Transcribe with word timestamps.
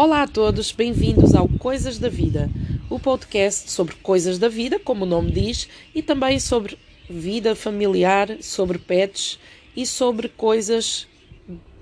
Olá 0.00 0.22
a 0.22 0.28
todos, 0.28 0.70
bem-vindos 0.70 1.34
ao 1.34 1.48
Coisas 1.48 1.98
da 1.98 2.08
Vida, 2.08 2.48
o 2.88 3.00
podcast 3.00 3.68
sobre 3.72 3.96
coisas 3.96 4.38
da 4.38 4.48
vida, 4.48 4.78
como 4.78 5.04
o 5.04 5.08
nome 5.08 5.32
diz, 5.32 5.68
e 5.92 6.02
também 6.02 6.38
sobre 6.38 6.78
vida 7.10 7.56
familiar, 7.56 8.28
sobre 8.40 8.78
pets 8.78 9.40
e 9.76 9.84
sobre 9.84 10.28
coisas 10.28 11.08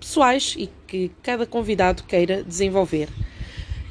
pessoais 0.00 0.54
e 0.56 0.70
que 0.86 1.10
cada 1.22 1.44
convidado 1.44 2.04
queira 2.04 2.42
desenvolver. 2.42 3.10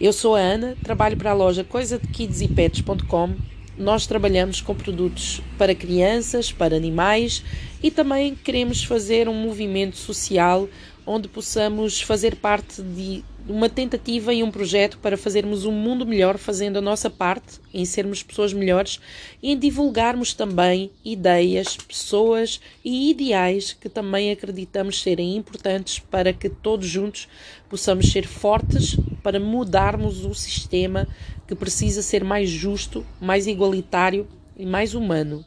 Eu 0.02 0.12
sou 0.12 0.36
a 0.36 0.39
Ana, 0.39 0.76
trabalho 0.84 1.16
para 1.16 1.30
a 1.30 1.36
loja 1.36 1.64
coisadekidsypets.com. 1.64 3.36
Nós 3.78 4.07
trabalhamos 4.07 4.60
com 4.60 4.73
produtos 4.73 5.39
para 5.55 5.76
crianças, 5.76 6.52
para 6.52 6.76
animais 6.76 7.44
e 7.84 7.92
também 7.92 8.34
queremos 8.34 8.84
fazer 8.84 9.30
um 9.30 9.36
movimento 9.36 9.98
social 9.98 10.68
onde 11.05 11.28
possamos 11.28 12.02
fazer 12.02 12.38
parte 12.38 12.82
de 12.82 13.23
uma 13.48 13.70
tentativa 13.70 14.34
e 14.34 14.41
um 14.41 14.50
projeto 14.50 14.98
para 14.98 15.17
fazermos 15.17 15.66
um 15.66 15.72
mundo 15.72 16.05
melhor, 16.05 16.38
fazendo 16.38 16.77
a 16.77 16.81
nossa 16.81 17.09
parte 17.09 17.59
em 17.73 17.86
sermos 17.86 18.23
pessoas 18.23 18.52
melhores 18.53 18.99
e 19.41 19.52
em 19.52 19.58
divulgarmos 19.58 20.34
também 20.34 20.91
ideias, 21.03 21.77
pessoas 21.77 22.59
e 22.84 23.12
ideais 23.12 23.73
que 23.73 23.88
também 23.88 24.31
acreditamos 24.31 25.02
serem 25.02 25.36
importantes 25.36 26.00
para 26.00 26.34
que 26.34 26.50
todos 26.50 26.88
juntos 26.88 27.27
possamos 27.70 28.12
ser 28.12 28.26
fortes 28.26 28.98
para 29.22 29.39
mudarmos 29.39 30.25
o 30.25 30.34
sistema 30.34 31.08
que 31.48 31.53
precisa 31.53 32.02
ser 32.02 32.23
mais 32.23 32.50
justo, 32.50 33.05
mais 33.22 33.45
igualitário 33.45 34.27
e 34.58 34.66
mais 34.66 34.95
humano. 34.95 35.45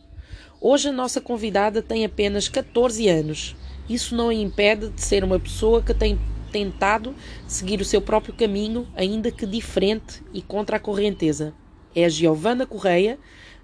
Hoje 0.61 0.89
a 0.89 0.92
nossa 0.92 1.20
convidada 1.20 1.83
tem 1.83 2.05
apenas 2.05 2.48
14 2.48 3.09
anos. 3.09 3.56
Isso 3.89 4.15
não 4.15 4.28
a 4.28 4.34
impede 4.34 4.89
de 4.91 5.01
ser 5.01 5.25
uma 5.25 5.39
pessoa 5.39 5.83
que 5.83 5.95
tem 5.95 6.19
tentado 6.51 7.15
seguir 7.47 7.80
o 7.80 7.84
seu 7.84 8.01
próprio 8.01 8.34
caminho, 8.34 8.87
ainda 8.95 9.30
que 9.30 9.47
diferente 9.47 10.23
e 10.33 10.43
contra 10.43 10.77
a 10.77 10.80
correnteza. 10.80 11.55
É 11.95 12.05
a 12.05 12.09
Giovanna 12.09 12.67
Correia, 12.67 13.19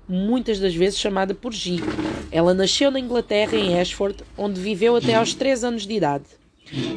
muitas 0.08 0.58
das 0.58 0.74
vezes 0.74 0.98
chamada 0.98 1.34
por 1.34 1.52
Gi. 1.52 1.80
Ela 2.30 2.54
nasceu 2.54 2.90
na 2.90 3.00
Inglaterra, 3.00 3.56
em 3.56 3.78
Ashford, 3.78 4.24
onde 4.36 4.60
viveu 4.60 4.96
até 4.96 5.14
aos 5.14 5.34
3 5.34 5.64
anos 5.64 5.86
de 5.86 5.94
idade. 5.94 6.24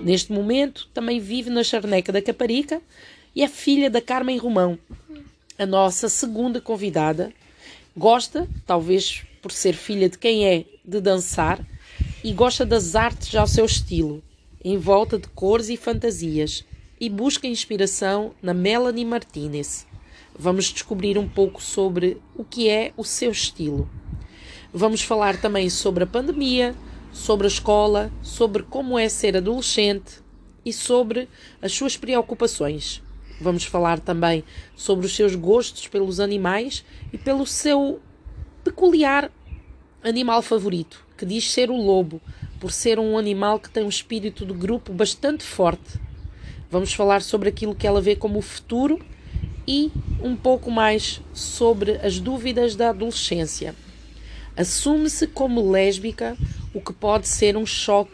Neste 0.04 0.32
momento, 0.32 0.88
também 0.94 1.20
vive 1.20 1.50
na 1.50 1.64
Charneca 1.64 2.12
da 2.12 2.22
Caparica 2.22 2.82
e 3.36 3.44
é 3.44 3.48
filha 3.48 3.90
da 3.90 4.02
Carmen 4.02 4.38
Romão, 4.38 4.80
a 5.60 5.66
nossa 5.66 6.10
segunda 6.10 6.62
convidada. 6.62 7.32
Gosta, 7.96 8.48
talvez 8.66 9.24
por 9.42 9.52
ser 9.52 9.74
filha 9.74 10.10
de 10.10 10.18
quem 10.18 10.46
é, 10.46 10.66
de 10.86 11.02
dançar 11.02 11.60
e 12.24 12.32
gosta 12.32 12.66
das 12.66 12.96
artes 12.96 13.36
ao 13.36 13.48
seu 13.48 13.66
estilo, 13.66 14.24
em 14.70 14.78
volta 14.78 15.18
de 15.18 15.30
cores 15.30 15.70
e 15.70 15.78
fantasias, 15.78 16.66
e 17.00 17.10
busca 17.10 17.48
inspiração 17.48 18.34
na 18.42 18.54
Melanie 18.54 19.06
Martinez. 19.06 19.88
Vamos 20.38 20.66
descobrir 20.66 21.18
um 21.18 21.26
pouco 21.26 21.64
sobre 21.64 22.22
o 22.36 22.44
que 22.44 22.68
é 22.68 22.92
o 22.98 23.04
seu 23.06 23.32
estilo. 23.32 23.90
Vamos 24.74 25.02
falar 25.02 25.40
também 25.40 25.70
sobre 25.70 26.04
a 26.04 26.08
pandemia, 26.08 26.76
sobre 27.14 27.48
a 27.48 27.50
escola, 27.50 28.12
sobre 28.22 28.62
como 28.62 29.00
é 29.00 29.08
ser 29.08 29.38
adolescente 29.38 30.22
e 30.66 30.74
sobre 30.74 31.30
as 31.62 31.72
suas 31.72 31.96
preocupações. 31.96 33.02
Vamos 33.40 33.64
falar 33.64 34.02
também 34.02 34.44
sobre 34.76 35.06
os 35.06 35.16
seus 35.16 35.34
gostos 35.34 35.88
pelos 35.88 36.20
animais 36.20 36.84
e 37.14 37.18
pelo 37.18 37.46
seu 37.46 38.02
peculiar 38.66 39.32
animal 40.04 40.42
favorito, 40.42 41.06
que 41.18 41.26
diz 41.26 41.50
ser 41.50 41.70
o 41.70 41.78
lobo, 41.78 42.22
por 42.60 42.72
ser 42.72 43.00
um 43.00 43.18
animal 43.18 43.60
que 43.60 43.70
tem 43.70 43.84
um 43.84 43.90
espírito 43.90 44.46
de 44.46 44.54
grupo 44.54 44.92
bastante 44.92 45.44
forte. 45.44 46.00
Vamos 46.70 46.94
falar 46.94 47.22
sobre 47.22 47.50
aquilo 47.50 47.76
que 47.76 47.88
ela 47.88 48.02
vê 48.02 48.16
como 48.16 48.40
o 48.40 48.42
futuro 48.42 49.00
e 49.68 49.92
um 50.22 50.36
pouco 50.36 50.72
mais 50.72 51.22
sobre 51.34 51.94
as 52.04 52.20
dúvidas 52.20 52.76
da 52.76 52.90
adolescência. 52.90 53.76
Assume-se 54.56 55.28
como 55.28 55.70
lésbica, 55.70 56.36
o 56.74 56.82
que 56.82 56.92
pode 56.92 57.28
ser 57.28 57.56
um 57.56 57.66
choque 57.66 58.12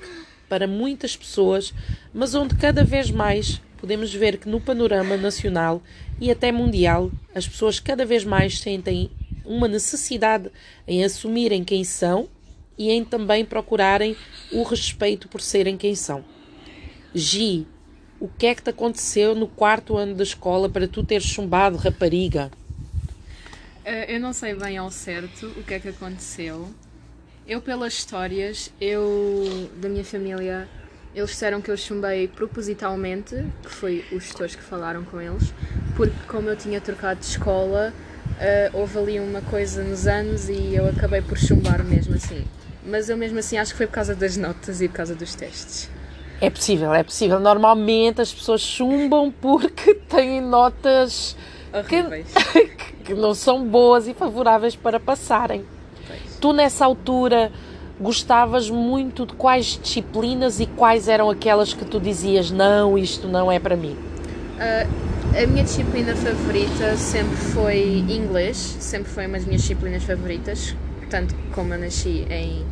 para 0.49 0.67
muitas 0.67 1.15
pessoas, 1.15 1.73
mas 2.13 2.35
onde 2.35 2.55
cada 2.55 2.83
vez 2.83 3.09
mais 3.09 3.61
podemos 3.77 4.13
ver 4.13 4.37
que 4.37 4.49
no 4.49 4.61
panorama 4.61 5.17
nacional 5.17 5.81
e 6.19 6.29
até 6.29 6.51
mundial 6.51 7.11
as 7.33 7.47
pessoas 7.47 7.79
cada 7.79 8.05
vez 8.05 8.23
mais 8.23 8.59
sentem 8.59 9.09
uma 9.45 9.67
necessidade 9.67 10.49
em 10.87 11.03
assumirem 11.03 11.63
quem 11.63 11.83
são 11.83 12.29
e 12.77 12.91
em 12.91 13.03
também 13.03 13.45
procurarem 13.45 14.15
o 14.51 14.63
respeito 14.63 15.27
por 15.27 15.41
serem 15.41 15.77
quem 15.77 15.95
são. 15.95 16.23
Gi, 17.13 17.67
o 18.19 18.27
que 18.27 18.47
é 18.47 18.55
que 18.55 18.63
te 18.63 18.69
aconteceu 18.69 19.35
no 19.35 19.47
quarto 19.47 19.97
ano 19.97 20.15
da 20.15 20.23
escola 20.23 20.69
para 20.69 20.87
tu 20.87 21.03
teres 21.03 21.25
chumbado 21.25 21.77
rapariga? 21.77 22.51
Uh, 23.85 24.07
eu 24.07 24.19
não 24.19 24.31
sei 24.31 24.55
bem 24.55 24.77
ao 24.77 24.89
certo 24.89 25.47
o 25.57 25.63
que 25.63 25.73
é 25.73 25.79
que 25.79 25.89
aconteceu. 25.89 26.69
Eu, 27.45 27.61
pelas 27.61 27.93
histórias, 27.93 28.71
eu 28.79 29.69
da 29.75 29.89
minha 29.89 30.05
família, 30.05 30.69
eles 31.13 31.31
disseram 31.31 31.61
que 31.61 31.69
eu 31.69 31.75
chumbei 31.75 32.29
propositalmente, 32.29 33.35
que 33.61 33.69
foi 33.69 34.05
os 34.13 34.23
gestores 34.23 34.55
que 34.55 34.63
falaram 34.63 35.03
com 35.03 35.19
eles, 35.19 35.53
porque 35.97 36.15
como 36.27 36.47
eu 36.47 36.55
tinha 36.55 36.79
trocado 36.79 37.19
de 37.19 37.25
escola, 37.25 37.93
uh, 37.93 38.77
houve 38.77 38.97
ali 38.97 39.19
uma 39.19 39.41
coisa 39.41 39.83
nos 39.83 40.07
anos 40.07 40.47
e 40.47 40.73
eu 40.73 40.87
acabei 40.87 41.21
por 41.21 41.37
chumbar 41.37 41.83
mesmo 41.83 42.15
assim. 42.15 42.45
Mas 42.85 43.09
eu 43.09 43.17
mesmo 43.17 43.39
assim 43.39 43.57
acho 43.57 43.71
que 43.71 43.77
foi 43.77 43.87
por 43.87 43.93
causa 43.93 44.13
das 44.13 44.35
notas 44.35 44.81
e 44.81 44.87
por 44.87 44.95
causa 44.95 45.15
dos 45.15 45.33
testes. 45.35 45.89
É 46.41 46.49
possível, 46.49 46.93
é 46.93 47.03
possível. 47.03 47.39
Normalmente 47.39 48.21
as 48.21 48.33
pessoas 48.33 48.61
chumbam 48.61 49.31
porque 49.31 49.93
têm 50.09 50.41
notas 50.41 51.35
que, 51.87 52.67
que, 53.05 53.13
não 53.13 53.33
são 53.33 53.65
boas 53.65 54.07
e 54.07 54.13
favoráveis 54.13 54.75
para 54.75 54.99
passarem. 54.99 55.65
Pois. 56.05 56.37
Tu 56.41 56.53
nessa 56.53 56.85
altura 56.85 57.51
gostavas 57.99 58.69
muito 58.69 59.25
de 59.25 59.33
quais 59.33 59.79
disciplinas 59.81 60.59
e 60.59 60.65
quais 60.65 61.07
eram 61.07 61.29
aquelas 61.29 61.73
que 61.73 61.85
tu 61.85 61.99
dizias 61.99 62.51
não, 62.51 62.97
isto 62.97 63.27
não 63.27 63.51
é 63.51 63.59
para 63.59 63.77
mim? 63.77 63.95
Uh, 64.57 65.13
a 65.41 65.47
minha 65.47 65.63
disciplina 65.63 66.15
favorita 66.15 66.95
sempre 66.97 67.37
foi 67.37 68.05
inglês, 68.09 68.57
sempre 68.57 69.09
foi 69.09 69.25
uma 69.25 69.37
das 69.37 69.45
minhas 69.45 69.61
disciplinas 69.61 70.03
favoritas, 70.03 70.75
tanto 71.13 71.35
como 71.53 71.71
eu 71.75 71.79
nasci 71.79 72.25
em, 72.27 72.65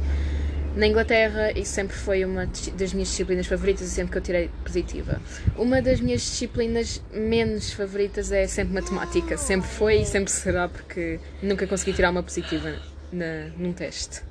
na 0.76 0.88
Inglaterra 0.88 1.52
e 1.56 1.64
sempre 1.64 1.96
foi 1.96 2.26
uma 2.26 2.48
das 2.48 2.92
minhas 2.92 3.10
disciplinas 3.10 3.46
favoritas 3.46 3.86
e 3.86 3.92
sempre 3.92 4.14
que 4.14 4.18
eu 4.18 4.22
tirei 4.24 4.50
positiva. 4.66 5.22
Uma 5.56 5.80
das 5.80 6.02
minhas 6.02 6.22
disciplinas 6.22 7.04
menos 7.14 7.72
favoritas 7.72 8.32
é 8.32 8.48
sempre 8.48 8.74
matemática, 8.74 9.38
sempre 9.38 9.70
foi 9.70 10.02
e 10.02 10.06
sempre 10.08 10.32
será 10.32 10.68
porque 10.68 11.20
nunca 11.44 11.68
consegui 11.68 11.94
tirar 11.94 12.10
uma 12.10 12.24
positiva 12.24 12.80
na, 13.14 13.50
num 13.56 13.74
teste. 13.74 14.24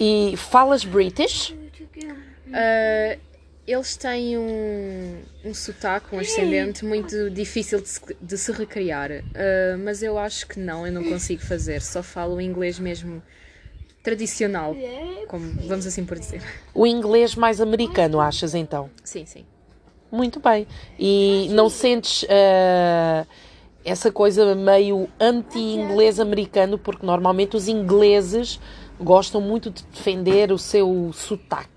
E 0.00 0.34
falas 0.38 0.82
British? 0.82 1.50
Uh, 1.50 3.20
eles 3.72 3.96
têm 3.96 4.36
um, 4.36 5.18
um 5.44 5.54
sotaque, 5.54 6.14
um 6.14 6.18
ascendente 6.18 6.84
muito 6.84 7.30
difícil 7.30 7.80
de 7.80 7.88
se, 7.88 8.00
de 8.20 8.38
se 8.38 8.52
recriar. 8.52 9.10
Uh, 9.10 9.78
mas 9.84 10.02
eu 10.02 10.18
acho 10.18 10.46
que 10.48 10.58
não, 10.58 10.86
eu 10.86 10.92
não 10.92 11.04
consigo 11.04 11.40
fazer. 11.40 11.80
Só 11.80 12.02
falo 12.02 12.36
o 12.36 12.40
inglês 12.40 12.78
mesmo 12.80 13.22
tradicional, 14.02 14.74
como 15.28 15.44
vamos 15.68 15.86
assim 15.86 16.04
por 16.04 16.18
dizer. 16.18 16.42
O 16.74 16.86
inglês 16.86 17.34
mais 17.34 17.60
americano, 17.60 18.18
achas 18.20 18.54
então? 18.54 18.90
Sim, 19.04 19.24
sim. 19.26 19.44
Muito 20.10 20.40
bem. 20.40 20.66
E 20.98 21.48
não 21.52 21.68
sentes 21.68 22.24
uh, 22.24 23.26
essa 23.84 24.10
coisa 24.10 24.54
meio 24.54 25.08
anti-inglês 25.20 26.18
americano, 26.18 26.76
porque 26.76 27.06
normalmente 27.06 27.56
os 27.56 27.68
ingleses 27.68 28.58
gostam 28.98 29.40
muito 29.40 29.70
de 29.70 29.84
defender 29.84 30.50
o 30.50 30.58
seu 30.58 31.12
sotaque 31.12 31.69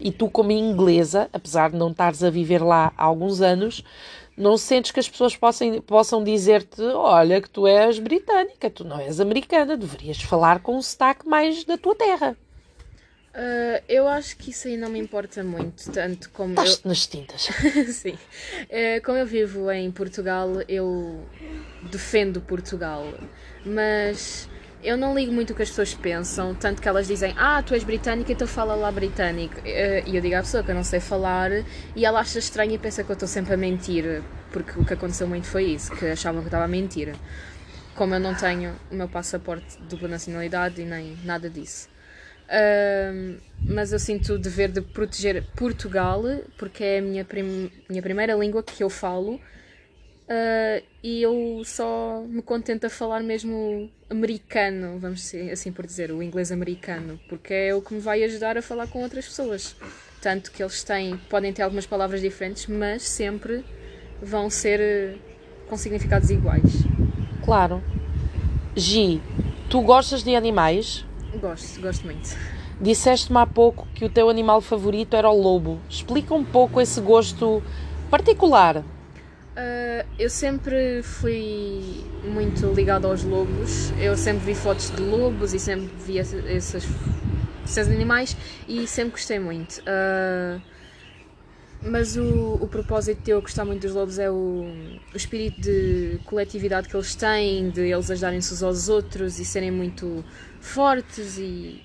e 0.00 0.10
tu, 0.10 0.28
como 0.28 0.50
inglesa, 0.50 1.28
apesar 1.32 1.70
de 1.70 1.76
não 1.76 1.90
estares 1.90 2.24
a 2.24 2.30
viver 2.30 2.62
lá 2.62 2.92
há 2.96 3.04
alguns 3.04 3.40
anos, 3.40 3.84
não 4.36 4.56
sentes 4.56 4.90
que 4.90 4.98
as 4.98 5.08
pessoas 5.08 5.36
possam, 5.36 5.80
possam 5.82 6.24
dizer-te: 6.24 6.80
olha, 6.82 7.40
que 7.40 7.50
tu 7.50 7.66
és 7.66 7.98
britânica, 7.98 8.70
tu 8.70 8.84
não 8.84 8.98
és 8.98 9.20
americana, 9.20 9.76
deverias 9.76 10.20
falar 10.22 10.60
com 10.60 10.76
um 10.76 10.82
sotaque 10.82 11.28
mais 11.28 11.64
da 11.64 11.76
tua 11.76 11.94
terra. 11.94 12.36
Uh, 13.32 13.80
eu 13.88 14.08
acho 14.08 14.36
que 14.36 14.50
isso 14.50 14.66
aí 14.66 14.76
não 14.76 14.88
me 14.88 14.98
importa 14.98 15.44
muito, 15.44 15.88
tanto 15.92 16.30
como. 16.30 16.50
Estás 16.50 16.80
eu... 16.82 16.88
nas 16.88 17.06
tintas. 17.06 17.42
Sim. 17.94 18.14
Uh, 18.14 19.04
como 19.04 19.18
eu 19.18 19.26
vivo 19.26 19.70
em 19.70 19.88
Portugal, 19.92 20.48
eu 20.68 21.24
defendo 21.92 22.40
Portugal, 22.40 23.06
mas 23.64 24.48
eu 24.82 24.96
não 24.96 25.14
ligo 25.14 25.32
muito 25.32 25.52
o 25.52 25.56
que 25.56 25.62
as 25.62 25.68
pessoas 25.68 25.94
pensam, 25.94 26.54
tanto 26.54 26.80
que 26.80 26.88
elas 26.88 27.06
dizem, 27.06 27.34
ah, 27.36 27.62
tu 27.62 27.74
és 27.74 27.84
britânica, 27.84 28.32
então 28.32 28.46
fala 28.46 28.74
lá 28.74 28.90
britânico. 28.90 29.56
Eh, 29.64 30.04
e 30.06 30.16
eu 30.16 30.22
digo 30.22 30.36
à 30.36 30.40
pessoa 30.40 30.62
que 30.62 30.70
eu 30.70 30.74
não 30.74 30.84
sei 30.84 31.00
falar 31.00 31.50
e 31.94 32.04
ela 32.04 32.20
acha 32.20 32.38
estranho 32.38 32.72
e 32.72 32.78
pensa 32.78 33.04
que 33.04 33.10
eu 33.10 33.14
estou 33.14 33.28
sempre 33.28 33.54
a 33.54 33.56
mentir, 33.56 34.22
porque 34.50 34.78
o 34.78 34.84
que 34.84 34.94
aconteceu 34.94 35.28
muito 35.28 35.46
foi 35.46 35.64
isso, 35.64 35.92
que 35.92 36.06
achavam 36.06 36.40
que 36.40 36.46
eu 36.46 36.48
estava 36.48 36.64
a 36.64 36.68
mentir. 36.68 37.14
Como 37.94 38.14
eu 38.14 38.20
não 38.20 38.34
tenho 38.34 38.74
o 38.90 38.94
meu 38.94 39.08
passaporte 39.08 39.76
de 39.78 39.84
dupla 39.84 40.08
nacionalidade 40.08 40.80
e 40.80 40.84
nem 40.86 41.18
nada 41.24 41.50
disso. 41.50 41.88
Mas 43.66 43.92
eu 43.92 43.98
sinto 43.98 44.34
o 44.34 44.38
dever 44.38 44.70
de 44.70 44.80
proteger 44.80 45.42
Portugal, 45.54 46.22
porque 46.56 46.82
é 46.82 46.98
a 46.98 47.02
minha, 47.02 47.24
prim 47.24 47.70
minha 47.88 48.00
primeira 48.00 48.34
língua 48.34 48.62
que 48.62 48.82
eu 48.82 48.88
falo 48.88 49.38
Uh, 50.30 50.80
e 51.02 51.22
eu 51.22 51.60
só 51.64 52.22
me 52.28 52.40
contento 52.40 52.84
a 52.84 52.90
falar 52.90 53.20
mesmo 53.20 53.90
americano, 54.08 54.96
vamos 54.96 55.22
dizer, 55.22 55.50
assim 55.50 55.72
por 55.72 55.84
dizer, 55.84 56.12
o 56.12 56.22
inglês 56.22 56.52
americano, 56.52 57.18
porque 57.28 57.52
é 57.52 57.74
o 57.74 57.82
que 57.82 57.94
me 57.94 58.00
vai 58.00 58.22
ajudar 58.22 58.56
a 58.56 58.62
falar 58.62 58.86
com 58.86 59.02
outras 59.02 59.26
pessoas. 59.26 59.74
Tanto 60.22 60.52
que 60.52 60.62
eles 60.62 60.84
têm, 60.84 61.16
podem 61.28 61.52
ter 61.52 61.62
algumas 61.62 61.84
palavras 61.84 62.20
diferentes, 62.20 62.68
mas 62.68 63.02
sempre 63.02 63.64
vão 64.22 64.48
ser 64.48 64.78
eh, 64.78 65.16
com 65.68 65.76
significados 65.76 66.30
iguais. 66.30 66.84
Claro. 67.44 67.82
Gi, 68.76 69.20
tu 69.68 69.80
gostas 69.80 70.22
de 70.22 70.36
animais? 70.36 71.04
Gosto, 71.40 71.80
gosto 71.80 72.04
muito. 72.04 72.36
Disseste-me 72.80 73.38
há 73.38 73.46
pouco 73.46 73.88
que 73.96 74.04
o 74.04 74.08
teu 74.08 74.30
animal 74.30 74.60
favorito 74.60 75.16
era 75.16 75.28
o 75.28 75.42
lobo. 75.42 75.80
Explica 75.88 76.34
um 76.34 76.44
pouco 76.44 76.80
esse 76.80 77.00
gosto 77.00 77.60
particular 78.08 78.84
Uh, 79.50 80.06
eu 80.18 80.30
sempre 80.30 81.02
fui 81.02 82.04
muito 82.24 82.72
ligado 82.72 83.06
aos 83.06 83.24
lobos. 83.24 83.90
Eu 83.98 84.16
sempre 84.16 84.46
vi 84.46 84.54
fotos 84.54 84.90
de 84.90 85.02
lobos 85.02 85.52
e 85.52 85.58
sempre 85.58 85.90
vi 85.96 86.18
esses, 86.18 86.86
esses 87.64 87.88
animais 87.88 88.36
e 88.68 88.86
sempre 88.86 89.12
gostei 89.12 89.38
muito. 89.38 89.80
Uh, 89.80 90.60
mas 91.82 92.16
o, 92.16 92.58
o 92.60 92.68
propósito 92.68 93.22
de 93.24 93.30
eu 93.30 93.40
gostar 93.40 93.64
muito 93.64 93.82
dos 93.82 93.94
lobos 93.94 94.18
é 94.18 94.30
o, 94.30 94.66
o 95.12 95.16
espírito 95.16 95.60
de 95.60 96.20
coletividade 96.24 96.88
que 96.88 96.94
eles 96.94 97.14
têm, 97.14 97.70
de 97.70 97.80
eles 97.80 98.10
ajudarem-se 98.10 98.52
uns 98.52 98.62
aos 98.62 98.88
outros 98.88 99.40
e 99.40 99.44
serem 99.44 99.70
muito 99.70 100.22
fortes 100.60 101.38
e 101.38 101.82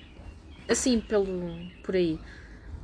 assim 0.68 1.00
pelo 1.00 1.50
por 1.82 1.94
aí. 1.94 2.18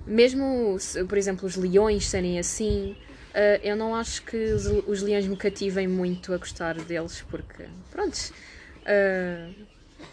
Mesmo, 0.07 0.77
por 1.07 1.19
exemplo, 1.19 1.47
os 1.47 1.55
leões 1.55 2.09
serem 2.09 2.39
assim, 2.39 2.97
Uh, 3.33 3.59
eu 3.63 3.75
não 3.75 3.95
acho 3.95 4.23
que 4.25 4.37
os, 4.37 4.67
os, 4.87 5.01
leões 5.01 5.27
me 5.27 5.37
cativem 5.37 5.89
muito 5.89 6.35
a 6.35 6.37
gostar 6.37 6.75
deles, 6.75 7.25
porque, 7.31 7.65
pronto, 7.91 8.15
uh, 8.15 9.55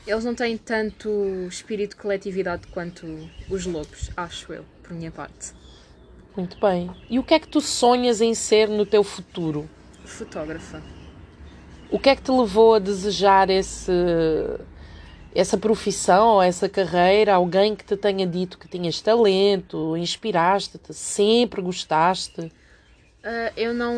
eles 0.07 0.23
não 0.23 0.33
têm 0.33 0.57
tanto 0.57 1.09
espírito 1.49 1.91
de 1.91 1.95
coletividade 1.97 2.67
quanto 2.67 3.05
os 3.49 3.65
lobos, 3.65 4.09
acho 4.15 4.53
eu, 4.53 4.63
por 4.81 4.93
minha 4.93 5.11
parte. 5.11 5.53
Muito 6.33 6.57
bem. 6.61 6.89
E 7.09 7.19
o 7.19 7.23
que 7.23 7.33
é 7.33 7.39
que 7.39 7.47
tu 7.49 7.59
sonhas 7.59 8.21
em 8.21 8.33
ser 8.33 8.69
no 8.69 8.85
teu 8.85 9.03
futuro? 9.03 9.69
Fotógrafa. 10.05 10.81
O 11.91 11.99
que 11.99 12.09
é 12.09 12.15
que 12.15 12.21
te 12.21 12.31
levou 12.31 12.75
a 12.75 12.79
desejar 12.79 13.49
esse, 13.49 13.91
essa 15.35 15.57
profissão, 15.57 16.41
essa 16.41 16.69
carreira? 16.69 17.33
Alguém 17.33 17.75
que 17.75 17.83
te 17.83 17.97
tenha 17.97 18.25
dito 18.25 18.57
que 18.57 18.69
tinhas 18.69 19.01
talento, 19.01 19.97
inspiraste-te, 19.97 20.93
sempre 20.93 21.61
gostaste? 21.61 22.49
Uh, 23.19 23.51
eu 23.57 23.73
não. 23.73 23.93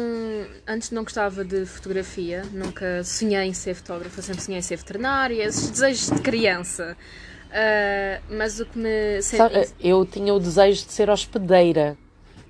Antes 0.68 0.89
não 0.89 1.03
gostava 1.03 1.45
de 1.45 1.63
fotografia, 1.68 2.41
nunca 2.51 3.03
sonhei 3.03 3.44
em 3.44 3.53
ser 3.53 3.75
fotógrafa, 3.75 4.19
sempre 4.19 4.41
sonhei 4.41 4.57
em 4.57 4.63
ser 4.63 4.77
veterinária, 4.77 5.44
esses 5.44 5.69
desejos 5.69 6.09
de 6.09 6.21
criança. 6.21 6.97
Uh, 7.51 8.35
mas 8.35 8.59
o 8.59 8.65
que 8.65 8.79
me. 8.79 9.21
Sabe, 9.21 9.69
eu 9.79 10.03
tinha 10.07 10.33
o 10.33 10.39
desejo 10.39 10.85
de 10.85 10.91
ser 10.91 11.07
hospedeira, 11.07 11.95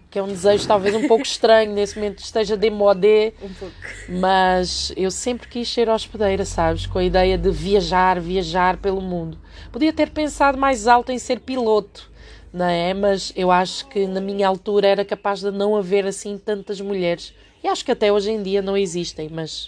que 0.10 0.18
é 0.18 0.24
um 0.24 0.28
desejo 0.28 0.66
talvez 0.66 0.96
um 0.96 1.10
pouco 1.10 1.26
estranho, 1.26 1.74
nesse 1.74 1.98
momento 1.98 2.20
esteja 2.20 2.56
de 2.56 2.70
modé. 2.70 3.34
Um 3.42 3.54
pouco. 3.54 3.76
Mas 4.08 4.94
eu 4.96 5.12
sempre 5.12 5.50
quis 5.50 5.68
ser 5.68 5.90
hospedeira, 5.90 6.46
sabes? 6.46 6.86
Com 6.86 7.00
a 7.00 7.04
ideia 7.04 7.38
de 7.38 7.52
viajar, 7.52 8.18
viajar 8.18 8.78
pelo 8.78 9.02
mundo. 9.02 9.38
Podia 9.74 9.92
ter 9.92 10.10
pensado 10.10 10.58
mais 10.58 10.88
alto 10.88 11.12
em 11.12 11.20
ser 11.20 11.42
piloto 11.42 12.10
não 12.54 12.66
é? 12.66 12.94
Mas 12.94 13.32
eu 13.36 13.52
acho 13.52 13.88
que 13.88 14.06
na 14.08 14.22
minha 14.22 14.48
altura 14.48 14.88
era 14.88 15.06
capaz 15.06 15.42
de 15.42 15.52
não 15.52 15.76
haver 15.76 16.06
assim 16.06 16.38
tantas 16.38 16.80
mulheres. 16.82 17.34
E 17.64 17.68
acho 17.68 17.86
que 17.86 17.92
até 17.92 18.12
hoje 18.12 18.32
em 18.32 18.42
dia 18.42 18.62
não 18.62 18.76
existem, 18.76 19.30
mas. 19.30 19.68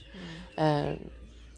Uh... 0.57 0.99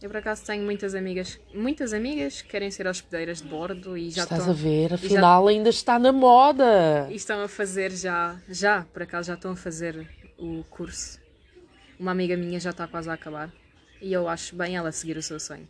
Eu 0.01 0.09
por 0.09 0.17
acaso 0.17 0.45
tenho 0.45 0.63
muitas 0.63 0.93
amigas, 0.93 1.39
muitas 1.53 1.91
amigas 1.91 2.41
que 2.41 2.49
querem 2.49 2.69
ser 2.69 2.85
hospedeiras 2.85 3.41
de 3.41 3.47
bordo 3.47 3.97
e 3.97 4.11
já 4.11 4.23
Estás 4.23 4.41
estão, 4.41 4.53
a 4.53 4.55
ver, 4.55 4.93
afinal 4.93 5.45
já, 5.45 5.49
ainda 5.49 5.69
está 5.69 5.97
na 5.97 6.11
moda. 6.11 7.07
E 7.09 7.15
estão 7.15 7.41
a 7.41 7.47
fazer 7.47 7.91
já, 7.91 8.39
já, 8.47 8.85
por 8.93 9.01
acaso 9.01 9.29
já 9.29 9.33
estão 9.33 9.51
a 9.51 9.55
fazer 9.55 10.07
o 10.37 10.63
curso. 10.69 11.19
Uma 11.99 12.11
amiga 12.11 12.37
minha 12.37 12.59
já 12.59 12.69
está 12.69 12.87
quase 12.87 13.09
a 13.09 13.13
acabar 13.13 13.51
e 14.01 14.13
eu 14.13 14.27
acho 14.27 14.55
bem 14.55 14.75
ela 14.75 14.91
seguir 14.91 15.17
o 15.17 15.23
seu 15.23 15.39
sonho. 15.39 15.67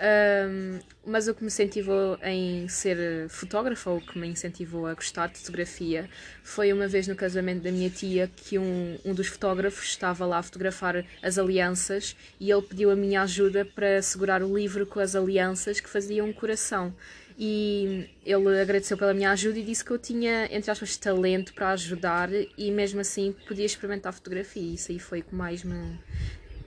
Um, 0.00 0.78
mas 1.04 1.26
o 1.26 1.34
que 1.34 1.42
me 1.42 1.48
incentivou 1.48 2.16
em 2.22 2.68
ser 2.68 3.28
fotógrafa, 3.28 3.90
ou 3.90 4.00
que 4.00 4.16
me 4.16 4.28
incentivou 4.28 4.86
a 4.86 4.94
gostar 4.94 5.26
de 5.26 5.38
fotografia, 5.38 6.08
foi 6.44 6.72
uma 6.72 6.86
vez 6.86 7.08
no 7.08 7.16
casamento 7.16 7.62
da 7.62 7.72
minha 7.72 7.90
tia 7.90 8.30
que 8.36 8.58
um, 8.58 8.96
um 9.04 9.12
dos 9.12 9.26
fotógrafos 9.26 9.86
estava 9.86 10.24
lá 10.24 10.38
a 10.38 10.42
fotografar 10.42 11.04
as 11.20 11.36
alianças 11.36 12.14
e 12.38 12.50
ele 12.50 12.62
pediu 12.62 12.90
a 12.92 12.96
minha 12.96 13.22
ajuda 13.22 13.64
para 13.64 14.00
segurar 14.00 14.42
o 14.42 14.56
livro 14.56 14.86
com 14.86 15.00
as 15.00 15.16
alianças 15.16 15.80
que 15.80 15.88
faziam 15.88 16.28
um 16.28 16.32
coração. 16.32 16.94
E 17.36 18.08
ele 18.24 18.60
agradeceu 18.60 18.96
pela 18.96 19.14
minha 19.14 19.30
ajuda 19.30 19.58
e 19.58 19.64
disse 19.64 19.84
que 19.84 19.92
eu 19.92 19.98
tinha, 19.98 20.48
entre 20.50 20.70
aspas, 20.70 20.96
talento 20.96 21.54
para 21.54 21.70
ajudar 21.70 22.28
e 22.32 22.70
mesmo 22.70 23.00
assim 23.00 23.34
podia 23.46 23.64
experimentar 23.64 24.12
fotografia. 24.12 24.74
Isso 24.74 24.92
aí 24.92 24.98
foi 24.98 25.20
o 25.20 25.24
que 25.24 25.34
mais 25.34 25.62
me 25.62 25.98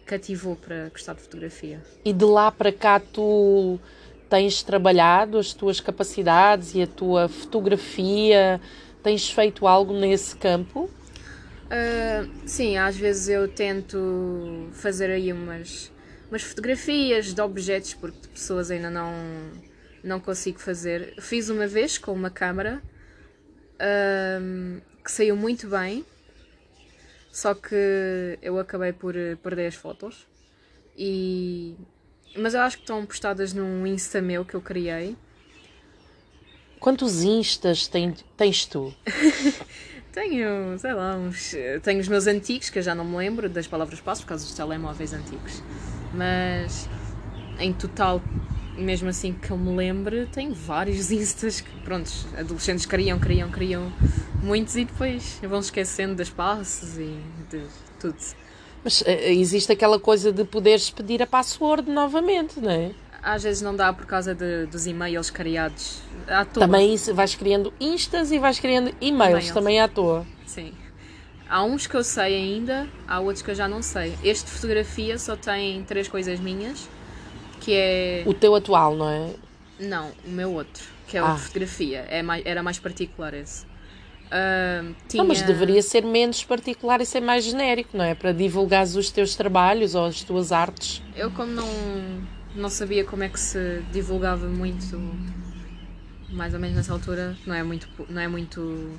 cativou 0.06 0.56
para 0.56 0.90
gostar 0.90 1.14
de 1.14 1.22
fotografia. 1.22 1.82
E 2.04 2.14
de 2.14 2.26
lá 2.26 2.52
para 2.52 2.72
cá 2.72 3.00
tu 3.00 3.80
tens 4.30 4.64
trabalhado 4.64 5.38
as 5.38 5.54
tuas 5.54 5.80
capacidades 5.80 6.74
e 6.76 6.82
a 6.82 6.88
tua 6.88 7.28
fotografia? 7.28 8.60
Tens 9.04 9.30
feito 9.30 9.68
algo 9.68 9.94
nesse 9.94 10.36
campo? 10.36 10.90
Uh, 11.72 12.30
sim, 12.46 12.78
às 12.78 12.98
vezes 12.98 13.30
eu 13.30 13.48
tento 13.48 14.68
fazer 14.74 15.10
aí 15.10 15.32
umas, 15.32 15.92
umas 16.30 16.44
fotografias 16.44 17.34
de 17.34 17.42
objetos 17.42 17.94
porque 17.94 18.20
de 18.22 18.28
pessoas 18.28 18.70
ainda 18.70 18.90
não, 18.90 19.14
não 20.04 20.20
consigo 20.20 20.60
fazer. 20.60 21.14
Fiz 21.20 21.50
uma 21.50 21.68
vez 21.68 21.98
com 21.98 22.12
uma 22.12 22.30
câmera 22.30 22.82
uh, 23.76 24.82
que 25.04 25.12
saiu 25.12 25.36
muito 25.36 25.68
bem 25.68 26.06
só 27.32 27.54
que 27.54 28.38
eu 28.42 28.60
acabei 28.60 28.92
por 28.92 29.16
eh, 29.16 29.36
perder 29.36 29.68
as 29.68 29.76
fotos. 29.76 30.28
E... 30.98 31.76
Mas 32.36 32.54
eu 32.54 32.62
acho 32.62 32.78
que 32.78 32.84
estão 32.84 33.06
postadas 33.06 33.54
num 33.54 33.88
Insta 33.88 34.22
meu 34.22 34.44
que 34.44 34.54
eu 34.54 34.62
criei. 34.62 35.16
Quantos 36.80 37.24
Instas 37.24 37.88
tem, 37.88 38.14
tens 38.36 38.66
tu? 38.66 38.94
tenho, 40.12 40.78
sei 40.78 40.94
lá, 40.94 41.16
uns. 41.16 41.56
Tenho 41.84 42.00
os 42.02 42.08
meus 42.08 42.28
antigos, 42.28 42.70
que 42.70 42.80
eu 42.80 42.84
já 42.84 42.94
não 42.94 43.06
me 43.06 43.16
lembro 43.16 43.48
das 43.48 43.68
palavras 43.68 44.02
passo 44.02 44.24
por 44.24 44.30
causa 44.30 44.46
dos 44.46 44.54
telemóveis 44.54 45.14
antigos. 45.14 45.64
Mas 46.14 46.90
em 47.60 47.72
total, 47.72 48.22
mesmo 48.76 49.08
assim 49.08 49.34
que 49.34 49.52
eu 49.52 49.58
me 49.58 49.76
lembre, 49.76 50.26
tenho 50.34 50.54
vários 50.54 51.12
Instas 51.12 51.62
que, 51.62 51.70
prontos, 51.82 52.26
adolescentes 52.38 52.86
criam, 52.86 53.20
criam, 53.20 53.50
criam 53.50 53.92
muitos 54.42 54.76
e 54.76 54.86
depois 54.86 55.40
vão 55.42 55.60
esquecendo 55.60 56.16
das 56.16 56.30
passos 56.30 56.98
e 56.98 57.18
de 57.50 57.64
tudo. 58.00 58.18
Mas 58.84 59.02
uh, 59.02 59.06
existe 59.08 59.72
aquela 59.72 60.00
coisa 60.00 60.32
de 60.32 60.44
poderes 60.44 60.90
pedir 60.90 61.22
a 61.22 61.28
password 61.28 61.90
novamente, 61.90 62.60
não 62.60 62.72
é? 62.72 62.92
Às 63.22 63.44
vezes 63.44 63.62
não 63.62 63.76
dá 63.76 63.94
por 63.94 64.08
causa 64.08 64.34
de, 64.34 64.66
dos 64.66 64.88
e-mails 64.88 65.30
criados 65.30 66.02
à 66.28 66.44
toa. 66.44 66.62
Também 66.62 66.98
vais 67.14 67.36
criando 67.36 67.72
instas 67.80 68.32
e 68.32 68.40
vais 68.40 68.60
criando 68.60 68.92
e-mails 69.00 69.52
também 69.52 69.80
à 69.80 69.88
toa. 69.88 70.26
Sim. 70.48 70.74
Há 71.48 71.64
uns 71.64 71.86
que 71.86 71.96
eu 71.96 72.04
sei 72.04 72.36
ainda, 72.36 72.88
há 73.08 73.20
outros 73.20 73.44
que 73.44 73.52
eu 73.52 73.56
já 73.56 73.68
não 73.68 73.84
sei. 73.84 74.18
Este 74.24 74.46
de 74.46 74.52
fotografia 74.52 75.20
só 75.20 75.36
tem 75.36 75.84
três 75.84 76.08
coisas 76.08 76.40
minhas, 76.40 76.90
que 77.60 77.74
é... 77.74 78.24
O 78.26 78.34
teu 78.34 78.56
atual, 78.56 78.96
não 78.96 79.10
é? 79.10 79.30
Não, 79.80 80.12
o 80.26 80.30
meu 80.30 80.52
outro, 80.54 80.84
que 81.08 81.18
é 81.18 81.22
o 81.22 81.26
ah. 81.26 81.34
de 81.34 81.42
fotografia. 81.42 82.06
É 82.10 82.24
mais, 82.24 82.44
era 82.46 82.64
mais 82.64 82.80
particular 82.80 83.34
esse. 83.34 83.66
Uh, 84.32 84.96
tinha... 85.10 85.22
Não, 85.22 85.28
mas 85.28 85.42
deveria 85.42 85.82
ser 85.82 86.06
menos 86.06 86.42
particular 86.46 87.02
e 87.02 87.06
ser 87.06 87.20
mais 87.20 87.44
genérico, 87.44 87.98
não 87.98 88.06
é? 88.06 88.16
Para 88.16 88.32
divulgar 88.32 88.86
os 88.86 89.12
teus 89.12 89.36
trabalhos 89.36 89.94
ou 89.94 90.06
as 90.06 90.24
tuas 90.24 90.54
artes. 90.54 91.04
Eu, 91.14 91.30
como 91.32 91.52
não, 91.52 91.68
não 92.56 92.70
sabia 92.70 93.04
como 93.04 93.24
é 93.24 93.30
que 93.30 93.40
se 93.40 93.84
divulgava 93.92 94.48
muito, 94.48 94.98
mais 96.30 96.54
ou 96.54 96.62
menos 96.62 96.78
nessa 96.78 96.94
altura, 96.94 97.36
não 97.46 97.54
é 97.54 97.62
muito, 97.62 97.90
não 98.08 98.22
é 98.22 98.28
muito 98.30 98.98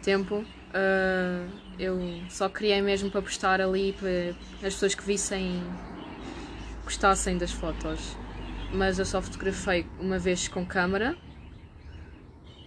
tempo, 0.00 0.36
uh, 0.36 1.50
eu 1.76 1.98
só 2.28 2.48
criei 2.48 2.80
mesmo 2.80 3.10
para 3.10 3.20
postar 3.20 3.60
ali 3.60 3.92
para 3.98 4.68
as 4.68 4.74
pessoas 4.74 4.94
que 4.94 5.02
vissem 5.02 5.60
gostassem 6.84 7.36
das 7.36 7.50
fotos. 7.50 8.16
Mas 8.72 8.98
eu 9.00 9.04
só 9.04 9.20
fotografei 9.20 9.86
uma 9.98 10.20
vez 10.20 10.46
com 10.46 10.64
câmera, 10.64 11.16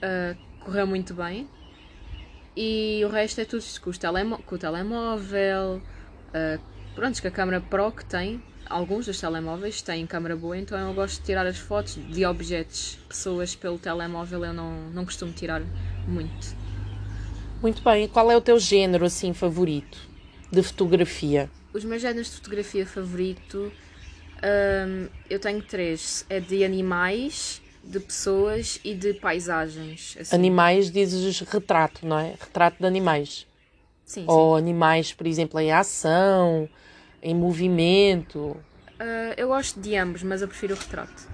uh, 0.04 0.38
correu 0.60 0.86
muito 0.86 1.14
bem 1.14 1.48
e 2.56 3.02
o 3.06 3.10
resto 3.10 3.42
é 3.42 3.46
tudo 3.46 3.64
com, 3.82 3.92
com 4.44 4.56
o 4.56 4.58
telemóvel. 4.58 5.82
Uh, 6.30 6.62
pronto, 6.96 7.22
que 7.22 7.28
a 7.28 7.32
câmera 7.32 7.62
Pro 7.62 7.92
que 7.92 8.06
tem, 8.06 8.42
alguns 8.70 9.06
dos 9.06 9.20
telemóveis 9.20 9.82
têm 9.82 10.06
câmera 10.06 10.36
boa, 10.36 10.58
então 10.58 10.78
eu 10.78 10.94
gosto 10.94 11.20
de 11.20 11.26
tirar 11.26 11.46
as 11.46 11.58
fotos 11.58 11.96
de 11.96 12.26
objetos, 12.26 13.00
pessoas 13.08 13.56
pelo 13.56 13.78
telemóvel, 13.78 14.46
eu 14.46 14.54
não, 14.54 14.90
não 14.92 15.06
costumo 15.06 15.32
tirar 15.34 15.62
muito. 16.08 16.56
Muito 17.62 17.84
bem, 17.84 18.08
qual 18.08 18.32
é 18.32 18.36
o 18.36 18.42
teu 18.42 18.60
género 18.60 19.06
assim 19.06 19.34
favorito? 19.34 20.12
de 20.52 20.62
fotografia? 20.62 21.50
Os 21.74 21.86
meus 21.86 22.02
géneros 22.02 22.30
de 22.30 22.36
fotografia 22.36 22.86
favorito, 22.86 23.72
hum, 24.44 25.08
eu 25.30 25.40
tenho 25.40 25.62
três. 25.62 26.26
É 26.30 26.40
de 26.40 26.64
animais, 26.64 27.62
de 27.84 28.00
pessoas 28.00 28.80
e 28.84 28.94
de 28.94 29.14
paisagens. 29.14 30.16
assim. 30.20 30.36
Animais 30.36 30.92
dizes 30.92 31.40
retrato, 31.42 32.06
não 32.06 32.18
é? 32.20 32.36
Retrato 32.40 32.78
de 32.80 32.86
animais. 32.86 33.48
Sim, 34.06 34.22
sim. 34.22 34.26
Ou 34.28 34.56
animais, 34.56 35.14
por 35.14 35.26
exemplo, 35.26 35.60
em 35.60 35.72
ação, 35.72 36.70
em 37.22 37.34
movimento. 37.34 38.58
Ah, 39.00 39.34
eu 39.38 39.48
gosto 39.48 39.80
de 39.80 39.96
ambos, 39.96 40.22
mas 40.24 40.42
eu 40.42 40.48
prefiro 40.48 40.76
o 40.76 40.78
retrato. 40.78 41.28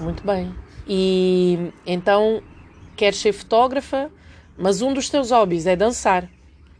Muito 0.00 0.24
bem. 0.24 0.54
E 0.86 1.72
então 1.86 2.42
queres 2.96 3.18
ser 3.18 3.32
fotógrafa, 3.32 4.10
mas 4.56 4.82
um 4.82 4.92
dos 4.92 5.08
teus 5.08 5.30
hobbies 5.30 5.66
é 5.66 5.74
dançar. 5.74 6.28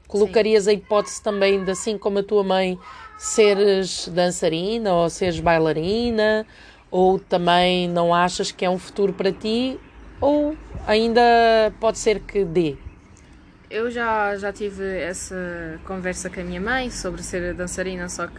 Colocarias 0.06 0.68
a 0.68 0.72
hipótese 0.72 1.22
também 1.22 1.64
de, 1.64 1.70
assim 1.70 1.96
como 1.96 2.18
a 2.18 2.22
tua 2.22 2.44
mãe, 2.44 2.78
seres 3.18 4.08
dançarina 4.08 4.92
ou 4.94 5.10
seres 5.10 5.40
bailarina? 5.40 6.46
Ou 6.94 7.18
também 7.18 7.88
não 7.88 8.14
achas 8.14 8.52
que 8.52 8.64
é 8.64 8.70
um 8.70 8.78
futuro 8.78 9.12
para 9.12 9.32
ti? 9.32 9.80
Ou 10.20 10.56
ainda 10.86 11.20
pode 11.80 11.98
ser 11.98 12.20
que 12.20 12.44
dê? 12.44 12.76
Eu 13.68 13.90
já, 13.90 14.36
já 14.36 14.52
tive 14.52 15.00
essa 15.00 15.80
conversa 15.84 16.30
com 16.30 16.38
a 16.38 16.44
minha 16.44 16.60
mãe 16.60 16.92
sobre 16.92 17.20
ser 17.24 17.52
dançarina, 17.52 18.08
só 18.08 18.28
que 18.28 18.38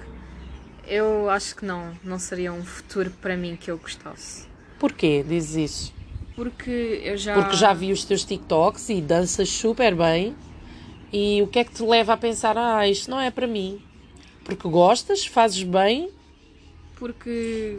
eu 0.87 1.29
acho 1.29 1.53
que 1.57 1.65
não, 1.65 1.91
não 2.01 2.17
seria 2.17 2.53
um 2.53 2.63
futuro 2.63 3.11
para 3.21 3.35
mim 3.35 3.57
que 3.57 3.69
eu 3.69 3.77
gostasse. 3.77 4.47
Porquê 4.79 5.21
dizes 5.27 5.55
isso? 5.71 5.93
Porque 6.33 7.01
eu 7.03 7.17
já. 7.17 7.33
Porque 7.33 7.57
já 7.57 7.73
vi 7.73 7.91
os 7.91 8.05
teus 8.05 8.23
TikToks 8.23 8.87
e 8.87 9.01
danças 9.01 9.49
super 9.49 9.93
bem. 9.93 10.33
E 11.11 11.41
o 11.41 11.47
que 11.47 11.59
é 11.59 11.65
que 11.65 11.73
te 11.73 11.83
leva 11.83 12.13
a 12.13 12.17
pensar, 12.17 12.57
ah, 12.57 12.87
isto 12.87 13.11
não 13.11 13.19
é 13.19 13.29
para 13.29 13.47
mim? 13.47 13.81
Porque 14.45 14.65
gostas, 14.69 15.25
fazes 15.25 15.63
bem, 15.63 16.09
Porque 16.95 17.77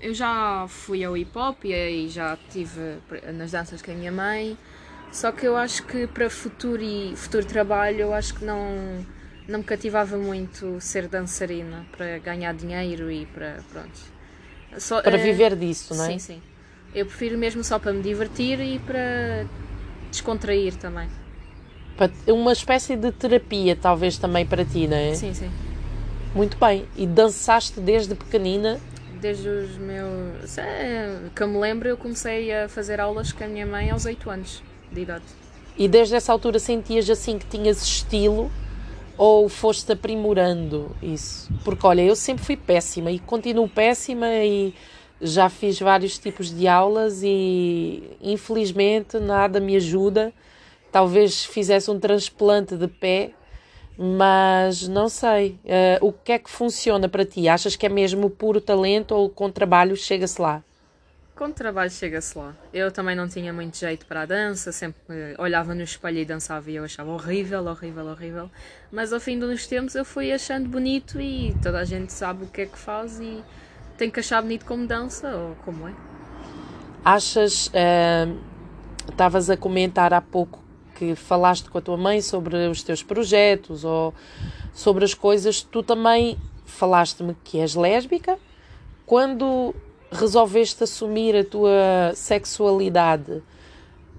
eu 0.00 0.14
já 0.14 0.66
fui 0.68 1.04
ao 1.04 1.16
hip 1.16 1.36
hop 1.36 1.64
e 1.64 1.74
aí 1.74 2.08
já 2.08 2.34
estive 2.34 2.98
nas 3.34 3.52
danças 3.52 3.82
com 3.82 3.90
a 3.90 3.94
minha 3.94 4.10
mãe. 4.10 4.56
Só 5.12 5.32
que 5.32 5.46
eu 5.46 5.56
acho 5.56 5.84
que 5.84 6.06
para 6.06 6.30
futuro 6.30 6.82
e 6.82 7.14
futuro 7.16 7.44
trabalho, 7.44 8.00
eu 8.00 8.14
acho 8.14 8.34
que 8.34 8.44
não, 8.44 9.04
não 9.48 9.58
me 9.58 9.64
cativava 9.64 10.16
muito 10.16 10.80
ser 10.80 11.08
dançarina 11.08 11.84
para 11.92 12.18
ganhar 12.18 12.54
dinheiro 12.54 13.10
e 13.10 13.26
para. 13.26 13.58
Pronto. 13.70 13.98
Só, 14.78 15.02
para 15.02 15.16
eh, 15.16 15.22
viver 15.22 15.56
disso, 15.56 15.94
não 15.94 16.04
é? 16.04 16.12
Sim, 16.12 16.18
sim. 16.18 16.42
Eu 16.94 17.06
prefiro 17.06 17.36
mesmo 17.36 17.62
só 17.62 17.78
para 17.78 17.92
me 17.92 18.02
divertir 18.02 18.60
e 18.60 18.78
para 18.78 19.44
descontrair 20.10 20.74
também. 20.76 21.08
Uma 22.26 22.52
espécie 22.52 22.96
de 22.96 23.12
terapia, 23.12 23.76
talvez 23.76 24.16
também 24.16 24.46
para 24.46 24.64
ti, 24.64 24.86
não 24.86 24.96
é? 24.96 25.14
Sim, 25.14 25.34
sim. 25.34 25.50
Muito 26.34 26.56
bem. 26.56 26.86
E 26.96 27.06
dançaste 27.06 27.80
desde 27.80 28.14
pequenina? 28.14 28.80
Desde 29.20 29.48
os 29.48 29.76
meus. 29.76 30.56
é, 30.58 31.18
Que 31.34 31.42
eu 31.42 31.48
me 31.48 31.58
lembro, 31.58 31.88
eu 31.88 31.96
comecei 31.96 32.52
a 32.52 32.68
fazer 32.68 33.00
aulas 33.00 33.32
com 33.32 33.44
a 33.44 33.46
minha 33.46 33.66
mãe 33.66 33.90
aos 33.90 34.06
8 34.06 34.30
anos 34.30 34.62
de 34.90 35.00
idade. 35.02 35.24
E 35.76 35.88
desde 35.88 36.14
essa 36.14 36.32
altura 36.32 36.58
sentias 36.58 37.08
assim 37.08 37.38
que 37.38 37.46
tinhas 37.46 37.82
estilo? 37.82 38.50
Ou 39.16 39.48
foste 39.48 39.92
aprimorando 39.92 40.96
isso? 41.02 41.50
Porque 41.64 41.86
olha, 41.86 42.00
eu 42.00 42.16
sempre 42.16 42.44
fui 42.44 42.56
péssima 42.56 43.10
e 43.10 43.18
continuo 43.18 43.68
péssima 43.68 44.26
e 44.26 44.74
já 45.20 45.50
fiz 45.50 45.78
vários 45.78 46.18
tipos 46.18 46.50
de 46.50 46.66
aulas 46.66 47.22
e 47.22 48.02
infelizmente 48.22 49.18
nada 49.18 49.60
me 49.60 49.76
ajuda. 49.76 50.32
Talvez 50.90 51.44
fizesse 51.44 51.90
um 51.90 52.00
transplante 52.00 52.76
de 52.76 52.88
pé, 52.88 53.32
mas 53.98 54.88
não 54.88 55.08
sei. 55.08 55.58
Eh, 55.64 55.98
o 56.00 56.12
que 56.12 56.32
é 56.32 56.38
que 56.38 56.50
funciona 56.50 57.08
para 57.08 57.24
ti? 57.24 57.48
Achas 57.48 57.76
que 57.76 57.86
é 57.86 57.88
mesmo 57.88 58.30
puro 58.30 58.60
talento 58.60 59.12
ou 59.14 59.28
com 59.28 59.50
trabalho 59.50 59.96
chega-se 59.96 60.40
lá? 60.40 60.62
Com 61.36 61.50
trabalho 61.50 61.90
chega-se 61.90 62.36
lá. 62.36 62.54
Eu 62.72 62.90
também 62.92 63.16
não 63.16 63.28
tinha 63.28 63.52
muito 63.52 63.76
jeito 63.76 64.06
para 64.06 64.22
a 64.22 64.26
dança, 64.26 64.72
sempre 64.72 65.34
olhava 65.38 65.74
no 65.74 65.82
espelho 65.82 66.18
e 66.18 66.24
dançava 66.24 66.70
e 66.70 66.76
eu 66.76 66.84
achava 66.84 67.10
horrível, 67.10 67.64
horrível, 67.66 68.06
horrível. 68.06 68.50
Mas 68.92 69.12
ao 69.12 69.20
fim 69.20 69.38
dos 69.38 69.66
tempos 69.66 69.94
eu 69.94 70.04
fui 70.04 70.32
achando 70.32 70.68
bonito 70.68 71.20
e 71.20 71.54
toda 71.62 71.78
a 71.78 71.84
gente 71.84 72.12
sabe 72.12 72.44
o 72.44 72.46
que 72.46 72.62
é 72.62 72.66
que 72.66 72.78
faz 72.78 73.18
e 73.20 73.42
tem 73.96 74.10
que 74.10 74.20
achar 74.20 74.42
bonito 74.42 74.64
como 74.64 74.86
dança 74.86 75.28
ou 75.34 75.54
como 75.64 75.88
é. 75.88 75.92
Achas, 77.04 77.70
eh, 77.72 78.28
estavas 79.08 79.48
a 79.48 79.56
comentar 79.56 80.12
há 80.12 80.20
pouco 80.20 80.69
que 81.00 81.14
falaste 81.14 81.70
com 81.70 81.78
a 81.78 81.80
tua 81.80 81.96
mãe 81.96 82.20
sobre 82.20 82.68
os 82.68 82.82
teus 82.82 83.02
projetos 83.02 83.84
ou 83.84 84.12
sobre 84.74 85.02
as 85.02 85.14
coisas, 85.14 85.62
tu 85.62 85.82
também 85.82 86.36
falaste-me 86.66 87.34
que 87.42 87.58
és 87.58 87.74
lésbica. 87.74 88.38
Quando 89.06 89.74
resolveste 90.12 90.84
assumir 90.84 91.34
a 91.34 91.44
tua 91.44 92.12
sexualidade, 92.14 93.42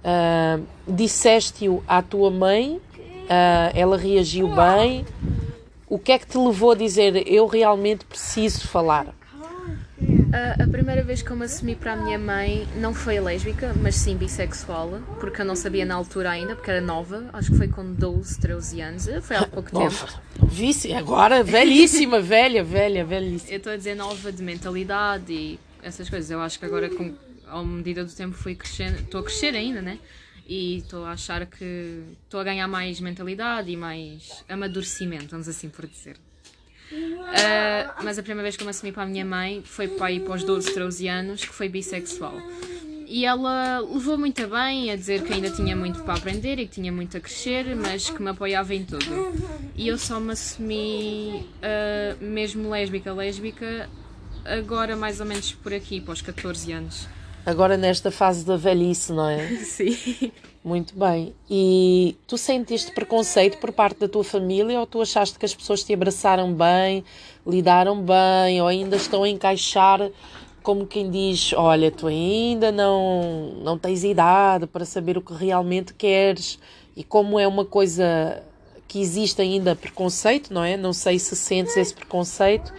ah, 0.03 0.59
disseste-o 0.88 1.83
à 1.88 2.01
tua 2.01 2.31
mãe, 2.31 2.81
Ah, 3.33 3.71
ela 3.73 3.95
reagiu 3.95 4.50
bem. 4.50 5.05
O 5.88 5.97
que 5.97 6.11
é 6.11 6.19
que 6.19 6.27
te 6.27 6.38
levou 6.38 6.71
a 6.71 6.75
dizer 6.75 7.25
eu 7.25 7.47
realmente 7.47 8.03
preciso 8.03 8.67
falar? 8.67 9.15
A, 10.33 10.63
a 10.63 10.67
primeira 10.67 11.03
vez 11.03 11.21
que 11.21 11.29
eu 11.29 11.35
me 11.35 11.43
assumi 11.43 11.75
para 11.75 11.91
a 11.93 11.95
minha 11.97 12.17
mãe 12.17 12.65
não 12.77 12.93
foi 12.93 13.19
lésbica, 13.19 13.73
mas 13.81 13.95
sim 13.95 14.15
bissexual, 14.15 15.01
porque 15.19 15.41
eu 15.41 15.45
não 15.45 15.57
sabia 15.57 15.85
na 15.85 15.95
altura 15.95 16.31
ainda, 16.31 16.55
porque 16.55 16.71
era 16.71 16.79
nova, 16.79 17.29
acho 17.33 17.51
que 17.51 17.57
foi 17.57 17.67
com 17.67 17.93
12, 17.93 18.39
13 18.39 18.81
anos, 18.81 19.09
foi 19.23 19.35
há 19.35 19.45
pouco 19.45 19.69
tempo. 19.69 20.19
Novíssima, 20.39 21.00
agora 21.00 21.43
velhíssima, 21.43 22.19
velha, 22.23 22.63
velha, 22.63 23.03
velhíssima. 23.03 23.51
Eu 23.51 23.57
estou 23.57 23.73
a 23.73 23.75
dizer 23.75 23.93
nova 23.93 24.31
de 24.31 24.41
mentalidade 24.41 25.33
e 25.33 25.59
essas 25.83 26.09
coisas. 26.09 26.31
Eu 26.31 26.39
acho 26.39 26.57
que 26.57 26.65
agora, 26.65 26.89
com, 26.89 27.13
à 27.47 27.61
medida 27.61 28.05
do 28.05 28.11
tempo, 28.13 28.33
fui 28.33 28.55
crescendo, 28.55 29.00
estou 29.01 29.19
a 29.19 29.23
crescer 29.23 29.53
ainda, 29.53 29.81
né? 29.81 30.00
E 30.47 30.77
estou 30.77 31.03
a 31.03 31.11
achar 31.11 31.45
que 31.45 32.03
estou 32.23 32.39
a 32.39 32.43
ganhar 32.43 32.67
mais 32.69 33.01
mentalidade 33.01 33.69
e 33.69 33.75
mais 33.75 34.45
amadurecimento, 34.47 35.27
vamos 35.31 35.50
assim 35.50 35.67
por 35.67 35.85
dizer. 35.85 36.15
Ah, 37.27 37.95
mas 38.03 38.17
a 38.19 38.24
primeira 38.24 38.43
vez 38.43 38.55
que 38.55 38.63
eu 38.63 38.65
me 38.65 38.71
assumi 38.71 38.91
para 38.91 39.03
a 39.03 39.05
minha 39.05 39.25
mãe 39.25 39.62
foi 39.63 39.88
para 39.88 40.07
aí 40.07 40.19
para 40.19 40.33
os 40.33 40.43
12, 40.43 40.74
13 40.74 41.07
anos, 41.07 41.45
que 41.45 41.53
foi 41.53 41.69
bissexual. 41.69 42.36
E 43.07 43.25
ela 43.25 43.79
levou 43.79 44.17
muito 44.17 44.41
a 44.41 44.48
bem, 44.48 44.89
a 44.89 44.95
dizer 44.95 45.24
que 45.24 45.33
ainda 45.33 45.50
tinha 45.50 45.75
muito 45.75 46.01
para 46.03 46.13
aprender 46.13 46.60
e 46.60 46.65
que 46.65 46.75
tinha 46.75 46.91
muito 46.91 47.17
a 47.17 47.19
crescer, 47.19 47.75
mas 47.75 48.10
que 48.10 48.21
me 48.21 48.29
apoiava 48.29 48.74
em 48.74 48.86
tudo. 48.86 49.05
E 49.75 49.88
eu 49.88 49.98
só 49.98 50.19
me 50.19 50.31
assumi 50.31 51.45
ah, 51.62 52.15
mesmo 52.21 52.69
lésbica, 52.69 53.13
lésbica, 53.13 53.89
agora 54.45 54.95
mais 54.95 55.19
ou 55.19 55.25
menos 55.25 55.51
por 55.51 55.74
aqui, 55.74 56.00
para 56.00 56.13
os 56.13 56.21
14 56.21 56.71
anos. 56.71 57.07
Agora 57.45 57.75
nesta 57.77 58.12
fase 58.12 58.45
da 58.45 58.55
velhice, 58.55 59.12
não 59.12 59.27
é? 59.27 59.48
Sim. 59.63 60.31
Muito 60.63 60.98
bem. 60.98 61.33
E 61.50 62.15
tu 62.27 62.38
sentiste 62.38 62.91
preconceito 62.91 63.57
por 63.57 63.71
parte 63.71 64.00
da 64.00 64.07
tua 64.07 64.24
família 64.24 64.79
ou 64.79 64.86
tu 64.86 65.01
achaste 65.01 65.39
que 65.39 65.45
as 65.45 65.55
pessoas 65.55 65.83
te 65.83 65.91
abraçaram 65.93 66.53
bem, 66.53 67.03
lidaram 67.45 68.00
bem 68.00 68.62
ou 68.62 68.67
ainda 68.67 68.95
estão 68.95 69.24
a 69.24 69.29
encaixar 69.29 70.12
como 70.62 70.86
quem 70.86 71.10
diz, 71.10 71.53
olha, 71.53 71.89
tu 71.89 72.07
ainda 72.07 72.71
não, 72.71 73.55
não 73.63 73.77
tens 73.77 74.03
idade 74.03 74.67
para 74.67 74.86
saber 74.86 75.17
o 75.17 75.21
que 75.21 75.33
realmente 75.33 75.93
queres 75.93 76.60
e 76.95 77.03
como 77.03 77.39
é 77.39 77.48
uma 77.48 77.65
coisa 77.65 78.43
que 78.88 79.00
existe 79.00 79.41
ainda 79.41 79.75
preconceito, 79.75 80.53
não 80.53 80.63
é? 80.63 80.77
Não 80.77 80.93
sei 80.93 81.17
se 81.17 81.36
sentes 81.36 81.75
esse 81.77 81.93
preconceito. 81.93 82.74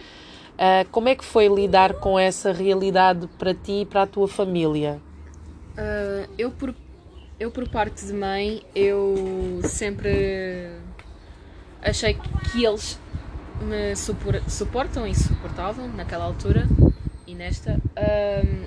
Ah, 0.57 0.85
como 0.91 1.09
é 1.09 1.15
que 1.15 1.23
foi 1.25 1.47
lidar 1.47 1.95
com 1.95 2.17
essa 2.17 2.51
realidade 2.51 3.27
para 3.37 3.53
ti 3.53 3.81
e 3.81 3.85
para 3.85 4.03
a 4.03 4.07
tua 4.07 4.27
família? 4.27 5.03
Ah, 5.77 6.27
eu, 6.37 6.51
por, 6.51 6.75
eu, 7.39 7.51
por 7.51 7.67
parte 7.69 8.05
de 8.05 8.13
mãe, 8.13 8.63
eu 8.75 9.61
sempre 9.63 10.79
achei 11.81 12.15
que 12.51 12.65
eles 12.65 12.99
me 13.61 13.95
supor- 13.95 14.41
suportam 14.49 15.07
e 15.07 15.15
suportavam 15.15 15.87
naquela 15.89 16.25
altura 16.25 16.69
e 17.27 17.35
nesta. 17.35 17.79
Ahm, 17.97 18.65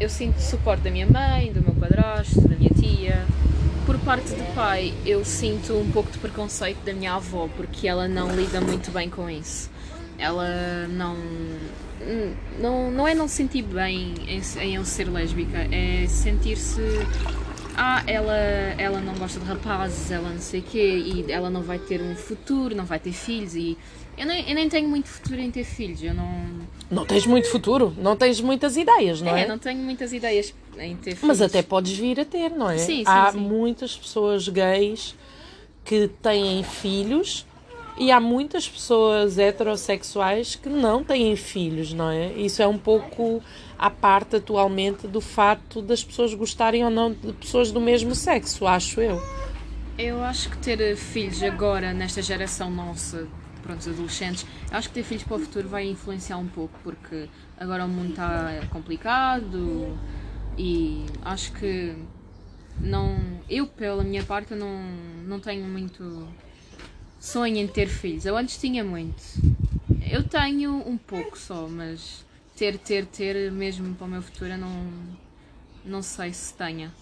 eu 0.00 0.10
sinto 0.10 0.40
suporte 0.40 0.82
da 0.84 0.90
minha 0.92 1.06
mãe, 1.06 1.52
do 1.52 1.62
meu 1.62 1.74
padrasto, 1.74 2.48
da 2.48 2.56
minha 2.56 2.72
tia. 2.72 3.32
Por 3.86 3.98
parte 4.00 4.34
de 4.34 4.44
pai, 4.54 4.94
eu 5.06 5.24
sinto 5.24 5.74
um 5.78 5.90
pouco 5.92 6.10
de 6.12 6.18
preconceito 6.18 6.84
da 6.84 6.94
minha 6.94 7.14
avó, 7.14 7.48
porque 7.56 7.88
ela 7.88 8.08
não 8.08 8.34
lida 8.36 8.60
muito 8.62 8.92
bem 8.92 9.10
com 9.10 9.30
isso. 9.30 9.71
Ela 10.18 10.86
não. 10.88 11.16
Não, 12.58 12.90
não 12.90 13.06
é 13.06 13.14
não 13.14 13.28
se 13.28 13.36
sentir 13.36 13.62
bem 13.62 14.14
em, 14.26 14.40
em 14.60 14.74
eu 14.74 14.84
ser 14.84 15.08
lésbica, 15.08 15.58
é 15.70 16.06
sentir-se. 16.08 16.80
Ah, 17.76 18.02
ela, 18.06 18.36
ela 18.76 19.00
não 19.00 19.14
gosta 19.14 19.40
de 19.40 19.46
rapazes, 19.46 20.10
ela 20.10 20.28
não 20.28 20.40
sei 20.40 20.60
o 20.60 20.62
quê, 20.64 21.02
e 21.06 21.32
ela 21.32 21.48
não 21.48 21.62
vai 21.62 21.78
ter 21.78 22.02
um 22.02 22.14
futuro, 22.14 22.74
não 22.74 22.84
vai 22.84 22.98
ter 22.98 23.12
filhos, 23.12 23.54
e 23.54 23.78
eu 24.16 24.26
nem, 24.26 24.46
eu 24.48 24.54
nem 24.54 24.68
tenho 24.68 24.88
muito 24.88 25.08
futuro 25.08 25.40
em 25.40 25.50
ter 25.50 25.64
filhos, 25.64 26.02
eu 26.02 26.12
não. 26.12 26.46
Não 26.90 27.06
tens 27.06 27.24
muito 27.24 27.48
futuro, 27.50 27.94
não 27.96 28.14
tens 28.14 28.40
muitas 28.40 28.76
ideias, 28.76 29.22
não 29.22 29.34
é? 29.34 29.42
É, 29.42 29.48
não 29.48 29.58
tenho 29.58 29.78
muitas 29.78 30.12
ideias 30.12 30.54
em 30.78 30.96
ter 30.96 31.12
filhos. 31.16 31.22
Mas 31.22 31.40
até 31.40 31.62
podes 31.62 31.96
vir 31.96 32.20
a 32.20 32.24
ter, 32.24 32.50
não 32.50 32.68
é? 32.68 32.76
Sim, 32.76 32.96
sim, 32.98 33.04
Há 33.06 33.32
sim. 33.32 33.38
muitas 33.38 33.96
pessoas 33.96 34.46
gays 34.48 35.14
que 35.84 36.08
têm 36.20 36.62
filhos 36.62 37.46
E 38.02 38.10
há 38.10 38.18
muitas 38.18 38.68
pessoas 38.68 39.38
heterossexuais 39.38 40.56
que 40.56 40.68
não 40.68 41.04
têm 41.04 41.36
filhos, 41.36 41.92
não 41.92 42.10
é? 42.10 42.32
Isso 42.32 42.60
é 42.60 42.66
um 42.66 42.76
pouco 42.76 43.40
à 43.78 43.88
parte 43.90 44.34
atualmente 44.34 45.06
do 45.06 45.20
facto 45.20 45.80
das 45.80 46.02
pessoas 46.02 46.34
gostarem 46.34 46.84
ou 46.84 46.90
não 46.90 47.12
de 47.12 47.32
pessoas 47.34 47.70
do 47.70 47.80
mesmo 47.80 48.12
sexo, 48.12 48.66
acho 48.66 49.00
eu. 49.00 49.22
Eu 49.96 50.20
acho 50.24 50.50
que 50.50 50.58
ter 50.58 50.96
filhos 50.96 51.44
agora, 51.44 51.94
nesta 51.94 52.20
geração 52.20 52.68
nossa, 52.72 53.28
pronto, 53.62 53.88
adolescentes, 53.88 54.44
acho 54.72 54.88
que 54.88 54.94
ter 54.94 55.04
filhos 55.04 55.22
para 55.22 55.36
o 55.36 55.38
futuro 55.38 55.68
vai 55.68 55.86
influenciar 55.86 56.38
um 56.38 56.48
pouco, 56.48 56.76
porque 56.82 57.28
agora 57.56 57.84
o 57.84 57.88
mundo 57.88 58.10
está 58.10 58.62
complicado 58.70 59.96
e 60.58 61.06
acho 61.24 61.52
que 61.52 61.94
não. 62.80 63.16
Eu, 63.48 63.68
pela 63.68 64.02
minha 64.02 64.24
parte, 64.24 64.56
não, 64.56 64.76
não 65.24 65.38
tenho 65.38 65.64
muito 65.68 66.26
sonho 67.22 67.56
em 67.56 67.68
ter 67.68 67.86
filhos. 67.86 68.26
Eu 68.26 68.36
antes 68.36 68.58
tinha 68.58 68.82
muito. 68.82 69.22
Eu 70.10 70.24
tenho 70.24 70.72
um 70.86 70.96
pouco 70.96 71.38
só, 71.38 71.68
mas 71.68 72.26
ter, 72.56 72.76
ter, 72.76 73.06
ter 73.06 73.52
mesmo 73.52 73.94
para 73.94 74.06
o 74.06 74.10
meu 74.10 74.20
futuro, 74.20 74.50
eu 74.50 74.58
não, 74.58 74.92
não 75.84 76.02
sei 76.02 76.32
se 76.32 76.52
tenha. 76.54 76.92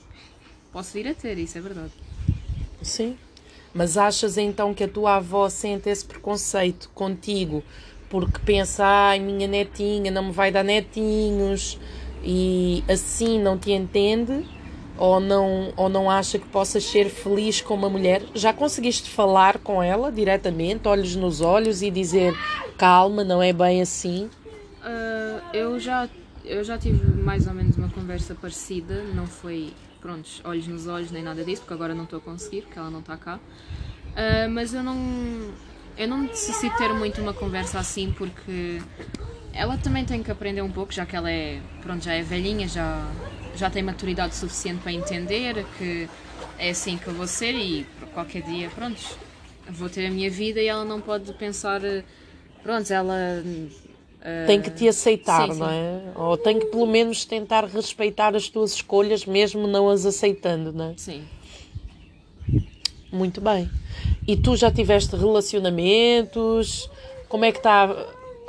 Posso 0.70 0.92
vir 0.92 1.08
a 1.08 1.14
ter, 1.14 1.38
isso 1.38 1.56
é 1.56 1.60
verdade. 1.62 1.92
Sim. 2.82 3.16
Mas 3.72 3.96
achas 3.96 4.36
então 4.36 4.74
que 4.74 4.84
a 4.84 4.88
tua 4.88 5.16
avó 5.16 5.48
sente 5.48 5.88
esse 5.88 6.04
preconceito 6.04 6.90
contigo 6.90 7.64
porque 8.10 8.40
pensa, 8.40 8.84
ai, 8.84 9.20
minha 9.20 9.48
netinha 9.48 10.10
não 10.10 10.24
me 10.24 10.32
vai 10.32 10.50
dar 10.50 10.64
netinhos 10.64 11.78
e 12.22 12.84
assim 12.88 13.40
não 13.40 13.56
te 13.56 13.70
entende? 13.70 14.44
Ou 15.00 15.18
não, 15.18 15.72
ou 15.76 15.88
não 15.88 16.10
acha 16.10 16.38
que 16.38 16.46
possas 16.46 16.84
ser 16.84 17.08
feliz 17.08 17.60
com 17.62 17.74
uma 17.74 17.88
mulher? 17.88 18.22
Já 18.34 18.52
conseguiste 18.52 19.10
falar 19.10 19.58
com 19.58 19.82
ela 19.82 20.12
diretamente, 20.12 20.86
olhos 20.86 21.16
nos 21.16 21.40
olhos 21.40 21.80
e 21.80 21.90
dizer 21.90 22.34
calma, 22.76 23.24
não 23.24 23.42
é 23.42 23.52
bem 23.52 23.80
assim? 23.80 24.30
Uh, 24.80 25.40
eu, 25.54 25.80
já, 25.80 26.08
eu 26.44 26.62
já 26.62 26.76
tive 26.76 27.04
mais 27.20 27.46
ou 27.46 27.54
menos 27.54 27.76
uma 27.76 27.88
conversa 27.88 28.34
parecida, 28.34 29.02
não 29.14 29.26
foi, 29.26 29.72
prontos, 30.00 30.42
olhos 30.44 30.66
nos 30.68 30.86
olhos 30.86 31.10
nem 31.10 31.22
nada 31.22 31.42
disso, 31.42 31.62
porque 31.62 31.74
agora 31.74 31.94
não 31.94 32.04
estou 32.04 32.18
a 32.18 32.22
conseguir, 32.22 32.62
porque 32.62 32.78
ela 32.78 32.90
não 32.90 33.00
está 33.00 33.16
cá. 33.16 33.36
Uh, 33.36 34.50
mas 34.50 34.74
eu 34.74 34.82
não, 34.82 34.96
eu 35.96 36.08
não 36.08 36.22
necessito 36.22 36.76
ter 36.76 36.92
muito 36.92 37.22
uma 37.22 37.32
conversa 37.32 37.78
assim, 37.78 38.12
porque 38.12 38.82
ela 39.52 39.76
também 39.76 40.04
tem 40.04 40.22
que 40.22 40.30
aprender 40.30 40.62
um 40.62 40.70
pouco, 40.70 40.92
já 40.92 41.04
que 41.04 41.16
ela 41.16 41.30
é, 41.30 41.60
pronto, 41.82 42.04
já 42.04 42.14
é 42.14 42.22
velhinha, 42.22 42.68
já 42.68 43.06
já 43.54 43.68
tem 43.70 43.82
maturidade 43.82 44.34
suficiente 44.34 44.80
para 44.80 44.92
entender 44.92 45.66
que 45.76 46.08
é 46.58 46.70
assim 46.70 46.96
que 46.96 47.08
eu 47.08 47.14
vou 47.14 47.26
ser 47.26 47.54
e 47.54 47.86
qualquer 48.14 48.42
dia, 48.42 48.70
pronto, 48.70 49.00
vou 49.68 49.88
ter 49.88 50.06
a 50.06 50.10
minha 50.10 50.30
vida 50.30 50.60
e 50.60 50.66
ela 50.66 50.84
não 50.84 51.00
pode 51.00 51.32
pensar, 51.34 51.80
pronto, 52.62 52.90
ela. 52.92 53.42
Uh, 53.44 54.46
tem 54.46 54.60
que 54.60 54.70
te 54.70 54.86
aceitar, 54.86 55.48
sim, 55.48 55.54
sim. 55.54 55.60
não 55.60 55.70
é? 55.70 56.02
Ou 56.14 56.36
tem 56.36 56.58
que 56.58 56.66
pelo 56.66 56.86
menos 56.86 57.24
tentar 57.24 57.64
respeitar 57.64 58.36
as 58.36 58.48
tuas 58.48 58.74
escolhas, 58.74 59.24
mesmo 59.24 59.66
não 59.66 59.88
as 59.88 60.04
aceitando, 60.04 60.72
não 60.72 60.90
é? 60.90 60.94
Sim. 60.96 61.24
Muito 63.10 63.40
bem. 63.40 63.68
E 64.26 64.36
tu 64.36 64.56
já 64.56 64.70
tiveste 64.70 65.16
relacionamentos? 65.16 66.88
Como 67.28 67.44
é 67.44 67.50
que 67.50 67.58
está? 67.58 67.88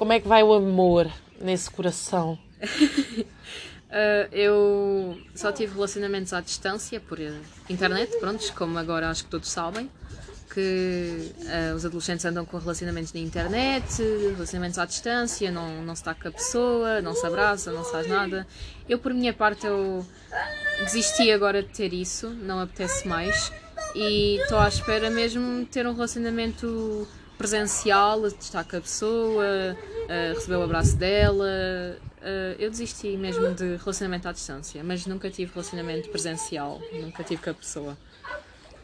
Como 0.01 0.13
é 0.13 0.19
que 0.19 0.27
vai 0.27 0.41
o 0.41 0.51
amor 0.51 1.07
nesse 1.39 1.69
coração? 1.69 2.35
Uh, 2.59 3.23
eu 4.33 5.15
só 5.35 5.51
tive 5.51 5.75
relacionamentos 5.75 6.33
à 6.33 6.41
distância 6.41 6.99
por 6.99 7.19
internet, 7.69 8.17
prontos, 8.19 8.49
como 8.49 8.79
agora 8.79 9.11
acho 9.11 9.25
que 9.25 9.29
todos 9.29 9.51
sabem, 9.51 9.91
que 10.51 11.31
uh, 11.41 11.75
os 11.75 11.85
adolescentes 11.85 12.25
andam 12.25 12.43
com 12.45 12.57
relacionamentos 12.57 13.13
na 13.13 13.19
internet, 13.19 14.01
relacionamentos 14.01 14.79
à 14.79 14.85
distância, 14.87 15.51
não, 15.51 15.83
não 15.83 15.93
se 15.93 16.01
está 16.01 16.15
com 16.15 16.29
a 16.29 16.31
pessoa, 16.31 16.99
não 16.99 17.13
se 17.13 17.23
abraça, 17.23 17.71
não 17.71 17.83
se 17.83 17.91
faz 17.91 18.07
nada. 18.07 18.47
Eu, 18.89 18.97
por 18.97 19.13
minha 19.13 19.33
parte, 19.33 19.67
eu 19.67 20.03
desisti 20.79 21.31
agora 21.31 21.61
de 21.61 21.69
ter 21.69 21.93
isso, 21.93 22.27
não 22.27 22.59
apetece 22.59 23.07
mais 23.07 23.53
e 23.93 24.37
estou 24.37 24.57
à 24.57 24.67
espera 24.67 25.11
mesmo 25.11 25.59
de 25.59 25.67
ter 25.67 25.85
um 25.85 25.93
relacionamento 25.93 27.07
presencial, 27.41 28.21
de 28.21 28.35
estar 28.39 28.63
com 28.63 28.77
a 28.77 28.81
pessoa, 28.81 29.43
uh, 29.43 30.33
receber 30.35 30.55
o 30.57 30.63
abraço 30.63 30.95
dela, 30.95 31.99
Uh, 32.21 32.53
eu 32.59 32.69
desisti 32.69 33.17
mesmo 33.17 33.51
de 33.55 33.77
relacionamento 33.77 34.29
à 34.29 34.31
distância, 34.31 34.83
mas 34.83 35.07
nunca 35.07 35.27
tive 35.31 35.51
relacionamento 35.51 36.07
presencial, 36.09 36.79
nunca 36.93 37.23
tive 37.23 37.41
com 37.41 37.49
a 37.49 37.53
pessoa. 37.55 37.97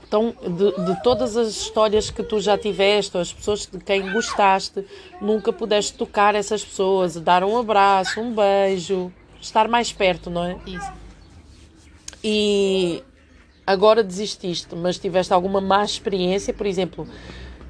Então, 0.07 0.35
de, 0.41 0.85
de, 0.85 1.03
todas 1.03 1.37
as 1.37 1.49
histórias 1.49 2.09
que 2.09 2.23
tu 2.23 2.39
já 2.39 2.57
tiveste, 2.57 3.15
as 3.15 3.31
pessoas 3.31 3.67
de 3.67 3.77
quem 3.77 4.11
gostaste, 4.11 4.83
nunca 5.21 5.53
pudeste 5.53 5.93
tocar 5.95 6.33
essas 6.33 6.65
pessoas, 6.65 7.15
dar 7.17 7.43
um 7.43 7.55
abraço, 7.57 8.19
um 8.19 8.33
beijo, 8.33 9.13
estar 9.39 9.67
mais 9.67 9.93
perto, 9.93 10.31
não 10.31 10.43
é? 10.43 10.57
Isso. 10.65 10.91
E 12.23 13.03
agora 13.67 14.03
desististe, 14.03 14.73
mas 14.75 14.97
tiveste 14.97 15.31
alguma 15.31 15.61
má 15.61 15.83
experiência, 15.83 16.53
por 16.55 16.65
exemplo, 16.65 17.07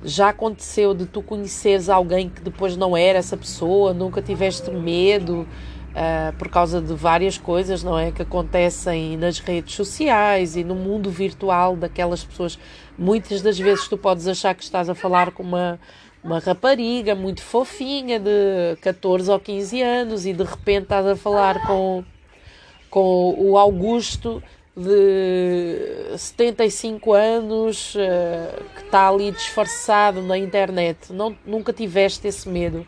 já 0.07 0.29
aconteceu 0.29 0.93
de 0.93 1.05
tu 1.05 1.21
conheceres 1.21 1.89
alguém 1.89 2.29
que 2.29 2.41
depois 2.41 2.77
não 2.77 2.95
era 2.95 3.19
essa 3.19 3.35
pessoa, 3.35 3.93
nunca 3.93 4.21
tiveste 4.21 4.71
medo 4.71 5.41
uh, 5.41 6.33
por 6.37 6.47
causa 6.47 6.81
de 6.81 6.93
várias 6.93 7.37
coisas, 7.37 7.83
não 7.83 7.99
é? 7.99 8.09
Que 8.09 8.21
acontecem 8.21 9.17
nas 9.17 9.39
redes 9.39 9.75
sociais 9.75 10.55
e 10.55 10.63
no 10.63 10.75
mundo 10.75 11.11
virtual 11.11 11.75
daquelas 11.75 12.23
pessoas. 12.23 12.57
Muitas 12.97 13.41
das 13.41 13.59
vezes 13.59 13.89
tu 13.89 13.97
podes 13.97 14.25
achar 14.29 14.55
que 14.55 14.63
estás 14.63 14.89
a 14.89 14.95
falar 14.95 15.31
com 15.31 15.43
uma, 15.43 15.77
uma 16.23 16.39
rapariga 16.39 17.13
muito 17.13 17.41
fofinha 17.41 18.17
de 18.17 18.77
14 18.79 19.29
ou 19.29 19.37
15 19.37 19.81
anos 19.81 20.25
e 20.25 20.31
de 20.31 20.43
repente 20.43 20.83
estás 20.83 21.05
a 21.05 21.17
falar 21.17 21.67
com, 21.67 22.01
com 22.89 23.35
o 23.37 23.57
Augusto 23.57 24.41
de 24.77 26.15
75 26.15 27.13
anos 27.13 27.95
uh, 27.95 28.63
que 28.75 28.83
está 28.83 29.09
ali 29.09 29.31
disfarçado 29.31 30.21
na 30.21 30.37
internet. 30.37 31.11
Não, 31.11 31.35
nunca 31.43 31.73
tiveste 31.73 32.27
esse 32.27 32.47
medo? 32.47 32.85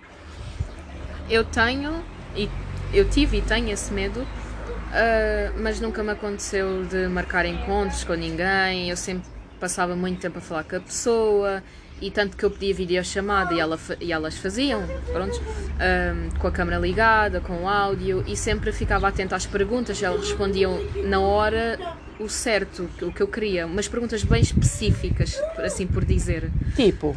Eu 1.28 1.44
tenho, 1.44 2.04
e 2.36 2.48
eu 2.94 3.10
tive 3.10 3.38
e 3.38 3.42
tenho 3.42 3.72
esse 3.72 3.92
medo, 3.92 4.22
uh, 4.22 5.60
mas 5.60 5.82
nunca 5.82 6.04
me 6.04 6.12
aconteceu 6.12 6.86
de 6.86 7.08
marcar 7.08 7.46
encontros 7.48 8.04
com 8.04 8.14
ninguém. 8.14 8.92
Eu 8.92 8.98
sempre 8.98 9.28
passava 9.60 9.96
muito 9.96 10.22
tempo 10.22 10.38
a 10.38 10.42
falar 10.42 10.64
com 10.66 10.76
a 10.76 10.80
pessoa 10.80 11.64
e 12.02 12.12
tanto 12.12 12.38
que 12.38 12.44
eu 12.44 12.52
pedia 12.52 12.74
videochamada 12.74 13.54
e, 13.54 13.60
ela, 13.60 13.80
e 14.00 14.12
elas 14.12 14.38
faziam, 14.38 14.84
pronto, 15.12 15.40
um, 15.40 16.38
com 16.38 16.48
a 16.48 16.52
câmera 16.52 16.78
ligada, 16.78 17.42
com 17.42 17.64
o 17.64 17.68
áudio 17.68 18.24
e 18.28 18.36
sempre 18.36 18.72
ficava 18.72 19.08
atenta 19.08 19.36
às 19.36 19.46
perguntas, 19.46 20.02
elas 20.02 20.22
respondiam 20.22 20.80
na 21.06 21.20
hora 21.20 21.80
o 22.20 22.28
certo, 22.28 22.90
o 23.02 23.12
que 23.12 23.22
eu 23.22 23.28
queria, 23.28 23.66
umas 23.66 23.88
perguntas 23.88 24.24
bem 24.24 24.42
específicas, 24.42 25.40
assim 25.58 25.88
por 25.88 26.04
dizer. 26.04 26.52
Tipo? 26.76 27.10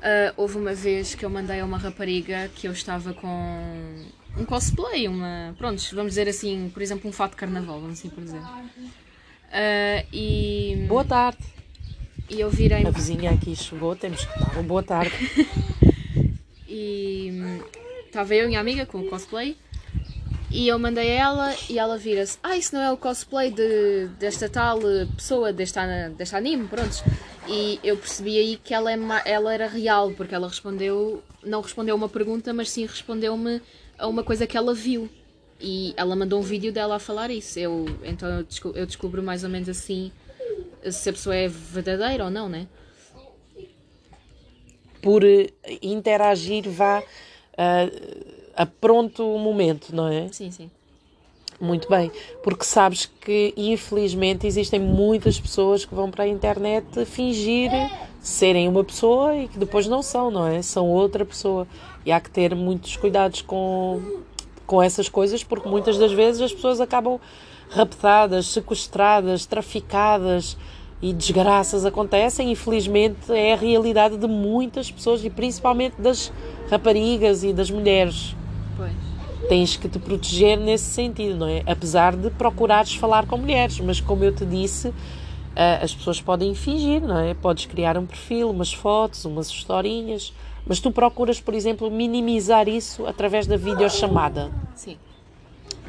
Uh, 0.00 0.32
houve 0.36 0.56
uma 0.56 0.72
vez 0.72 1.14
que 1.14 1.24
eu 1.24 1.30
mandei 1.30 1.60
a 1.60 1.64
uma 1.64 1.76
rapariga 1.76 2.48
que 2.54 2.66
eu 2.66 2.72
estava 2.72 3.12
com 3.12 4.04
um 4.36 4.44
cosplay, 4.44 5.08
uma, 5.08 5.54
pronto, 5.58 5.82
vamos 5.92 6.12
dizer 6.12 6.28
assim, 6.28 6.70
por 6.72 6.80
exemplo, 6.80 7.08
um 7.08 7.12
fato 7.12 7.32
de 7.32 7.36
carnaval, 7.36 7.80
vamos 7.80 7.98
assim 7.98 8.08
por 8.08 8.24
dizer. 8.24 8.40
Uh, 8.40 10.06
e... 10.12 10.86
Boa 10.88 11.04
tarde. 11.04 11.59
E 12.30 12.40
eu 12.40 12.48
virei. 12.48 12.86
A 12.86 12.90
vizinha 12.90 13.30
aqui 13.32 13.56
chegou, 13.56 13.96
temos 13.96 14.24
que 14.24 14.38
dar 14.38 14.52
uma 14.52 14.62
boa 14.62 14.82
tarde. 14.82 15.12
e 16.68 17.32
estava 18.06 18.34
eu 18.34 18.44
e 18.44 18.48
minha 18.48 18.60
amiga 18.60 18.86
com 18.86 18.98
o 18.98 19.08
cosplay. 19.08 19.56
E 20.48 20.68
eu 20.68 20.78
mandei 20.78 21.08
ela 21.08 21.54
e 21.68 21.78
ela 21.78 21.98
vira-se: 21.98 22.38
Ah, 22.42 22.56
isso 22.56 22.74
não 22.74 22.82
é 22.82 22.92
o 22.92 22.96
cosplay 22.96 23.50
de, 23.50 24.06
desta 24.18 24.48
tal 24.48 24.78
pessoa, 25.16 25.52
deste, 25.52 25.78
deste 26.16 26.36
anime, 26.36 26.68
pronto. 26.68 27.02
E 27.48 27.80
eu 27.82 27.96
percebi 27.96 28.38
aí 28.38 28.56
que 28.56 28.72
ela, 28.72 28.92
é, 28.92 28.98
ela 29.24 29.52
era 29.52 29.66
real, 29.66 30.12
porque 30.12 30.34
ela 30.34 30.46
respondeu, 30.46 31.22
não 31.44 31.60
respondeu 31.60 31.96
uma 31.96 32.08
pergunta, 32.08 32.52
mas 32.52 32.70
sim 32.70 32.86
respondeu-me 32.86 33.60
a 33.98 34.06
uma 34.06 34.22
coisa 34.22 34.46
que 34.46 34.56
ela 34.56 34.72
viu. 34.72 35.08
E 35.60 35.92
ela 35.96 36.14
mandou 36.14 36.38
um 36.38 36.42
vídeo 36.42 36.72
dela 36.72 36.96
a 36.96 37.00
falar 37.00 37.30
isso. 37.30 37.58
Eu, 37.58 37.86
então 38.04 38.28
eu 38.28 38.46
eu 38.74 38.86
descubro 38.86 39.20
mais 39.20 39.42
ou 39.42 39.50
menos 39.50 39.68
assim 39.68 40.12
se 40.90 41.08
a 41.08 41.12
pessoa 41.12 41.34
é 41.34 41.48
verdadeira 41.48 42.24
ou 42.24 42.30
não, 42.30 42.48
né? 42.48 42.66
Por 45.02 45.24
eh, 45.24 45.50
interagir, 45.82 46.68
vá 46.68 47.00
uh, 47.00 48.40
a 48.54 48.66
pronto 48.66 49.22
momento, 49.38 49.94
não 49.94 50.08
é? 50.08 50.28
Sim, 50.32 50.50
sim. 50.50 50.70
Muito 51.60 51.90
bem, 51.90 52.10
porque 52.42 52.64
sabes 52.64 53.04
que 53.04 53.52
infelizmente 53.54 54.46
existem 54.46 54.80
muitas 54.80 55.38
pessoas 55.38 55.84
que 55.84 55.94
vão 55.94 56.10
para 56.10 56.24
a 56.24 56.28
internet 56.28 57.04
fingir 57.04 57.70
serem 58.18 58.66
uma 58.66 58.82
pessoa 58.82 59.36
e 59.36 59.46
que 59.46 59.58
depois 59.58 59.86
não 59.86 60.02
são, 60.02 60.30
não 60.30 60.46
é? 60.46 60.62
São 60.62 60.88
outra 60.88 61.22
pessoa. 61.22 61.66
E 62.04 62.10
há 62.10 62.18
que 62.18 62.30
ter 62.30 62.54
muitos 62.54 62.96
cuidados 62.96 63.42
com, 63.42 64.00
com 64.66 64.82
essas 64.82 65.08
coisas, 65.08 65.44
porque 65.44 65.68
muitas 65.68 65.98
das 65.98 66.12
vezes 66.12 66.40
as 66.40 66.52
pessoas 66.52 66.80
acabam 66.80 67.20
raptadas, 67.70 68.46
sequestradas, 68.46 69.46
traficadas 69.46 70.56
e 71.00 71.12
desgraças 71.12 71.86
acontecem, 71.86 72.50
infelizmente 72.50 73.32
é 73.32 73.54
a 73.54 73.56
realidade 73.56 74.16
de 74.16 74.26
muitas 74.26 74.90
pessoas 74.90 75.24
e 75.24 75.30
principalmente 75.30 75.94
das 75.98 76.32
raparigas 76.70 77.42
e 77.42 77.52
das 77.52 77.70
mulheres. 77.70 78.34
Pois. 78.76 78.92
Tens 79.48 79.76
que 79.76 79.88
te 79.88 79.98
proteger 79.98 80.58
nesse 80.58 80.84
sentido, 80.84 81.38
não 81.38 81.46
é? 81.48 81.62
Apesar 81.66 82.14
de 82.14 82.28
procurares 82.30 82.94
falar 82.94 83.26
com 83.26 83.38
mulheres, 83.38 83.80
mas 83.80 84.00
como 84.00 84.22
eu 84.22 84.34
te 84.34 84.44
disse, 84.44 84.92
as 85.82 85.94
pessoas 85.94 86.20
podem 86.20 86.54
fingir, 86.54 87.00
não 87.00 87.18
é? 87.18 87.34
Podes 87.34 87.66
criar 87.66 87.96
um 87.96 88.04
perfil, 88.04 88.50
umas 88.50 88.72
fotos, 88.72 89.24
umas 89.24 89.48
historinhas, 89.48 90.32
mas 90.66 90.80
tu 90.80 90.90
procuras, 90.90 91.40
por 91.40 91.54
exemplo, 91.54 91.90
minimizar 91.90 92.68
isso 92.68 93.06
através 93.06 93.46
da 93.46 93.56
videochamada. 93.56 94.52
Sim. 94.74 94.98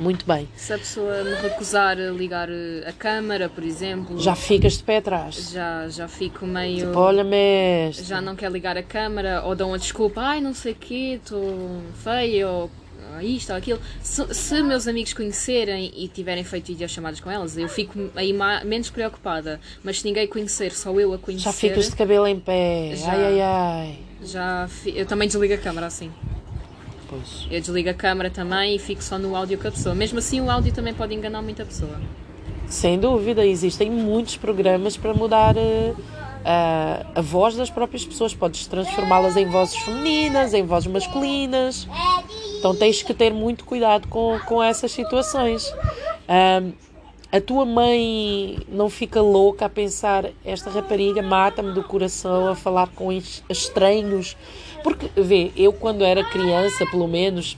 Muito 0.02 0.26
bem. 0.26 0.50
Se 0.56 0.74
a 0.74 0.80
pessoa 0.80 1.24
me 1.24 1.36
recusar 1.36 1.96
a 1.96 2.10
ligar 2.10 2.50
a 2.88 2.92
câmara, 2.92 3.48
por 3.48 3.64
exemplo. 3.64 4.18
Já 4.20 4.36
ficas 4.36 4.74
de 4.74 4.84
pé 4.84 4.98
atrás. 4.98 5.52
Já, 5.52 5.88
já 5.90 6.08
fico 6.08 6.44
meio. 6.44 6.88
Tipo, 6.88 7.00
olha, 7.00 7.24
mestre. 7.24 8.04
Já 8.06 8.20
não 8.20 8.36
quer 8.36 8.52
ligar 8.52 8.76
a 8.76 8.82
câmara 8.82 9.44
ou 9.46 9.56
dão 9.56 9.76
a 9.76 9.78
desculpa, 9.78 10.20
ai 10.22 10.42
não 10.42 10.56
sei 10.56 10.72
o 10.72 10.76
quê, 10.76 11.20
estou 11.22 11.84
feio 12.04 12.48
ou 12.48 12.72
isto 13.22 13.52
ou 13.52 13.58
aquilo. 13.58 13.80
Se, 14.02 14.34
se, 14.34 14.64
meus 14.64 14.88
amigos 14.88 15.14
conhecerem 15.14 15.92
e 15.96 16.08
tiverem 16.08 16.44
feito 16.44 16.68
videochamadas 16.68 17.20
com 17.20 17.30
elas, 17.30 17.56
eu 17.56 17.70
fico 17.70 18.10
aí 18.16 18.34
menos 18.66 18.90
preocupada. 18.90 19.60
Mas 19.84 20.00
se 20.00 20.06
ninguém 20.06 20.26
conhecer, 20.26 20.72
só 20.72 20.92
eu 21.00 21.14
a 21.14 21.20
conhecer. 21.20 21.44
Já 21.44 21.54
ficas 21.54 21.90
de 21.92 21.96
cabelo 21.96 22.26
em 22.26 22.40
pé. 22.40 22.94
Já, 22.96 23.12
ai, 23.12 23.26
ai, 23.26 23.42
ai. 23.42 24.00
Já. 24.24 24.68
Eu 24.84 25.06
também 25.06 25.28
desligo 25.28 25.54
a 25.54 25.58
câmara 25.58 25.86
assim. 25.86 26.12
Pois. 27.12 27.46
Eu 27.52 27.60
desligo 27.60 27.90
a 27.90 27.94
câmera 27.94 28.30
também 28.30 28.74
e 28.74 28.80
fico 28.80 29.04
só 29.04 29.20
no 29.20 29.36
áudio 29.36 29.58
com 29.58 29.68
a 29.68 29.72
pessoa. 29.72 29.94
Mesmo 29.94 30.20
assim, 30.20 30.40
o 30.40 30.50
áudio 30.50 30.72
também 30.72 30.94
pode 30.94 31.14
enganar 31.14 31.42
muita 31.42 31.66
pessoa. 31.66 32.00
Sem 32.68 32.98
dúvida, 32.98 33.46
existem 33.46 33.92
muitos 33.92 34.38
programas 34.38 34.96
para 34.96 35.14
mudar 35.14 35.58
uh, 35.58 35.98
a, 36.46 37.06
a 37.16 37.22
voz 37.22 37.58
das 37.58 37.70
próprias 37.70 38.06
pessoas. 38.06 38.34
Podes 38.34 38.66
transformá-las 38.66 39.36
em 39.36 39.46
vozes 39.46 39.76
femininas, 39.76 40.54
em 40.54 40.66
vozes 40.66 40.90
masculinas. 40.90 41.86
Então 42.58 42.74
tens 42.74 43.04
que 43.04 43.14
ter 43.14 43.34
muito 43.34 43.66
cuidado 43.66 44.08
com, 44.08 44.40
com 44.46 44.64
essas 44.64 44.94
situações. 44.94 45.70
Um, 46.30 46.72
a 47.30 47.42
tua 47.42 47.66
mãe 47.66 48.58
não 48.70 48.90
fica 48.90 49.22
louca 49.22 49.66
a 49.66 49.70
pensar 49.70 50.30
esta 50.46 50.70
rapariga 50.70 51.22
mata-me 51.22 51.74
do 51.74 51.84
coração 51.84 52.48
a 52.48 52.56
falar 52.56 52.88
com 52.88 53.12
estranhos 53.50 54.38
porque, 54.84 55.10
vê, 55.16 55.52
eu 55.56 55.74
quando 55.74 56.04
era 56.04 56.24
criança, 56.24 56.86
pelo 56.90 57.08
menos, 57.08 57.58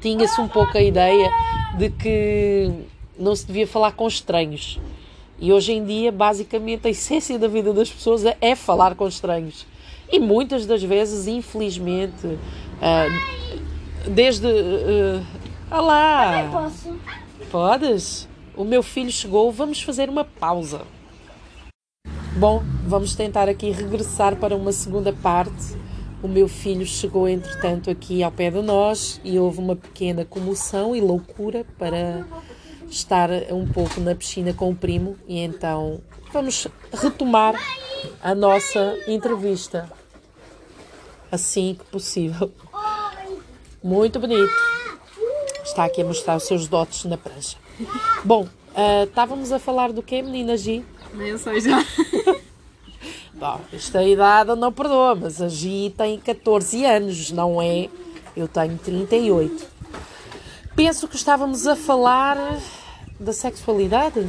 tinha-se 0.00 0.40
um 0.40 0.48
pouco 0.48 0.76
a 0.76 0.82
ideia 0.82 1.30
de 1.76 1.90
que 1.90 2.70
não 3.18 3.34
se 3.34 3.46
devia 3.46 3.66
falar 3.66 3.92
com 3.92 4.06
estranhos. 4.06 4.78
E 5.38 5.52
hoje 5.52 5.72
em 5.72 5.84
dia, 5.84 6.10
basicamente, 6.10 6.86
a 6.86 6.90
essência 6.90 7.38
da 7.38 7.48
vida 7.48 7.72
das 7.72 7.90
pessoas 7.90 8.24
é, 8.24 8.36
é 8.40 8.54
falar 8.54 8.94
com 8.94 9.06
estranhos. 9.06 9.66
E 10.10 10.18
muitas 10.18 10.64
das 10.64 10.82
vezes, 10.82 11.26
infelizmente, 11.26 12.26
uh, 12.26 14.10
desde. 14.10 14.46
Uh, 14.46 15.24
olá! 15.70 16.48
posso? 16.50 16.96
Podes? 17.50 18.28
O 18.56 18.64
meu 18.64 18.82
filho 18.82 19.10
chegou, 19.10 19.52
vamos 19.52 19.82
fazer 19.82 20.08
uma 20.08 20.24
pausa. 20.24 20.82
Bom, 22.38 22.62
vamos 22.86 23.14
tentar 23.14 23.48
aqui 23.48 23.70
regressar 23.70 24.36
para 24.36 24.54
uma 24.54 24.72
segunda 24.72 25.12
parte 25.12 25.76
o 26.22 26.28
meu 26.28 26.48
filho 26.48 26.86
chegou, 26.86 27.28
entretanto, 27.28 27.90
aqui 27.90 28.22
ao 28.22 28.32
pé 28.32 28.50
de 28.50 28.62
nós 28.62 29.20
e 29.22 29.38
houve 29.38 29.58
uma 29.58 29.76
pequena 29.76 30.24
comoção 30.24 30.94
e 30.96 31.00
loucura 31.00 31.64
para 31.78 32.26
estar 32.88 33.30
um 33.50 33.66
pouco 33.66 34.00
na 34.00 34.14
piscina 34.14 34.52
com 34.52 34.70
o 34.70 34.74
primo 34.74 35.16
e 35.26 35.38
então 35.38 36.00
vamos 36.32 36.68
retomar 36.92 37.54
a 38.22 38.34
nossa 38.34 38.98
entrevista 39.06 39.90
assim 41.30 41.76
que 41.78 41.84
possível. 41.86 42.52
Muito 43.82 44.18
bonito. 44.18 44.52
Está 45.62 45.84
aqui 45.84 46.02
a 46.02 46.04
mostrar 46.04 46.36
os 46.36 46.44
seus 46.44 46.66
dotes 46.68 47.04
na 47.04 47.16
prancha. 47.16 47.56
Bom, 48.24 48.44
uh, 48.44 49.04
estávamos 49.04 49.52
a 49.52 49.58
falar 49.58 49.92
do 49.92 50.02
que, 50.02 50.22
menina 50.22 50.56
G? 50.56 50.82
Nem 51.14 51.36
sei 51.36 51.60
já. 51.60 51.84
Bom, 53.38 53.60
esta 53.70 54.02
idade 54.02 54.54
não 54.54 54.72
perdoa, 54.72 55.14
mas 55.14 55.42
a 55.42 55.48
Gi 55.48 55.94
tem 55.96 56.18
14 56.18 56.84
anos, 56.86 57.30
não 57.30 57.60
é? 57.60 57.88
Eu 58.34 58.48
tenho 58.48 58.78
38. 58.78 59.66
Penso 60.74 61.06
que 61.06 61.16
estávamos 61.16 61.66
a 61.66 61.76
falar 61.76 62.36
da 63.20 63.32
sexualidade, 63.34 64.26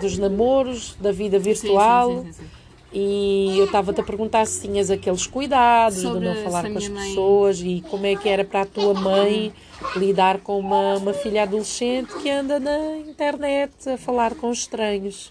dos 0.00 0.16
namoros, 0.16 0.94
da 0.98 1.12
vida 1.12 1.38
virtual. 1.38 2.22
Sim, 2.22 2.32
sim, 2.32 2.32
sim, 2.32 2.50
e 2.92 3.58
eu 3.58 3.66
estava-te 3.66 4.00
a 4.00 4.04
perguntar 4.04 4.46
se 4.46 4.62
tinhas 4.62 4.90
aqueles 4.90 5.26
cuidados 5.26 6.00
Sobre 6.00 6.20
de 6.20 6.24
não 6.24 6.34
falar 6.44 6.70
com 6.70 6.78
as 6.78 6.88
pessoas 6.88 7.60
mãe... 7.60 7.76
e 7.76 7.80
como 7.82 8.06
é 8.06 8.16
que 8.16 8.26
era 8.26 8.42
para 8.42 8.62
a 8.62 8.64
tua 8.64 8.94
mãe 8.94 9.52
lidar 9.96 10.38
com 10.38 10.58
uma, 10.58 10.96
uma 10.96 11.12
filha 11.12 11.42
adolescente 11.42 12.14
que 12.22 12.30
anda 12.30 12.58
na 12.58 12.96
internet 12.98 13.90
a 13.90 13.98
falar 13.98 14.34
com 14.34 14.50
estranhos. 14.50 15.30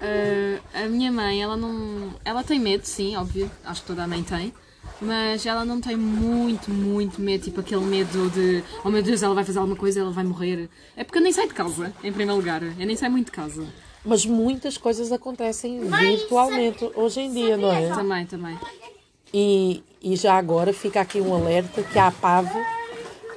Uh, 0.00 0.60
a 0.72 0.88
minha 0.88 1.12
mãe, 1.12 1.42
ela 1.42 1.56
não. 1.56 2.14
Ela 2.24 2.42
tem 2.42 2.58
medo, 2.58 2.84
sim, 2.84 3.16
óbvio, 3.16 3.50
acho 3.64 3.82
que 3.82 3.86
toda 3.86 4.04
a 4.04 4.06
mãe 4.06 4.22
tem. 4.22 4.52
Mas 5.00 5.44
ela 5.46 5.64
não 5.64 5.80
tem 5.80 5.96
muito, 5.96 6.70
muito 6.70 7.20
medo, 7.20 7.44
tipo 7.44 7.60
aquele 7.60 7.84
medo 7.84 8.30
de 8.30 8.62
oh 8.84 8.90
meu 8.90 9.02
Deus, 9.02 9.22
ela 9.22 9.34
vai 9.34 9.44
fazer 9.44 9.58
alguma 9.58 9.76
coisa, 9.76 10.00
ela 10.00 10.10
vai 10.10 10.24
morrer. 10.24 10.68
É 10.96 11.04
porque 11.04 11.18
eu 11.18 11.22
nem 11.22 11.32
saio 11.32 11.48
de 11.48 11.54
casa, 11.54 11.92
em 12.02 12.12
primeiro 12.12 12.36
lugar. 12.36 12.62
Eu 12.62 12.86
nem 12.86 12.96
saio 12.96 13.12
muito 13.12 13.26
de 13.26 13.32
casa. 13.32 13.66
Mas 14.04 14.24
muitas 14.24 14.78
coisas 14.78 15.12
acontecem 15.12 15.80
virtualmente 15.80 16.90
hoje 16.94 17.20
em 17.20 17.32
dia, 17.32 17.56
não 17.56 17.70
é? 17.70 17.88
Também, 17.88 18.26
também. 18.26 18.58
E, 19.32 19.82
e 20.02 20.16
já 20.16 20.34
agora 20.34 20.72
fica 20.72 21.00
aqui 21.00 21.20
um 21.20 21.34
alerta 21.34 21.82
que 21.82 21.98
a 21.98 22.08
APAV, 22.08 22.48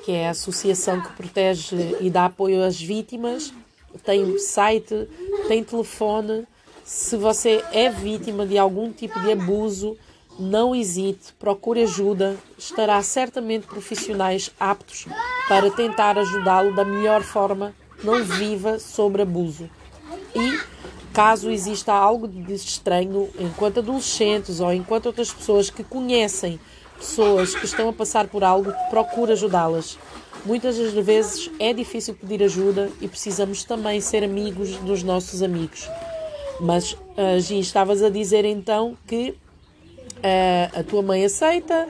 que 0.06 0.12
é 0.12 0.28
a 0.28 0.32
associação 0.32 1.02
que 1.02 1.12
protege 1.14 1.98
e 2.00 2.10
dá 2.10 2.26
apoio 2.26 2.64
às 2.64 2.82
vítimas, 2.82 3.54
tem 4.04 4.38
site, 4.40 5.08
tem 5.48 5.64
telefone 5.64 6.48
se 6.84 7.16
você 7.16 7.64
é 7.72 7.90
vítima 7.90 8.46
de 8.46 8.58
algum 8.58 8.92
tipo 8.92 9.20
de 9.22 9.32
abuso, 9.32 9.98
não 10.38 10.76
hesite, 10.76 11.34
procure 11.40 11.84
ajuda, 11.84 12.36
estará 12.58 13.02
certamente 13.02 13.68
profissionais 13.68 14.52
aptos 14.60 15.06
para 15.48 15.72
tentar 15.72 16.18
ajudá-lo 16.18 16.76
da 16.76 16.84
melhor 16.84 17.22
forma, 17.22 17.74
não 18.04 18.24
viva 18.24 18.80
sobre 18.80 19.22
abuso. 19.22 19.70
E 20.36 20.60
caso 21.14 21.50
exista 21.50 21.94
algo 21.94 22.28
de 22.28 22.54
estranho 22.54 23.30
enquanto 23.40 23.80
adolescentes 23.80 24.60
ou 24.60 24.74
enquanto 24.74 25.06
outras 25.06 25.32
pessoas 25.32 25.70
que 25.70 25.84
conhecem 25.84 26.60
pessoas 26.98 27.54
que 27.54 27.66
estão 27.66 27.90
a 27.90 27.94
passar 27.94 28.28
por 28.28 28.44
algo, 28.44 28.74
procure 28.90 29.34
ajudá-las. 29.34 29.98
Muitas 30.46 30.78
das 30.78 30.94
vezes 30.94 31.50
é 31.60 31.72
difícil 31.72 32.14
pedir 32.16 32.44
ajuda 32.44 32.90
e 33.00 33.08
precisamos 33.08 33.64
também 33.64 34.02
ser 34.02 34.24
amigos 34.24 34.76
dos 34.78 35.04
nossos 35.04 35.42
amigos. 35.42 35.88
Mas, 36.60 36.94
uh, 36.94 37.40
Gi, 37.40 37.60
estavas 37.60 38.02
a 38.02 38.10
dizer 38.10 38.46
então 38.46 38.98
que 39.08 39.32
uh, 39.32 40.80
a 40.80 40.84
tua 40.84 41.02
mãe 41.02 41.26
aceita, 41.26 41.88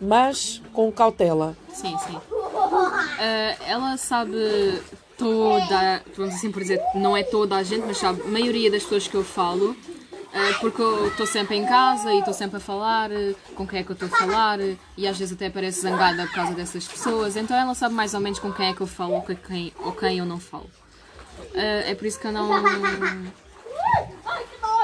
mas 0.00 0.62
com 0.72 0.90
cautela. 0.92 1.56
Sim, 1.72 1.96
sim. 1.98 2.16
Uh, 2.16 3.64
ela 3.66 3.96
sabe 3.96 4.80
toda, 5.16 6.02
vamos 6.16 6.34
assim 6.34 6.50
por 6.50 6.62
dizer, 6.62 6.80
não 6.94 7.16
é 7.16 7.22
toda 7.22 7.56
a 7.56 7.62
gente, 7.62 7.86
mas 7.86 7.98
sabe 7.98 8.22
a 8.22 8.26
maioria 8.26 8.70
das 8.70 8.84
pessoas 8.84 9.08
que 9.08 9.16
eu 9.16 9.24
falo, 9.24 9.76
porque 10.60 10.80
eu 10.80 11.08
estou 11.08 11.26
sempre 11.26 11.56
em 11.56 11.66
casa 11.66 12.12
e 12.12 12.20
estou 12.20 12.32
sempre 12.32 12.58
a 12.58 12.60
falar 12.60 13.10
com 13.56 13.66
quem 13.66 13.80
é 13.80 13.82
que 13.82 13.90
eu 13.90 13.94
estou 13.94 14.06
a 14.06 14.12
falar 14.12 14.60
e 14.96 15.08
às 15.08 15.18
vezes 15.18 15.34
até 15.34 15.50
parece 15.50 15.80
zangada 15.80 16.24
por 16.26 16.34
causa 16.34 16.52
dessas 16.52 16.86
pessoas, 16.86 17.36
então 17.36 17.56
ela 17.56 17.74
sabe 17.74 17.96
mais 17.96 18.14
ou 18.14 18.20
menos 18.20 18.38
com 18.38 18.52
quem 18.52 18.68
é 18.68 18.72
que 18.72 18.80
eu 18.80 18.86
falo 18.86 19.14
ou 19.14 19.22
quem, 19.22 19.72
ou 19.80 19.90
quem 19.90 20.18
eu 20.18 20.24
não 20.24 20.38
falo. 20.38 20.70
é 21.52 21.92
por 21.96 22.06
isso 22.06 22.20
que 22.20 22.28
eu 22.28 22.32
não 22.32 22.48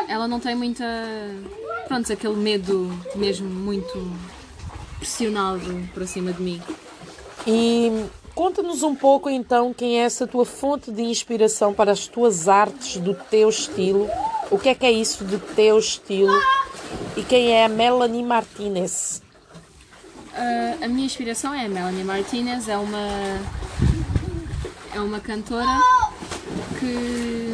ela 0.08 0.28
não 0.28 0.40
tem 0.40 0.54
muita. 0.54 0.84
Pronto, 1.86 2.12
aquele 2.12 2.36
medo 2.36 2.90
mesmo 3.14 3.48
muito 3.48 4.10
pressionado 4.98 5.88
para 5.92 6.06
cima 6.06 6.32
de 6.32 6.42
mim. 6.42 6.62
E 7.46 8.06
conta-nos 8.34 8.82
um 8.82 8.94
pouco 8.94 9.28
então 9.28 9.74
quem 9.74 10.00
é 10.00 10.04
essa 10.04 10.26
tua 10.26 10.46
fonte 10.46 10.90
de 10.90 11.02
inspiração 11.02 11.74
para 11.74 11.92
as 11.92 12.06
tuas 12.06 12.48
artes 12.48 12.96
do 12.96 13.14
teu 13.14 13.48
estilo. 13.48 14.08
O 14.50 14.58
que 14.58 14.70
é 14.70 14.74
que 14.74 14.86
é 14.86 14.92
isso 14.92 15.24
de 15.24 15.38
teu 15.38 15.78
estilo? 15.78 16.32
E 17.16 17.22
quem 17.22 17.50
é 17.50 17.64
a 17.64 17.68
Melanie 17.68 18.22
Martinez? 18.22 19.22
Uh, 20.32 20.84
a 20.84 20.88
minha 20.88 21.06
inspiração 21.06 21.54
é 21.54 21.66
a 21.66 21.68
Melanie 21.68 22.02
Martinez, 22.02 22.68
é 22.68 22.76
uma 22.76 22.98
é 24.94 25.00
uma 25.00 25.20
cantora 25.20 25.80
que 26.78 27.53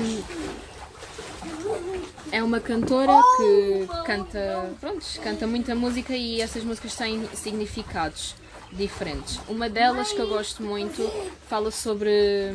é 2.33 2.43
uma 2.43 2.61
cantora 2.61 3.13
que 3.37 3.89
canta, 4.07 4.71
pronto, 4.81 5.05
canta 5.23 5.47
muita 5.47 5.75
música 5.75 6.15
e 6.17 6.41
essas 6.41 6.63
músicas 6.65 6.95
têm 6.95 7.29
significados 7.35 8.35
diferentes. 8.73 9.41
Uma 9.49 9.69
delas 9.69 10.13
que 10.13 10.19
eu 10.21 10.29
gosto 10.29 10.63
muito 10.63 11.03
fala 11.49 11.71
sobre 11.71 12.53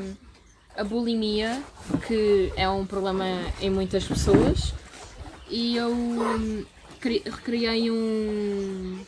a 0.78 0.84
bulimia, 0.84 1.62
que 2.08 2.52
é 2.56 2.70
um 2.70 2.86
problema 2.86 3.26
em 3.62 3.70
muitas 3.70 4.06
pessoas, 4.06 4.74
e 5.50 5.76
eu 5.76 5.90
hum, 5.92 6.66
cri- 7.00 7.22
recriei 7.26 7.92
um, 7.92 9.00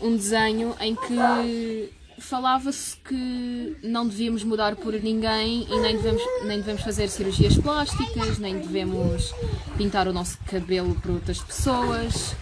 um 0.00 0.16
desenho 0.16 0.74
em 0.80 0.94
que 0.94 1.92
falava-se 2.18 2.96
que 2.96 3.76
não 3.82 4.06
devíamos 4.06 4.44
mudar 4.44 4.76
por 4.76 4.92
ninguém 4.94 5.66
e 5.68 5.80
nem 5.80 5.96
devemos, 5.96 6.22
nem 6.44 6.58
devemos 6.58 6.82
fazer 6.82 7.08
cirurgias 7.08 7.56
plásticas, 7.56 8.38
nem 8.38 8.58
devemos 8.58 9.34
pintar 9.76 10.08
o 10.08 10.12
nosso 10.12 10.38
cabelo 10.46 10.94
para 10.94 11.12
outras 11.12 11.40
pessoas, 11.40 12.34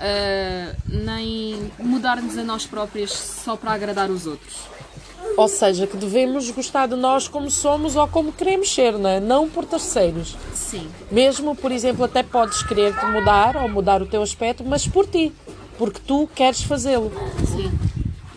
ah, 0.00 0.74
nem 0.86 1.70
mudar-nos 1.78 2.36
a 2.38 2.44
nós 2.44 2.66
próprias 2.66 3.12
só 3.12 3.56
para 3.56 3.72
agradar 3.72 4.10
os 4.10 4.26
outros. 4.26 4.56
Ou 5.36 5.46
seja, 5.46 5.86
que 5.86 5.96
devemos 5.96 6.50
gostar 6.50 6.88
de 6.88 6.96
nós 6.96 7.28
como 7.28 7.50
somos 7.50 7.94
ou 7.94 8.08
como 8.08 8.32
queremos 8.32 8.72
ser, 8.74 8.98
não 8.98 9.08
é? 9.08 9.20
Não 9.20 9.48
por 9.48 9.64
terceiros. 9.64 10.36
Sim, 10.52 10.88
Mesmo, 11.12 11.54
por 11.54 11.70
exemplo, 11.70 12.04
até 12.04 12.22
podes 12.22 12.62
querer 12.62 12.96
te 12.98 13.06
mudar 13.06 13.56
ou 13.56 13.68
mudar 13.68 14.02
o 14.02 14.06
teu 14.06 14.22
aspecto, 14.22 14.64
mas 14.64 14.86
por 14.86 15.06
ti. 15.06 15.32
Porque 15.76 16.00
tu 16.04 16.28
queres 16.34 16.62
fazê-lo. 16.62 17.12
sim. 17.46 17.87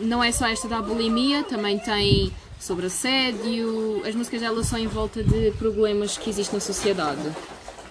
Não 0.01 0.23
é 0.23 0.31
só 0.31 0.47
esta 0.47 0.67
da 0.67 0.81
bulimia, 0.81 1.43
também 1.43 1.77
tem 1.79 2.31
sobre 2.59 2.87
assédio. 2.87 4.01
As 4.05 4.15
músicas 4.15 4.41
dela 4.41 4.63
são 4.63 4.79
em 4.79 4.87
volta 4.87 5.23
de 5.23 5.51
problemas 5.51 6.17
que 6.17 6.29
existem 6.29 6.55
na 6.57 6.61
sociedade. 6.61 7.21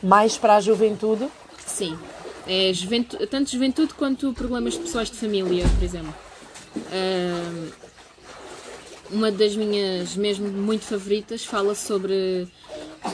Mais 0.02 0.36
para 0.36 0.56
a 0.56 0.60
juventude. 0.60 1.28
Sim. 1.66 1.96
É 2.46 2.72
juventu- 2.72 3.24
tanto 3.26 3.50
juventude 3.50 3.94
quanto 3.94 4.32
problemas 4.32 4.76
pessoais 4.76 5.10
de 5.10 5.16
família, 5.16 5.64
por 5.78 5.84
exemplo. 5.84 6.14
Ahm, 6.92 7.68
uma 9.10 9.30
das 9.30 9.54
minhas 9.56 10.16
mesmo 10.16 10.48
muito 10.48 10.84
favoritas 10.84 11.44
fala 11.44 11.74
sobre 11.74 12.48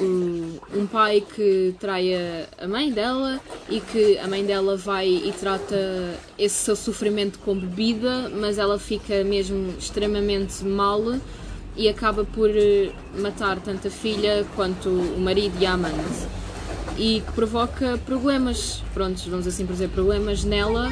um, 0.01 0.59
um 0.75 0.87
pai 0.87 1.21
que 1.35 1.75
trai 1.79 2.15
a- 2.15 2.65
a 2.65 2.69
mãe 2.69 2.91
dela 2.91 3.41
e 3.69 3.81
que 3.81 4.19
a 4.19 4.27
mãe 4.27 4.45
dela 4.45 4.77
vai 4.77 5.07
e 5.09 5.33
trata 5.39 6.15
esse 6.39 6.55
seu 6.57 6.77
sofrimento 6.77 7.39
com 7.41 7.55
bebida, 7.57 8.29
mas 8.35 8.59
ela 8.59 8.79
fica 8.79 9.23
mesmo 9.25 9.75
extremamente 9.79 10.65
mal 10.65 11.03
e 11.77 11.89
acaba 11.89 12.25
por 12.25 12.51
eh, 12.51 12.91
matar 13.19 13.61
tanto 13.61 13.89
a 13.89 13.91
filha 13.91 14.45
quanto 14.57 14.89
o 14.89 15.21
marido 15.21 15.57
e 15.61 15.67
a 15.67 15.73
amante 15.75 16.27
e 16.99 17.21
que 17.27 17.33
provoca 17.33 17.99
problemas, 18.07 18.83
prontos, 18.95 19.25
vamos 19.27 19.47
assim 19.47 19.67
por 19.67 19.75
dizer, 19.75 19.89
problemas 19.91 20.43
nela 20.45 20.91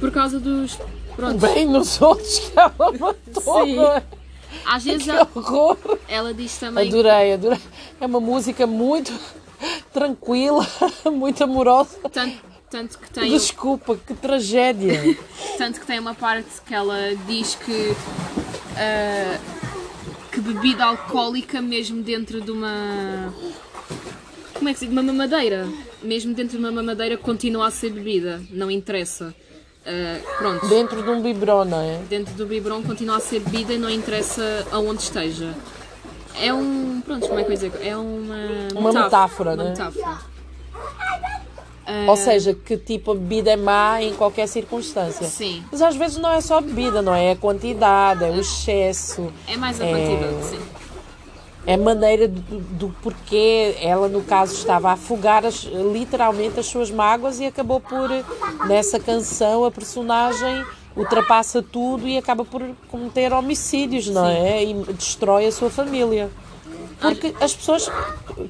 por 0.00 0.10
causa 0.10 0.38
dos. 0.38 0.76
Pronto, 1.14 1.38
Bem 1.38 1.64
nos 1.66 2.00
outros 2.02 2.38
que 2.40 2.58
ela 2.58 2.72
matou. 2.92 3.64
Sim. 3.64 3.76
Às 4.64 4.82
vezes 4.84 5.04
Que 5.04 5.10
ela, 5.10 5.28
horror. 5.34 5.76
ela 6.08 6.32
diz 6.34 6.56
também. 6.58 6.88
Adorei, 6.88 7.34
adorei. 7.34 7.58
É 8.00 8.06
uma 8.06 8.20
música 8.20 8.66
muito 8.66 9.12
tranquila, 9.92 10.66
muito 11.12 11.42
amorosa. 11.44 11.98
Tanto, 12.12 12.38
tanto, 12.70 12.98
que 12.98 13.10
tem, 13.10 13.30
Desculpa, 13.30 13.96
que 13.96 14.14
tragédia. 14.14 15.16
tanto 15.58 15.80
que 15.80 15.86
tem 15.86 15.98
uma 15.98 16.14
parte 16.14 16.48
que 16.66 16.74
ela 16.74 17.14
diz 17.26 17.54
que. 17.56 17.94
ah, 18.76 19.38
que 20.32 20.40
bebida 20.40 20.84
alcoólica, 20.84 21.62
mesmo 21.62 22.02
dentro 22.02 22.40
de 22.40 22.50
uma. 22.50 23.32
Como 24.54 24.68
é 24.68 24.72
que 24.72 24.78
se 24.78 24.86
diz? 24.86 24.94
De 24.94 25.00
uma 25.00 25.12
mamadeira. 25.12 25.66
Mesmo 26.02 26.34
dentro 26.34 26.58
de 26.58 26.62
uma 26.62 26.70
mamadeira, 26.72 27.16
continua 27.16 27.68
a 27.68 27.70
ser 27.70 27.90
bebida. 27.90 28.42
Não 28.50 28.70
interessa. 28.70 29.34
Ah, 29.86 30.18
pronto. 30.38 30.66
Dentro 30.66 31.02
de 31.02 31.08
um 31.10 31.22
biberon, 31.22 31.64
não 31.64 31.80
é? 31.80 31.98
dentro 32.08 32.34
do 32.34 32.44
biberon 32.44 32.82
continua 32.82 33.16
a 33.18 33.20
ser 33.20 33.40
bebida 33.40 33.72
e 33.72 33.78
não 33.78 33.88
interessa 33.88 34.66
aonde 34.72 35.02
esteja. 35.02 35.54
É 36.40 36.52
um. 36.52 37.00
Pronto, 37.04 37.26
como 37.28 37.38
é 37.38 37.44
que 37.44 37.50
eu 37.50 37.54
dizer? 37.54 37.72
É 37.82 37.96
uma. 37.96 38.36
Uma 38.74 38.92
metáfora, 38.92 39.54
uma 39.54 39.64
né? 39.64 39.70
metáfora. 39.70 40.18
Ou 42.08 42.16
seja, 42.16 42.52
que 42.52 42.76
tipo 42.76 43.12
a 43.12 43.14
bebida 43.14 43.52
é 43.52 43.56
má 43.56 44.02
em 44.02 44.12
qualquer 44.12 44.48
circunstância. 44.48 45.24
Sim. 45.28 45.64
Mas 45.70 45.80
às 45.80 45.94
vezes 45.94 46.16
não 46.18 46.32
é 46.32 46.40
só 46.40 46.58
a 46.58 46.60
bebida, 46.60 47.00
não 47.00 47.14
é? 47.14 47.26
É 47.26 47.30
a 47.32 47.36
quantidade, 47.36 48.24
é 48.24 48.30
o 48.30 48.40
excesso, 48.40 49.32
É 49.46 49.56
mais 49.56 49.80
a 49.80 49.86
É. 49.86 49.90
quantidade, 49.92 50.44
sim. 50.46 50.58
É 51.66 51.74
a 51.74 51.78
maneira 51.78 52.28
do, 52.28 52.40
do 52.60 52.88
porquê 53.02 53.76
ela, 53.80 54.08
no 54.08 54.22
caso, 54.22 54.54
estava 54.54 54.90
a 54.90 54.92
afogar 54.92 55.44
as- 55.44 55.64
literalmente 55.64 56.60
as 56.60 56.66
suas 56.66 56.90
mágoas 56.90 57.40
e 57.40 57.46
acabou 57.46 57.80
por, 57.80 58.08
nessa 58.66 59.00
canção, 59.00 59.64
a 59.64 59.70
personagem 59.70 60.64
ultrapassa 60.96 61.62
tudo 61.62 62.06
e 62.06 62.16
acaba 62.16 62.44
por 62.44 62.62
cometer 62.88 63.32
homicídios, 63.32 64.06
não 64.08 64.26
é? 64.26 64.64
E 64.64 64.74
destrói 64.92 65.46
a 65.46 65.52
sua 65.52 65.68
família. 65.68 66.30
Porque 67.00 67.34
as 67.40 67.54
pessoas. 67.54 67.90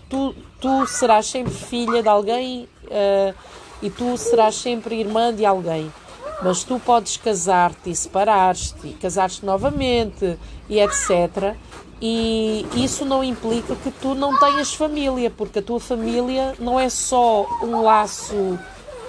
Tu, 0.09 0.35
tu 0.61 0.87
serás 0.87 1.27
sempre 1.27 1.53
filha 1.53 2.03
de 2.03 2.09
alguém 2.09 2.69
eh, 2.89 3.35
e 3.83 3.91
tu 3.91 4.17
serás 4.17 4.55
sempre 4.55 5.01
irmã 5.01 5.35
de 5.35 5.45
alguém. 5.45 5.93
Mas 6.43 6.63
tu 6.63 6.79
podes 6.79 7.17
casar-te 7.17 7.91
e 7.91 7.97
separar-te 7.97 8.91
casar-te 9.01 9.45
novamente 9.45 10.39
e 10.69 10.79
etc. 10.79 11.57
E 12.01 12.67
isso 12.75 13.05
não 13.05 13.25
implica 13.25 13.75
que 13.75 13.91
tu 13.91 14.15
não 14.15 14.39
tenhas 14.39 14.75
família, 14.75 15.31
porque 15.31 15.61
a 15.61 15.63
tua 15.63 15.81
família 15.81 16.55
não 16.59 16.79
é 16.79 16.91
só 16.91 17.47
um 17.63 17.81
laço 17.83 18.59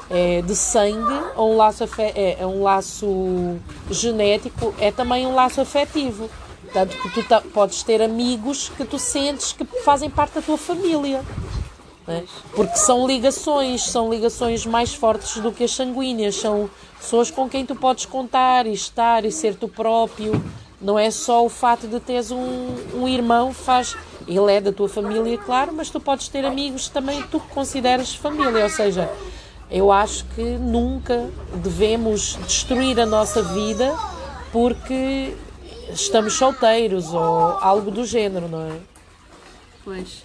eh, 0.09 0.41
de 0.41 0.55
sangue 0.55 1.21
ou 1.35 1.53
um 1.53 1.57
laço, 1.57 1.83
é, 1.97 2.37
é 2.39 2.47
um 2.47 2.63
laço 2.63 3.57
genético, 3.91 4.73
é 4.79 4.89
também 4.89 5.27
um 5.27 5.35
laço 5.35 5.59
afetivo. 5.59 6.29
Tanto 6.73 6.95
que 6.97 7.09
tu 7.09 7.49
podes 7.53 7.83
ter 7.83 8.01
amigos 8.01 8.69
que 8.69 8.85
tu 8.85 8.99
sentes 8.99 9.51
que 9.51 9.65
fazem 9.83 10.09
parte 10.09 10.35
da 10.35 10.41
tua 10.41 10.57
família. 10.57 11.23
né? 12.05 12.23
Porque 12.53 12.77
são 12.77 13.05
ligações, 13.05 13.83
são 13.83 14.09
ligações 14.09 14.65
mais 14.65 14.93
fortes 14.93 15.37
do 15.41 15.51
que 15.51 15.63
as 15.63 15.71
sanguíneas, 15.71 16.35
são 16.35 16.69
pessoas 16.97 17.31
com 17.31 17.49
quem 17.49 17.65
tu 17.65 17.75
podes 17.75 18.05
contar 18.05 18.65
e 18.65 18.73
estar 18.73 19.25
e 19.25 19.31
ser 19.31 19.55
tu 19.55 19.67
próprio. 19.67 20.41
Não 20.79 20.97
é 20.97 21.09
só 21.09 21.43
o 21.43 21.49
fato 21.49 21.87
de 21.87 21.99
teres 21.99 22.29
um, 22.29 22.75
um 22.93 23.07
irmão, 23.07 23.53
faz. 23.53 23.95
Ele 24.27 24.51
é 24.51 24.61
da 24.61 24.71
tua 24.71 24.87
família, 24.87 25.37
claro, 25.37 25.73
mas 25.73 25.89
tu 25.89 25.99
podes 25.99 26.27
ter 26.27 26.45
amigos 26.45 26.87
também 26.87 27.21
que 27.21 27.29
tu 27.29 27.39
consideras 27.39 28.13
família. 28.13 28.63
Ou 28.63 28.69
seja, 28.69 29.09
eu 29.71 29.91
acho 29.91 30.25
que 30.35 30.41
nunca 30.41 31.29
devemos 31.55 32.37
destruir 32.45 32.99
a 32.99 33.05
nossa 33.05 33.41
vida 33.41 33.95
porque 34.51 35.35
estamos 35.91 36.33
solteiros 36.33 37.13
ou 37.13 37.21
algo 37.21 37.89
do 37.89 38.05
género, 38.05 38.47
não 38.47 38.61
é? 38.61 38.79
Pois. 39.83 40.23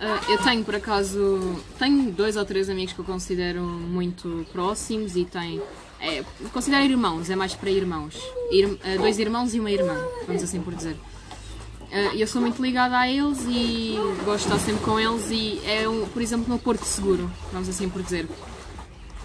Ah, 0.00 0.20
eu 0.28 0.38
tenho, 0.42 0.64
por 0.64 0.74
acaso, 0.74 1.62
tenho 1.78 2.10
dois 2.10 2.36
ou 2.36 2.44
três 2.44 2.68
amigos 2.68 2.92
que 2.92 2.98
eu 2.98 3.04
considero 3.04 3.62
muito 3.62 4.46
próximos 4.52 5.16
e 5.16 5.24
tenho. 5.24 5.62
É, 6.06 6.22
considero 6.52 6.84
irmãos, 6.84 7.30
é 7.30 7.36
mais 7.36 7.54
para 7.54 7.70
irmãos. 7.70 8.14
Ir- 8.50 8.78
ah, 8.84 8.98
dois 8.98 9.18
irmãos 9.18 9.54
e 9.54 9.60
uma 9.60 9.70
irmã, 9.70 9.96
vamos 10.26 10.42
assim 10.42 10.60
por 10.60 10.74
dizer. 10.74 10.96
Ah, 11.90 12.14
eu 12.14 12.26
sou 12.26 12.40
muito 12.42 12.60
ligada 12.62 12.98
a 12.98 13.08
eles 13.08 13.38
e 13.48 13.94
gosto 14.24 14.48
de 14.48 14.52
estar 14.54 14.58
sempre 14.58 14.84
com 14.84 14.98
eles 15.00 15.30
e 15.30 15.60
é, 15.66 15.88
um, 15.88 16.06
por 16.06 16.20
exemplo, 16.20 16.46
no 16.48 16.58
Porto 16.58 16.84
Seguro, 16.84 17.30
vamos 17.52 17.68
assim 17.68 17.88
por 17.88 18.02
dizer. 18.02 18.28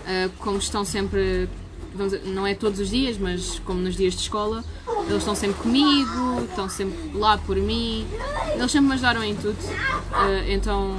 Ah, 0.05 0.29
como 0.39 0.57
estão 0.57 0.85
sempre, 0.85 1.49
dizer, 1.95 2.21
não 2.25 2.47
é 2.47 2.53
todos 2.55 2.79
os 2.79 2.89
dias, 2.89 3.17
mas 3.17 3.59
como 3.65 3.79
nos 3.81 3.97
dias 3.97 4.13
de 4.13 4.21
escola, 4.21 4.63
eles 5.07 5.17
estão 5.17 5.35
sempre 5.35 5.61
comigo, 5.61 6.43
estão 6.49 6.69
sempre 6.69 6.97
lá 7.17 7.37
por 7.37 7.57
mim, 7.57 8.07
eles 8.55 8.71
sempre 8.71 8.87
me 8.87 8.93
ajudaram 8.93 9.21
em 9.23 9.35
tudo. 9.35 9.57
Ah, 10.13 10.45
então, 10.47 10.95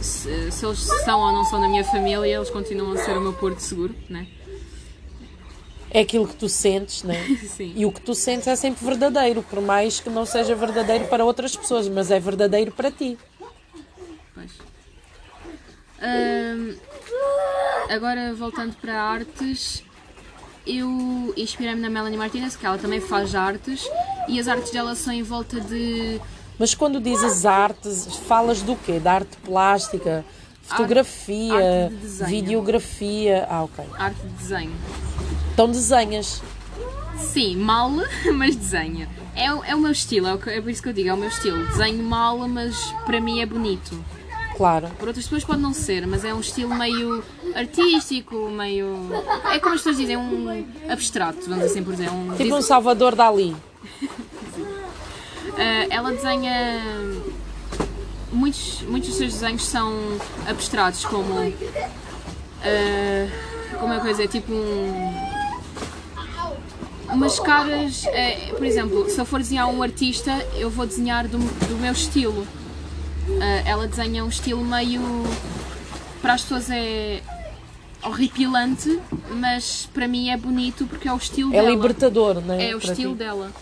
se, 0.00 0.50
se 0.50 0.66
eles 0.66 0.80
são 0.80 1.20
ou 1.20 1.32
não 1.32 1.44
são 1.46 1.60
da 1.60 1.66
minha 1.68 1.84
família, 1.84 2.26
eles 2.36 2.50
continuam 2.50 2.92
a 2.92 2.98
ser 2.98 3.16
o 3.16 3.20
meu 3.22 3.32
Porto 3.32 3.60
Seguro, 3.60 3.94
né? 4.10 4.26
É 5.90 6.00
aquilo 6.00 6.28
que 6.28 6.34
tu 6.34 6.48
sentes, 6.48 7.02
né? 7.02 7.24
Sim. 7.48 7.72
E 7.74 7.86
o 7.86 7.92
que 7.92 8.00
tu 8.00 8.14
sentes 8.14 8.46
é 8.46 8.56
sempre 8.56 8.84
verdadeiro, 8.84 9.42
por 9.42 9.60
mais 9.60 10.00
que 10.00 10.10
não 10.10 10.26
seja 10.26 10.54
verdadeiro 10.54 11.06
para 11.06 11.24
outras 11.24 11.56
pessoas, 11.56 11.88
mas 11.88 12.10
é 12.10 12.20
verdadeiro 12.20 12.72
para 12.72 12.90
ti. 12.90 13.18
Pois. 14.34 14.52
Agora, 17.88 18.34
voltando 18.34 18.76
para 18.76 19.00
artes, 19.00 19.82
eu 20.66 21.32
inspirei-me 21.36 21.80
na 21.80 21.88
Melanie 21.88 22.18
Martinez, 22.18 22.54
que 22.54 22.66
ela 22.66 22.76
também 22.76 23.00
faz 23.00 23.34
artes, 23.34 23.88
e 24.28 24.38
as 24.38 24.46
artes 24.46 24.70
dela 24.70 24.94
são 24.94 25.12
em 25.12 25.22
volta 25.22 25.58
de. 25.60 26.20
Mas 26.58 26.74
quando 26.74 27.00
dizes 27.00 27.46
artes, 27.46 28.16
falas 28.26 28.60
do 28.60 28.76
quê? 28.76 29.00
Da 29.00 29.14
arte 29.14 29.36
plástica, 29.38 30.24
fotografia, 30.62 31.54
arte 31.54 31.94
de 31.94 32.00
desenho. 32.00 32.30
videografia. 32.30 33.46
Ah, 33.48 33.62
ok. 33.64 33.84
arte 33.96 34.20
de 34.20 34.28
desenho. 34.34 34.76
Então 35.58 35.68
desenhas. 35.68 36.40
Sim, 37.18 37.56
mal, 37.56 37.90
mas 38.32 38.54
desenha. 38.54 39.08
É, 39.34 39.52
o- 39.52 39.64
é 39.64 39.74
o 39.74 39.80
meu 39.80 39.90
estilo, 39.90 40.28
é, 40.28 40.34
o 40.34 40.38
que- 40.38 40.50
é 40.50 40.60
por 40.60 40.70
isso 40.70 40.80
que 40.80 40.88
eu 40.88 40.92
digo, 40.92 41.08
é 41.08 41.12
o 41.12 41.16
meu 41.16 41.26
estilo. 41.28 41.66
Desenho 41.66 42.00
mal, 42.04 42.38
mas 42.46 42.76
para 43.04 43.20
mim 43.20 43.40
é 43.40 43.46
bonito. 43.46 43.98
Claro. 44.56 44.86
Para 44.90 45.08
outras 45.08 45.24
pessoas 45.24 45.42
pode 45.42 45.60
não 45.60 45.72
ser, 45.74 46.06
mas 46.06 46.24
é 46.24 46.32
um 46.32 46.38
estilo 46.38 46.72
meio 46.76 47.24
artístico, 47.56 48.48
meio. 48.50 49.10
É 49.52 49.58
como 49.58 49.74
as 49.74 49.80
pessoas 49.80 49.96
dizem, 49.96 50.16
um 50.16 50.64
abstrato, 50.88 51.40
vamos 51.48 51.64
assim 51.64 51.82
por 51.82 51.90
dizer. 51.96 52.08
Um 52.08 52.36
Tipo 52.36 52.54
um 52.54 52.62
Salvador 52.62 53.16
Dali. 53.16 53.50
Uh, 53.50 53.56
ela 55.90 56.12
desenha. 56.12 56.80
Muitos, 58.30 58.82
muitos 58.82 59.08
dos 59.08 59.18
seus 59.18 59.32
desenhos 59.32 59.64
são 59.64 59.92
abstratos, 60.48 61.04
como. 61.04 61.34
Uh, 61.34 61.58
como 63.80 63.92
é 63.92 63.98
que 64.00 64.06
eu 64.06 64.10
dizer? 64.12 64.28
Tipo 64.28 64.52
um. 64.52 65.37
Umas 67.12 67.38
caras. 67.40 68.04
É, 68.06 68.52
por 68.52 68.64
exemplo, 68.64 69.08
se 69.08 69.18
eu 69.18 69.24
for 69.24 69.40
desenhar 69.40 69.68
um 69.68 69.82
artista, 69.82 70.32
eu 70.56 70.70
vou 70.70 70.86
desenhar 70.86 71.26
do, 71.26 71.38
do 71.38 71.76
meu 71.80 71.92
estilo. 71.92 72.42
Uh, 73.28 73.62
ela 73.64 73.86
desenha 73.86 74.24
um 74.24 74.28
estilo 74.28 74.64
meio. 74.64 75.02
Para 76.20 76.34
as 76.34 76.42
pessoas 76.42 76.70
é 76.70 77.22
horripilante, 78.04 78.98
mas 79.30 79.88
para 79.92 80.06
mim 80.06 80.30
é 80.30 80.36
bonito 80.36 80.86
porque 80.86 81.08
é 81.08 81.12
o 81.12 81.16
estilo 81.16 81.50
é 81.50 81.56
dela. 81.56 81.68
É 81.68 81.70
libertador, 81.70 82.40
não 82.40 82.54
é? 82.54 82.70
É 82.70 82.74
o 82.74 82.78
estilo 82.78 83.12
ti. 83.12 83.18
dela. 83.18 83.52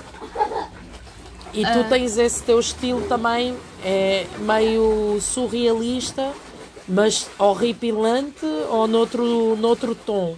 E 1.53 1.65
tu 1.65 1.85
tens 1.89 2.19
esse 2.19 2.43
teu 2.43 2.61
estilo 2.61 3.01
também, 3.09 3.57
é 3.83 4.27
meio 4.41 5.19
surrealista, 5.23 6.33
mas 6.87 7.31
horripilante 7.39 8.45
ou 8.69 8.87
noutro, 8.87 9.57
noutro 9.57 9.95
tom? 9.95 10.37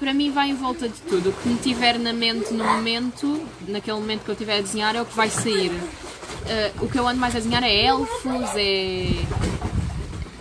Para 0.00 0.14
mim 0.14 0.30
vai 0.32 0.48
em 0.48 0.54
volta 0.54 0.88
de 0.88 0.98
tudo. 1.02 1.28
O 1.28 1.32
que 1.34 1.48
me 1.48 1.56
tiver 1.58 1.98
na 1.98 2.12
mente 2.12 2.54
no 2.54 2.64
momento, 2.64 3.46
naquele 3.68 3.98
momento 3.98 4.24
que 4.24 4.30
eu 4.30 4.32
estiver 4.32 4.58
a 4.58 4.60
desenhar, 4.62 4.96
é 4.96 5.02
o 5.02 5.04
que 5.04 5.14
vai 5.14 5.28
sair. 5.28 5.70
Uh, 5.70 6.84
o 6.84 6.88
que 6.88 6.98
eu 6.98 7.06
ando 7.06 7.20
mais 7.20 7.36
a 7.36 7.38
desenhar 7.38 7.62
é 7.62 7.84
elfos, 7.84 8.50
é. 8.56 9.08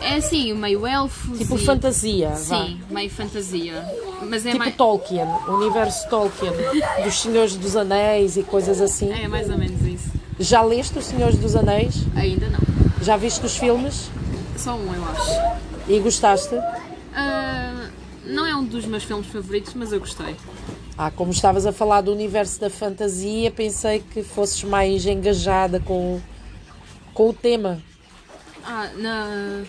É 0.02 0.16
assim, 0.16 0.54
meio 0.54 0.88
elfos. 0.88 1.38
Tipo 1.38 1.58
e... 1.58 1.66
fantasia, 1.66 2.34
Sim, 2.36 2.80
vá. 2.88 2.96
meio 2.96 3.10
fantasia. 3.10 3.86
Mas 4.30 4.46
é 4.46 4.52
tipo 4.52 4.60
mais... 4.60 4.76
Tolkien, 4.76 5.28
o 5.48 5.52
universo 5.52 6.08
Tolkien, 6.10 6.54
dos 7.04 7.22
Senhores 7.22 7.56
dos 7.58 7.76
Anéis 7.76 8.38
e 8.38 8.44
coisas 8.44 8.80
assim. 8.80 9.12
É 9.12 9.28
mais 9.28 9.50
ou 9.50 9.58
menos 9.58 9.82
isso. 9.82 10.10
Já 10.40 10.62
leste 10.62 10.98
os 10.98 11.06
Senhores 11.06 11.38
dos 11.38 11.54
Anéis? 11.54 12.06
Ainda 12.16 12.48
não. 12.48 12.60
Já 13.02 13.18
viste 13.18 13.46
os 13.46 13.58
filmes? 13.58 14.10
Só 14.58 14.76
um, 14.76 14.94
eu 14.94 15.04
acho. 15.04 15.60
E 15.90 16.00
gostaste? 16.00 16.56
Uh, 16.56 17.79
não 18.30 18.46
é 18.46 18.56
um 18.56 18.64
dos 18.64 18.86
meus 18.86 19.04
filmes 19.04 19.28
favoritos, 19.28 19.74
mas 19.74 19.92
eu 19.92 20.00
gostei. 20.00 20.36
Ah, 20.98 21.12
como 21.12 21.32
estavas 21.32 21.66
a 21.66 21.72
falar 21.72 22.02
do 22.02 22.12
universo 22.12 22.60
da 22.60 22.70
fantasia, 22.70 23.50
pensei 23.52 24.00
que 24.00 24.22
fosses 24.22 24.64
mais 24.64 25.06
engajada 25.06 25.80
com, 25.80 26.22
com 27.14 27.30
o 27.30 27.34
tema. 27.34 27.82
Ah, 28.64 28.90
não. 28.96 29.66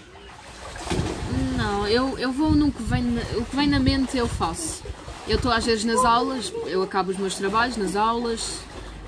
Não, 1.56 1.86
eu, 1.86 2.18
eu 2.18 2.32
vou 2.32 2.50
no 2.50 2.72
que 2.72 2.82
vem, 2.82 3.04
o 3.36 3.44
que 3.44 3.56
vem 3.56 3.68
na 3.68 3.78
mente 3.78 4.16
eu 4.16 4.26
faço. 4.26 4.82
Eu 5.28 5.36
estou 5.36 5.52
às 5.52 5.64
vezes 5.64 5.84
nas 5.84 6.04
aulas, 6.04 6.52
eu 6.66 6.82
acabo 6.82 7.10
os 7.10 7.16
meus 7.16 7.36
trabalhos 7.36 7.76
nas 7.76 7.94
aulas 7.94 8.58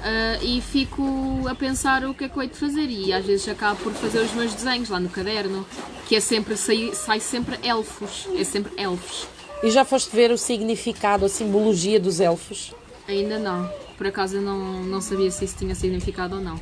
uh, 0.02 0.44
e 0.44 0.60
fico 0.60 1.02
a 1.48 1.54
pensar 1.54 2.04
o 2.04 2.14
que 2.14 2.24
é 2.24 2.28
que 2.28 2.36
eu 2.36 2.42
hei 2.42 2.48
de 2.48 2.56
fazer 2.56 2.88
e 2.88 3.12
às 3.12 3.24
vezes 3.24 3.48
acabo 3.48 3.80
por 3.82 3.92
fazer 3.94 4.20
os 4.20 4.32
meus 4.32 4.54
desenhos 4.54 4.88
lá 4.88 5.00
no 5.00 5.08
caderno, 5.08 5.66
que 6.06 6.14
é 6.14 6.20
sempre, 6.20 6.56
sai, 6.56 6.92
sai 6.94 7.18
sempre 7.18 7.58
elfos, 7.66 8.28
é 8.36 8.44
sempre 8.44 8.72
elfos. 8.76 9.26
E 9.62 9.70
já 9.70 9.84
foste 9.84 10.14
ver 10.14 10.30
o 10.30 10.38
significado, 10.38 11.24
a 11.24 11.28
simbologia 11.28 12.00
dos 12.00 12.20
elfos? 12.20 12.74
Ainda 13.06 13.38
não. 13.38 13.70
Por 13.96 14.06
acaso 14.06 14.36
eu 14.36 14.42
não, 14.42 14.82
não 14.82 15.00
sabia 15.00 15.30
se 15.30 15.44
isso 15.44 15.56
tinha 15.56 15.74
significado 15.74 16.36
ou 16.36 16.40
não. 16.40 16.58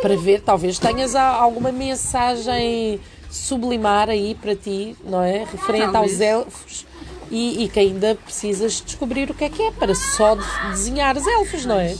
Para 0.00 0.16
ver, 0.16 0.40
talvez 0.42 0.78
tenhas 0.78 1.14
alguma 1.14 1.72
mensagem 1.72 3.00
sublimar 3.30 4.08
aí 4.08 4.34
para 4.34 4.54
ti, 4.54 4.96
não 5.04 5.22
é? 5.22 5.44
Referente 5.44 5.92
Talvez. 5.92 6.12
aos 6.12 6.20
elfos 6.20 6.86
e, 7.30 7.64
e, 7.64 7.68
que 7.68 7.78
ainda 7.78 8.14
precisas 8.14 8.82
descobrir 8.84 9.30
o 9.30 9.34
que 9.34 9.44
é 9.44 9.50
que 9.50 9.62
é 9.62 9.70
para 9.70 9.94
só 9.94 10.36
desenhar 10.70 11.16
os 11.16 11.26
elfos, 11.26 11.66
não 11.66 11.78
é? 11.78 11.94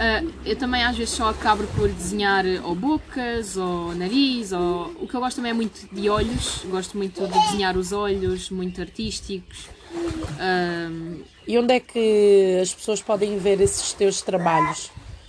Uh, 0.00 0.32
eu 0.46 0.56
também 0.56 0.82
às 0.82 0.96
vezes 0.96 1.12
só 1.12 1.28
acabo 1.28 1.62
por 1.76 1.86
desenhar 1.90 2.42
ou 2.64 2.74
bocas 2.74 3.58
ou 3.58 3.94
nariz 3.94 4.50
ou 4.50 4.90
o 4.98 5.06
que 5.06 5.14
eu 5.14 5.20
gosto 5.20 5.36
também 5.36 5.50
é 5.50 5.54
muito 5.54 5.94
de 5.94 6.08
olhos 6.08 6.62
gosto 6.70 6.96
muito 6.96 7.20
de 7.20 7.28
desenhar 7.28 7.76
os 7.76 7.92
olhos 7.92 8.48
muito 8.48 8.80
artísticos. 8.80 9.68
Uh, 9.92 11.22
e 11.46 11.58
onde 11.58 11.74
é 11.74 11.80
que 11.80 12.58
as 12.62 12.72
pessoas 12.72 13.02
podem 13.02 13.36
ver 13.36 13.60
esses 13.60 13.92
teus 13.92 14.22
trabalhos? 14.22 14.86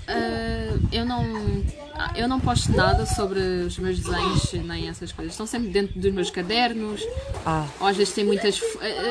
Uh, 0.07 0.87
eu 0.89 1.05
não 1.05 1.25
eu 2.15 2.29
não 2.29 2.39
posto 2.39 2.71
nada 2.71 3.05
sobre 3.05 3.41
os 3.41 3.77
meus 3.77 3.99
desenhos 3.99 4.53
nem 4.53 4.87
essas 4.87 5.11
coisas. 5.11 5.33
Estão 5.33 5.45
sempre 5.45 5.67
dentro 5.67 5.99
dos 5.99 6.13
meus 6.13 6.29
cadernos. 6.29 7.05
Ah. 7.45 7.67
ou 7.77 7.87
às 7.87 7.97
vezes 7.97 8.13
tem 8.13 8.23
muitas 8.23 8.61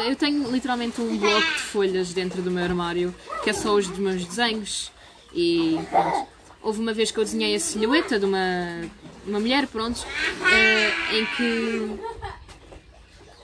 eu 0.07 0.17
tenho 0.17 0.51
literalmente 0.51 1.03
um 1.03 1.19
bloco 1.19 1.53
de 1.53 1.61
folhas 1.61 2.15
dentro 2.15 2.41
do 2.41 2.51
meu 2.51 2.65
armário 2.65 3.15
que 3.45 3.51
é 3.51 3.53
só 3.53 3.75
os 3.75 3.87
dos 3.87 3.99
meus 3.99 4.25
desenhos 4.25 4.91
e 5.35 5.79
pronto. 5.91 6.29
Houve 6.63 6.81
uma 6.81 6.93
vez 6.93 7.11
que 7.11 7.19
eu 7.19 7.25
desenhei 7.25 7.55
a 7.55 7.61
silhueta 7.61 8.19
de 8.19 8.27
uma, 8.27 8.83
uma 9.27 9.41
mulher, 9.41 9.67
pronto, 9.67 9.99
uh, 9.99 11.15
em 11.15 11.27
que 11.37 12.01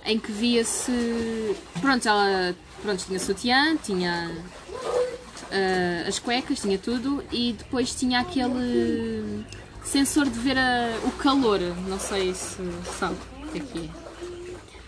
em 0.04 0.18
que 0.18 0.30
via-se. 0.30 0.92
Pronto, 1.80 2.06
ela 2.08 2.54
pronto, 2.82 3.04
tinha 3.04 3.18
sutiã, 3.18 3.76
tinha 3.76 4.30
uh, 5.42 6.08
as 6.08 6.18
cuecas, 6.18 6.60
tinha 6.60 6.78
tudo 6.78 7.24
e 7.32 7.54
depois 7.54 7.94
tinha 7.94 8.20
aquele 8.20 9.44
sensor 9.82 10.26
de 10.28 10.38
ver 10.38 10.58
a, 10.58 10.98
o 11.04 11.10
calor. 11.12 11.60
Não 11.88 11.98
sei 11.98 12.34
se 12.34 12.58
sabe 12.98 13.16
o 13.42 13.48
que 13.48 13.58
é 13.58 13.60
que 13.60 13.78
é. 13.78 14.05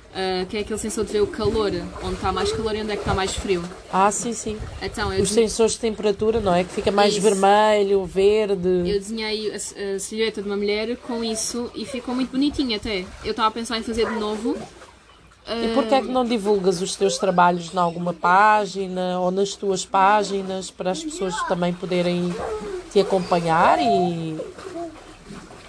Uh, 0.09 0.47
que 0.47 0.57
é 0.57 0.61
aquele 0.61 0.79
sensor 0.79 1.05
de 1.05 1.13
ver 1.13 1.21
o 1.21 1.27
calor, 1.27 1.71
onde 2.03 2.15
está 2.15 2.33
mais 2.33 2.51
calor 2.51 2.75
e 2.75 2.81
onde 2.81 2.91
é 2.91 2.95
que 2.95 3.03
está 3.03 3.13
mais 3.13 3.35
frio. 3.35 3.63
Ah, 3.93 4.11
sim, 4.11 4.33
sim. 4.33 4.59
Então, 4.81 5.11
Os 5.11 5.17
desenhei... 5.29 5.49
sensores 5.49 5.73
de 5.73 5.81
temperatura, 5.81 6.41
não 6.41 6.55
é? 6.55 6.65
Que 6.65 6.73
fica 6.73 6.91
mais 6.91 7.13
isso. 7.13 7.21
vermelho, 7.21 8.05
verde. 8.07 8.69
Eu 8.69 8.99
desenhei 8.99 9.53
a, 9.53 9.57
a, 9.57 9.99
silhueta 9.99 10.41
de 10.41 10.49
uma 10.49 10.57
mulher 10.57 10.97
com 10.97 11.23
isso 11.23 11.71
e 11.75 11.85
ficou 11.85 12.15
muito 12.15 12.31
bonitinho 12.31 12.75
até. 12.75 13.05
Eu 13.23 13.33
estava 13.33 13.49
a 13.49 13.51
pensar 13.51 13.79
em 13.79 13.83
fazer 13.83 14.09
de 14.09 14.19
novo. 14.19 14.57
E 15.47 15.75
porquê 15.75 15.95
é 15.95 16.01
que 16.01 16.09
não 16.09 16.25
divulgas 16.25 16.83
os 16.83 16.97
teus 16.97 17.17
trabalhos 17.17 17.73
em 17.73 17.79
alguma 17.79 18.13
página 18.13 19.19
ou 19.21 19.31
nas 19.31 19.55
tuas 19.55 19.85
páginas 19.85 20.71
para 20.71 20.91
as 20.91 21.03
pessoas 21.03 21.35
também 21.45 21.73
poderem 21.73 22.35
te 22.93 23.01
acompanhar 23.01 23.79
e 23.81 24.37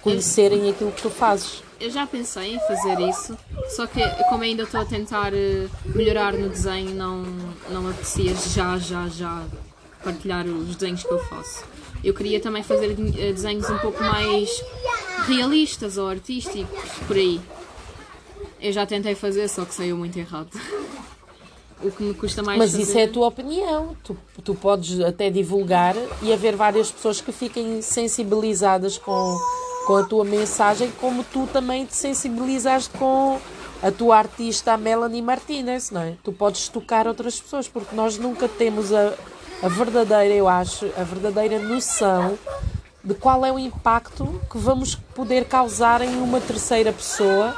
conhecerem 0.01 0.69
aquilo 0.69 0.91
que 0.91 1.01
tu 1.01 1.09
fazes? 1.09 1.61
Eu 1.79 1.89
já 1.89 2.05
pensei 2.05 2.55
em 2.55 2.59
fazer 2.59 2.99
isso, 3.09 3.37
só 3.69 3.87
que 3.87 4.01
como 4.29 4.43
ainda 4.43 4.63
estou 4.63 4.81
a 4.81 4.85
tentar 4.85 5.33
eh, 5.33 5.67
melhorar 5.95 6.33
no 6.33 6.49
desenho, 6.49 6.93
não, 6.93 7.23
não 7.69 7.83
me 7.83 7.91
apetecia 7.91 8.33
já, 8.35 8.77
já, 8.77 9.07
já 9.07 9.43
partilhar 10.03 10.45
os 10.45 10.75
desenhos 10.75 11.03
que 11.03 11.11
eu 11.11 11.19
faço. 11.19 11.63
Eu 12.03 12.13
queria 12.13 12.39
também 12.39 12.63
fazer 12.63 12.91
eh, 12.91 13.31
desenhos 13.31 13.69
um 13.69 13.77
pouco 13.77 14.01
mais 14.03 14.49
realistas 15.25 15.97
ou 15.97 16.09
artísticos, 16.09 16.79
por 17.07 17.15
aí. 17.15 17.39
Eu 18.61 18.73
já 18.73 18.85
tentei 18.85 19.15
fazer, 19.15 19.47
só 19.47 19.63
que 19.63 19.73
saiu 19.73 19.97
muito 19.97 20.17
errado. 20.17 20.49
O 21.81 21.89
que 21.89 22.03
me 22.03 22.13
custa 22.13 22.43
mais 22.43 22.59
Mas 22.59 22.71
fazer... 22.71 22.83
isso 22.83 22.97
é 22.97 23.03
a 23.05 23.07
tua 23.07 23.27
opinião. 23.27 23.95
Tu, 24.03 24.17
tu 24.43 24.53
podes 24.53 24.99
até 24.99 25.29
divulgar 25.29 25.95
e 26.21 26.33
haver 26.33 26.53
várias 26.53 26.91
pessoas 26.91 27.21
que 27.21 27.31
fiquem 27.31 27.81
sensibilizadas 27.81 28.97
com 28.97 29.37
com 29.89 29.97
a 29.97 30.03
tua 30.03 30.23
mensagem, 30.23 30.91
como 31.01 31.23
tu 31.23 31.47
também 31.51 31.83
te 31.83 31.95
sensibilizaste 31.95 32.91
com 32.91 33.39
a 33.81 33.89
tua 33.89 34.19
artista, 34.19 34.73
a 34.73 34.77
Melanie 34.77 35.19
Martinez, 35.19 35.89
não 35.89 36.01
é? 36.01 36.13
Tu 36.23 36.31
podes 36.31 36.69
tocar 36.69 37.07
outras 37.07 37.41
pessoas, 37.41 37.67
porque 37.67 37.95
nós 37.95 38.15
nunca 38.15 38.47
temos 38.47 38.93
a, 38.93 39.15
a 39.63 39.67
verdadeira, 39.67 40.35
eu 40.35 40.47
acho, 40.47 40.85
a 40.95 41.01
verdadeira 41.01 41.57
noção 41.57 42.37
de 43.03 43.15
qual 43.15 43.43
é 43.43 43.51
o 43.51 43.57
impacto 43.57 44.39
que 44.51 44.59
vamos 44.59 44.93
poder 44.93 45.45
causar 45.45 46.03
em 46.03 46.21
uma 46.21 46.39
terceira 46.39 46.93
pessoa 46.93 47.55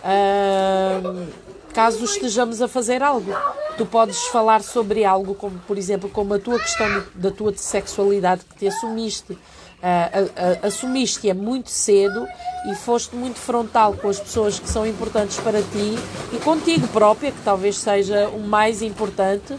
uh, 0.00 1.28
caso 1.74 2.02
estejamos 2.02 2.62
a 2.62 2.68
fazer 2.68 3.02
algo. 3.02 3.30
Tu 3.76 3.84
podes 3.84 4.22
falar 4.28 4.62
sobre 4.62 5.04
algo, 5.04 5.34
como 5.34 5.58
por 5.66 5.76
exemplo, 5.76 6.08
como 6.08 6.32
a 6.32 6.38
tua 6.38 6.58
questão 6.58 7.04
da 7.14 7.30
tua 7.30 7.52
sexualidade 7.54 8.42
que 8.46 8.56
te 8.56 8.68
assumiste 8.68 9.36
uh, 9.84 10.66
assumiste-a 10.66 11.34
muito 11.34 11.70
cedo 11.70 12.26
e 12.70 12.74
foste 12.74 13.14
muito 13.14 13.38
frontal 13.38 13.94
com 13.94 14.08
as 14.08 14.18
pessoas 14.18 14.58
que 14.58 14.68
são 14.68 14.86
importantes 14.86 15.38
para 15.38 15.60
ti 15.60 15.98
e 16.32 16.38
contigo 16.38 16.88
própria, 16.88 17.30
que 17.30 17.40
talvez 17.44 17.76
seja 17.76 18.28
o 18.28 18.40
mais 18.40 18.80
importante. 18.80 19.54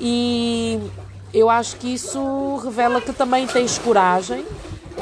E 0.00 0.80
eu 1.34 1.50
acho 1.50 1.76
que 1.76 1.92
isso 1.92 2.56
revela 2.56 3.00
que 3.00 3.12
também 3.12 3.46
tens 3.46 3.78
coragem 3.78 4.44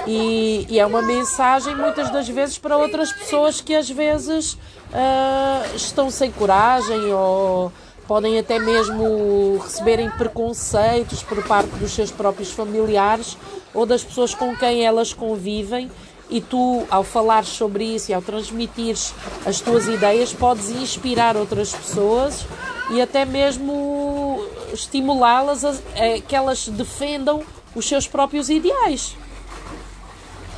e, 0.07 0.67
e 0.69 0.79
é 0.79 0.87
uma 0.87 1.03
mensagem 1.03 1.75
muitas 1.75 2.11
das 2.11 2.29
vezes 2.29 2.59
para 2.59 2.77
outras 2.77 3.13
pessoas 3.13 3.61
que 3.61 3.75
às 3.75 3.89
vezes 3.89 4.55
uh, 4.55 5.77
estão 5.77 6.11
sem 6.11 6.31
coragem 6.31 7.13
ou 7.13 7.73
podem 8.07 8.39
até 8.39 8.59
mesmo 8.59 9.59
receberem 9.59 10.11
preconceitos 10.11 11.23
por 11.23 11.43
parte 11.45 11.71
dos 11.77 11.93
seus 11.93 12.11
próprios 12.11 12.51
familiares 12.51 13.37
ou 13.75 13.85
das 13.85 14.03
pessoas 14.05 14.35
com 14.35 14.57
quem 14.57 14.85
elas 14.85 15.13
convivem 15.13 15.91
e 16.29 16.41
tu, 16.41 16.85
ao 16.91 17.05
falar 17.05 17.45
sobre 17.45 17.85
isso 17.85 18.11
e 18.11 18.15
ao 18.15 18.23
transmitir 18.23 18.97
as 19.45 19.61
tuas 19.61 19.87
ideias, 19.87 20.33
podes 20.33 20.71
inspirar 20.71 21.37
outras 21.37 21.73
pessoas 21.73 22.45
e 22.91 23.01
até 23.01 23.25
mesmo 23.25 24.45
estimulá-las 24.73 25.65
a, 25.65 25.71
a, 25.71 26.21
que 26.27 26.35
elas 26.35 26.69
defendam 26.69 27.43
os 27.75 27.87
seus 27.87 28.07
próprios 28.07 28.49
ideais. 28.49 29.17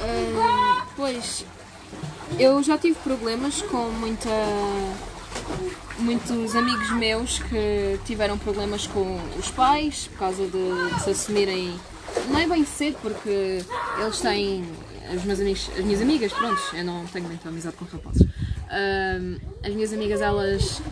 Ah, 0.01 0.87
pois, 0.97 1.45
eu 2.39 2.63
já 2.63 2.79
tive 2.79 2.95
problemas 3.01 3.63
com 3.63 3.91
muita. 3.91 4.31
Muitos 5.99 6.55
amigos 6.55 6.91
meus 6.93 7.39
que 7.41 7.99
tiveram 8.05 8.39
problemas 8.39 8.87
com 8.87 9.19
os 9.39 9.51
pais 9.51 10.09
por 10.13 10.19
causa 10.19 10.47
de, 10.47 10.95
de 10.95 11.03
se 11.03 11.11
assumirem. 11.11 11.75
Não 12.29 12.39
é 12.39 12.47
bem 12.47 12.65
cedo, 12.65 12.97
porque 13.03 13.63
eles 14.01 14.21
têm. 14.21 14.65
Meus 15.25 15.41
amigos, 15.41 15.71
as 15.77 15.85
minhas 15.85 16.03
amigas, 16.03 16.33
pronto, 16.33 16.61
eu 16.75 16.85
não 16.85 17.07
tenho 17.07 17.27
muita 17.27 17.49
amizade 17.49 17.77
com 17.77 17.85
rapazes. 17.85 18.27
Ah, 18.69 19.19
as 19.65 19.75
minhas 19.75 19.93
amigas, 19.93 20.21
elas 20.21 20.83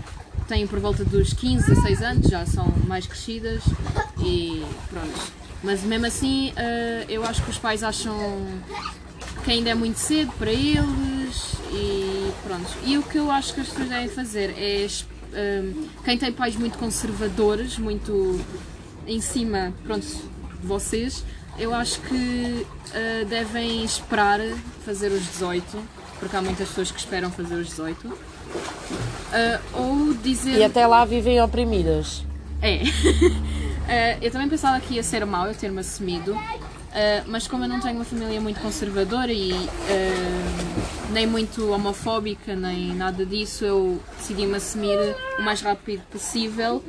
têm 0.48 0.66
por 0.66 0.80
volta 0.80 1.04
dos 1.04 1.32
15, 1.32 1.66
16 1.66 2.02
anos, 2.02 2.26
já 2.28 2.46
são 2.46 2.66
mais 2.86 3.06
crescidas 3.06 3.62
e 4.18 4.64
pronto. 4.88 5.32
Mas 5.62 5.82
mesmo 5.82 6.06
assim, 6.06 6.52
ah, 6.56 7.04
eu 7.08 7.24
acho 7.24 7.42
que 7.42 7.50
os 7.50 7.58
pais 7.58 7.82
acham 7.82 8.16
que 9.44 9.50
ainda 9.50 9.70
é 9.70 9.74
muito 9.74 9.98
cedo 9.98 10.32
para 10.32 10.50
eles 10.50 11.54
e 11.72 12.32
pronto. 12.42 12.70
E 12.84 12.98
o 12.98 13.02
que 13.02 13.18
eu 13.18 13.30
acho 13.30 13.54
que 13.54 13.60
as 13.60 13.68
pessoas 13.68 13.88
devem 13.88 14.08
fazer 14.08 14.54
é 14.58 14.86
hum, 15.62 15.88
quem 16.04 16.18
tem 16.18 16.32
pais 16.32 16.56
muito 16.56 16.78
conservadores, 16.78 17.78
muito 17.78 18.40
em 19.06 19.20
cima, 19.20 19.72
pronto, 19.84 20.06
de 20.06 20.66
vocês, 20.66 21.24
eu 21.58 21.74
acho 21.74 22.00
que 22.02 22.66
uh, 22.90 23.24
devem 23.26 23.84
esperar 23.84 24.40
fazer 24.84 25.10
os 25.10 25.22
18, 25.22 25.64
porque 26.18 26.36
há 26.36 26.42
muitas 26.42 26.68
pessoas 26.68 26.90
que 26.90 26.98
esperam 26.98 27.30
fazer 27.30 27.54
os 27.54 27.68
18. 27.68 28.08
Uh, 28.08 28.18
ou 29.72 30.14
dizer. 30.14 30.58
E 30.58 30.64
até 30.64 30.86
lá 30.86 31.04
vivem 31.04 31.40
oprimidas. 31.40 32.24
É. 32.60 32.82
Uh, 32.82 34.18
eu 34.20 34.30
também 34.30 34.48
pensava 34.48 34.78
que 34.80 34.94
ia 34.94 35.02
ser 35.02 35.24
mau 35.24 35.46
eu 35.46 35.54
ter-me 35.54 35.80
assumido, 35.80 36.36
uh, 36.96 37.24
mas 37.26 37.46
como 37.46 37.64
eu 37.64 37.68
não 37.68 37.80
tenho 37.80 37.96
uma 37.96 38.04
família 38.04 38.40
muito 38.40 38.60
conservadora 38.60 39.32
e 39.32 39.52
uh, 39.52 41.12
nem 41.12 41.26
muito 41.26 41.70
homofóbica, 41.70 42.56
nem 42.56 42.94
nada 42.94 43.24
disso, 43.24 43.64
eu 43.64 44.00
decidi-me 44.18 44.56
assumir 44.56 44.98
o 45.38 45.42
mais 45.42 45.60
rápido 45.60 46.02
possível, 46.10 46.82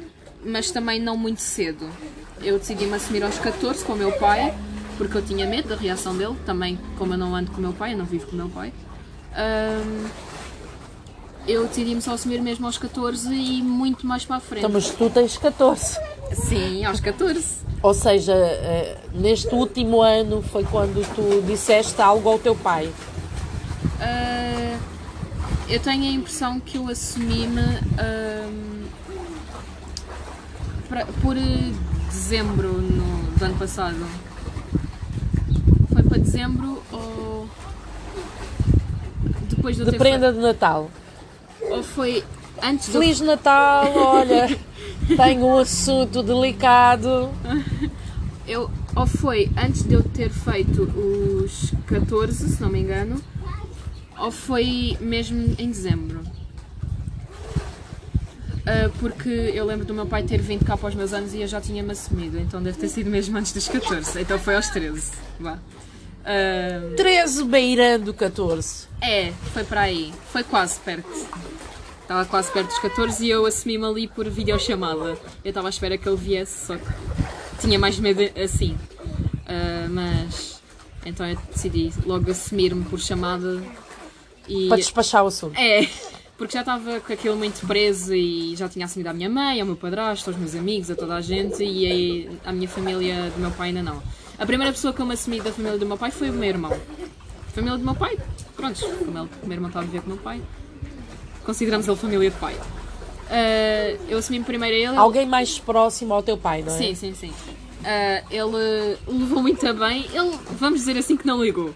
mas 0.43 0.71
também 0.71 0.99
não 0.99 1.17
muito 1.17 1.41
cedo. 1.41 1.87
Eu 2.41 2.57
decidi-me 2.57 2.93
assumir 2.95 3.23
aos 3.23 3.37
14 3.37 3.83
com 3.83 3.93
o 3.93 3.95
meu 3.95 4.11
pai, 4.13 4.53
porque 4.97 5.17
eu 5.17 5.21
tinha 5.21 5.45
medo 5.45 5.69
da 5.69 5.75
reação 5.75 6.17
dele, 6.17 6.35
também 6.45 6.79
como 6.97 7.13
eu 7.13 7.17
não 7.17 7.35
ando 7.35 7.51
com 7.51 7.57
o 7.57 7.61
meu 7.61 7.73
pai, 7.73 7.93
eu 7.93 7.97
não 7.97 8.05
vivo 8.05 8.27
com 8.27 8.33
o 8.33 8.37
meu 8.37 8.49
pai. 8.49 8.71
eu 11.47 11.67
decidi-me 11.67 12.01
só 12.01 12.13
assumir 12.13 12.41
mesmo 12.41 12.65
aos 12.65 12.77
14 12.77 13.33
e 13.33 13.61
muito 13.61 14.07
mais 14.07 14.25
para 14.25 14.37
a 14.37 14.39
frente. 14.39 14.59
Então, 14.59 14.71
mas 14.71 14.89
tu 14.89 15.09
tens 15.09 15.37
14. 15.37 15.99
Sim, 16.33 16.85
aos 16.85 16.99
14. 16.99 17.66
Ou 17.81 17.93
seja, 17.93 18.33
eh, 18.33 18.97
neste 19.13 19.53
último 19.53 20.01
ano 20.01 20.41
foi 20.41 20.63
quando 20.63 21.05
tu 21.15 21.41
disseste 21.45 22.01
algo 22.01 22.29
ao 22.29 22.39
teu 22.39 22.55
pai. 22.55 22.91
Uh, 23.99 24.79
eu 25.69 25.79
tenho 25.79 26.03
a 26.03 26.11
impressão 26.11 26.59
que 26.59 26.77
eu 26.77 26.87
assumi-me 26.87 27.61
uh, 27.61 28.87
por 31.21 31.35
dezembro 32.05 32.69
no, 32.73 33.37
do 33.37 33.45
ano 33.45 33.55
passado. 33.55 34.07
Foi 35.93 36.03
para 36.03 36.17
dezembro 36.17 36.81
ou 36.91 37.47
depois 39.49 39.77
do 39.77 39.91
De 39.91 39.97
prenda 39.97 40.33
de 40.33 40.39
Natal. 40.39 40.89
Ou 41.61 41.83
foi 41.83 42.23
antes 42.61 42.89
Feliz 42.89 43.19
do... 43.19 43.25
Natal, 43.25 43.91
olha. 43.95 44.57
Tenho 45.15 45.45
um 45.45 45.57
assunto 45.57 46.21
delicado. 46.21 47.29
Eu, 48.47 48.69
ou 48.95 49.05
foi 49.05 49.51
antes 49.57 49.83
de 49.83 49.93
eu 49.93 50.03
ter 50.03 50.29
feito 50.29 50.83
os 50.83 51.73
14, 51.85 52.49
se 52.49 52.61
não 52.61 52.69
me 52.69 52.79
engano, 52.79 53.21
ou 54.17 54.31
foi 54.31 54.97
mesmo 54.99 55.55
em 55.57 55.69
dezembro. 55.69 56.21
Uh, 58.67 58.89
porque 58.99 59.29
eu 59.29 59.65
lembro 59.65 59.85
do 59.85 59.93
meu 59.93 60.05
pai 60.05 60.23
ter 60.23 60.41
vindo 60.41 60.65
cá 60.65 60.75
para 60.75 60.89
os 60.89 60.95
meus 60.95 61.13
anos 61.13 61.33
e 61.33 61.41
eu 61.41 61.47
já 61.47 61.61
tinha-me 61.61 61.91
assumido, 61.91 62.37
então 62.37 62.61
deve 62.61 62.77
ter 62.77 62.89
sido 62.89 63.09
mesmo 63.09 63.37
antes 63.37 63.53
dos 63.53 63.65
14, 63.67 64.19
então 64.19 64.37
foi 64.37 64.55
aos 64.57 64.67
13. 64.69 65.11
Vá. 65.39 65.53
Uh... 65.53 66.95
13 66.97 67.45
beirando 67.45 68.13
14. 68.13 68.87
É, 68.99 69.31
foi 69.53 69.63
para 69.63 69.81
aí, 69.81 70.13
foi 70.33 70.43
quase 70.43 70.79
perto. 70.81 71.07
Estava 72.07 72.23
quase 72.23 72.49
perto 72.53 72.67
dos 72.69 72.79
14 72.79 73.25
e 73.25 73.29
eu 73.29 73.45
assumi-me 73.45 73.83
ali 73.83 74.07
por 74.07 74.29
videochamada. 74.29 75.17
Eu 75.43 75.49
estava 75.49 75.67
à 75.67 75.69
espera 75.69 75.97
que 75.97 76.07
ele 76.07 76.15
viesse, 76.15 76.67
só 76.67 76.77
que 76.77 76.85
tinha 77.59 77.77
mais 77.77 77.99
medo 77.99 78.21
assim. 78.41 78.77
Uh, 79.43 79.89
mas 79.89 80.61
então 81.05 81.27
eu 81.27 81.37
decidi 81.53 81.91
logo 82.05 82.31
assumir-me 82.31 82.85
por 82.85 82.97
chamada 82.97 83.61
e. 84.47 84.69
Para 84.69 84.77
despachar 84.77 85.25
o 85.25 85.27
assunto. 85.27 85.59
É, 85.59 85.85
porque 86.37 86.53
já 86.53 86.61
estava 86.61 87.01
com 87.01 87.11
aquilo 87.11 87.35
muito 87.35 87.67
preso 87.67 88.15
e 88.15 88.55
já 88.55 88.69
tinha 88.69 88.85
assumido 88.85 89.09
a 89.09 89.13
minha 89.13 89.29
mãe, 89.29 89.59
ao 89.59 89.67
meu 89.67 89.75
padrasto, 89.75 90.29
aos 90.29 90.39
meus 90.39 90.55
amigos, 90.55 90.89
a 90.89 90.95
toda 90.95 91.13
a 91.13 91.19
gente 91.19 91.61
e 91.61 91.85
aí 91.91 92.39
a 92.45 92.53
minha 92.53 92.69
família 92.69 93.29
do 93.31 93.41
meu 93.41 93.51
pai 93.51 93.67
ainda 93.67 93.83
não. 93.83 94.01
A 94.39 94.45
primeira 94.45 94.71
pessoa 94.71 94.93
que 94.93 95.01
eu 95.01 95.05
me 95.05 95.13
assumi 95.13 95.41
da 95.41 95.51
família 95.51 95.77
do 95.77 95.85
meu 95.85 95.97
pai 95.97 96.11
foi 96.11 96.29
o 96.29 96.33
meu 96.33 96.47
irmão. 96.47 96.71
A 96.71 97.51
família 97.51 97.77
do 97.77 97.83
meu 97.83 97.95
pai, 97.95 98.17
pronto, 98.55 98.79
como 98.79 99.17
ele, 99.17 99.29
o 99.43 99.45
meu 99.45 99.55
irmão 99.55 99.67
estava 99.67 99.83
a 99.83 99.89
viver 99.89 99.99
com 99.99 100.11
o 100.11 100.13
meu 100.13 100.23
pai, 100.23 100.41
consideramos 101.47 101.87
ele 101.87 101.95
família 101.95 102.29
de 102.29 102.35
pai. 102.35 102.53
Uh, 102.55 104.03
eu 104.09 104.17
assumi-me 104.17 104.43
primeiro 104.43 104.75
a 104.75 104.91
ele. 104.91 104.97
Alguém 104.97 105.25
mais 105.25 105.57
próximo 105.57 106.13
ao 106.13 106.21
teu 106.21 106.37
pai, 106.37 106.61
não 106.61 106.75
é? 106.75 106.77
Sim, 106.77 106.93
sim, 106.93 107.13
sim. 107.13 107.29
Uh, 107.29 108.27
ele 108.29 108.97
levou 109.07 109.41
muito 109.41 109.73
bem. 109.73 110.05
Ele, 110.13 110.37
vamos 110.51 110.81
dizer 110.81 110.97
assim, 110.97 111.15
que 111.15 111.25
não 111.25 111.41
ligou. 111.41 111.73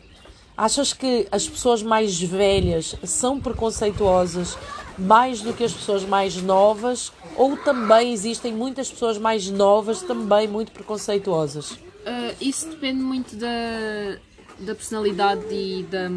Achas 0.58 0.92
que 0.92 1.26
as 1.32 1.48
pessoas 1.48 1.82
mais 1.82 2.22
velhas 2.22 2.96
são 3.04 3.40
preconceituosas 3.40 4.58
mais 4.98 5.42
do 5.42 5.54
que 5.54 5.64
as 5.64 5.74
pessoas 5.74 6.04
mais 6.04 6.36
novas? 6.42 7.12
Ou 7.38 7.56
também 7.56 8.12
existem 8.12 8.54
muitas 8.54 8.92
pessoas 8.92 9.18
mais 9.18 9.50
novas 9.50 10.02
também 10.02 10.48
muito 10.50 10.74
preconceituosas? 10.74 11.72
Uh, 11.72 12.36
isso 12.42 12.70
depende 12.70 13.02
muito 13.02 13.38
da, 13.38 14.18
da 14.60 14.76
personalidade 14.76 15.46
e 15.50 15.84
da 15.84 16.10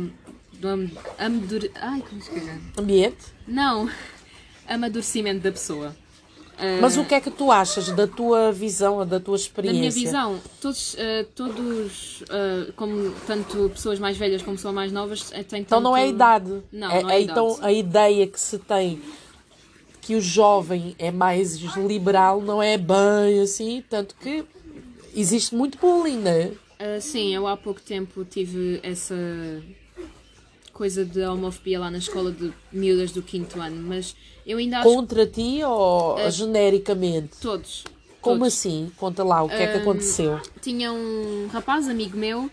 do 0.64 0.90
amadure... 1.18 1.70
Ai, 1.74 2.02
como? 2.08 2.20
Ambiente? 2.78 3.26
Não, 3.46 3.90
amadurecimento 4.66 5.42
da 5.42 5.52
pessoa. 5.52 5.94
Mas 6.80 6.96
uh, 6.96 7.00
o 7.00 7.04
que 7.04 7.14
é 7.14 7.20
que 7.20 7.30
tu 7.32 7.50
achas 7.50 7.88
da 7.90 8.06
tua 8.06 8.52
visão, 8.52 9.04
da 9.04 9.18
tua 9.18 9.34
experiência? 9.34 9.74
Da 9.74 9.80
minha 9.80 9.90
visão, 9.90 10.40
todos, 10.60 10.94
uh, 10.94 11.24
todos 11.34 12.22
uh, 12.22 12.72
como 12.76 13.10
tanto 13.26 13.68
pessoas 13.70 13.98
mais 13.98 14.16
velhas 14.16 14.40
como 14.40 14.56
pessoas 14.56 14.72
mais 14.72 14.92
novas, 14.92 15.30
têm 15.30 15.42
tanto... 15.42 15.60
Então 15.62 15.80
não 15.80 15.96
é 15.96 16.04
a 16.04 16.06
idade. 16.06 16.62
Não, 16.72 16.90
é, 16.90 17.02
não 17.02 17.10
é, 17.10 17.16
é 17.16 17.20
Então 17.22 17.58
a 17.60 17.72
ideia 17.72 18.26
que 18.26 18.40
se 18.40 18.58
tem 18.58 19.02
que 20.00 20.14
o 20.14 20.20
jovem 20.20 20.94
é 20.98 21.10
mais 21.10 21.56
liberal 21.76 22.40
não 22.40 22.62
é 22.62 22.76
bem 22.76 23.40
assim, 23.42 23.82
tanto 23.88 24.14
que 24.14 24.44
existe 25.14 25.54
muito 25.54 25.78
bullying, 25.78 26.18
não 26.18 26.30
é? 26.30 26.52
sim, 27.00 27.34
eu 27.34 27.46
há 27.46 27.56
pouco 27.56 27.80
tempo 27.80 28.24
tive 28.24 28.78
essa 28.82 29.14
coisa 30.74 31.04
de 31.04 31.24
homofobia 31.24 31.78
lá 31.78 31.90
na 31.90 31.98
escola 31.98 32.32
de 32.32 32.52
miúdas 32.72 33.12
do 33.12 33.22
quinto 33.22 33.60
ano, 33.60 33.80
mas 33.80 34.14
eu 34.44 34.58
ainda 34.58 34.80
acho... 34.80 34.88
Contra 34.88 35.24
ti 35.24 35.62
ou 35.64 36.16
uh, 36.16 36.30
genericamente? 36.30 37.36
Todos. 37.40 37.84
Como 38.20 38.40
todos. 38.40 38.54
assim? 38.54 38.90
Conta 38.96 39.22
lá, 39.22 39.42
o 39.42 39.48
que 39.48 39.54
uh, 39.54 39.60
é 39.60 39.72
que 39.72 39.78
aconteceu? 39.78 40.40
Tinha 40.60 40.92
um 40.92 41.46
rapaz, 41.50 41.88
amigo 41.88 42.18
meu, 42.18 42.46
uh, 42.46 42.50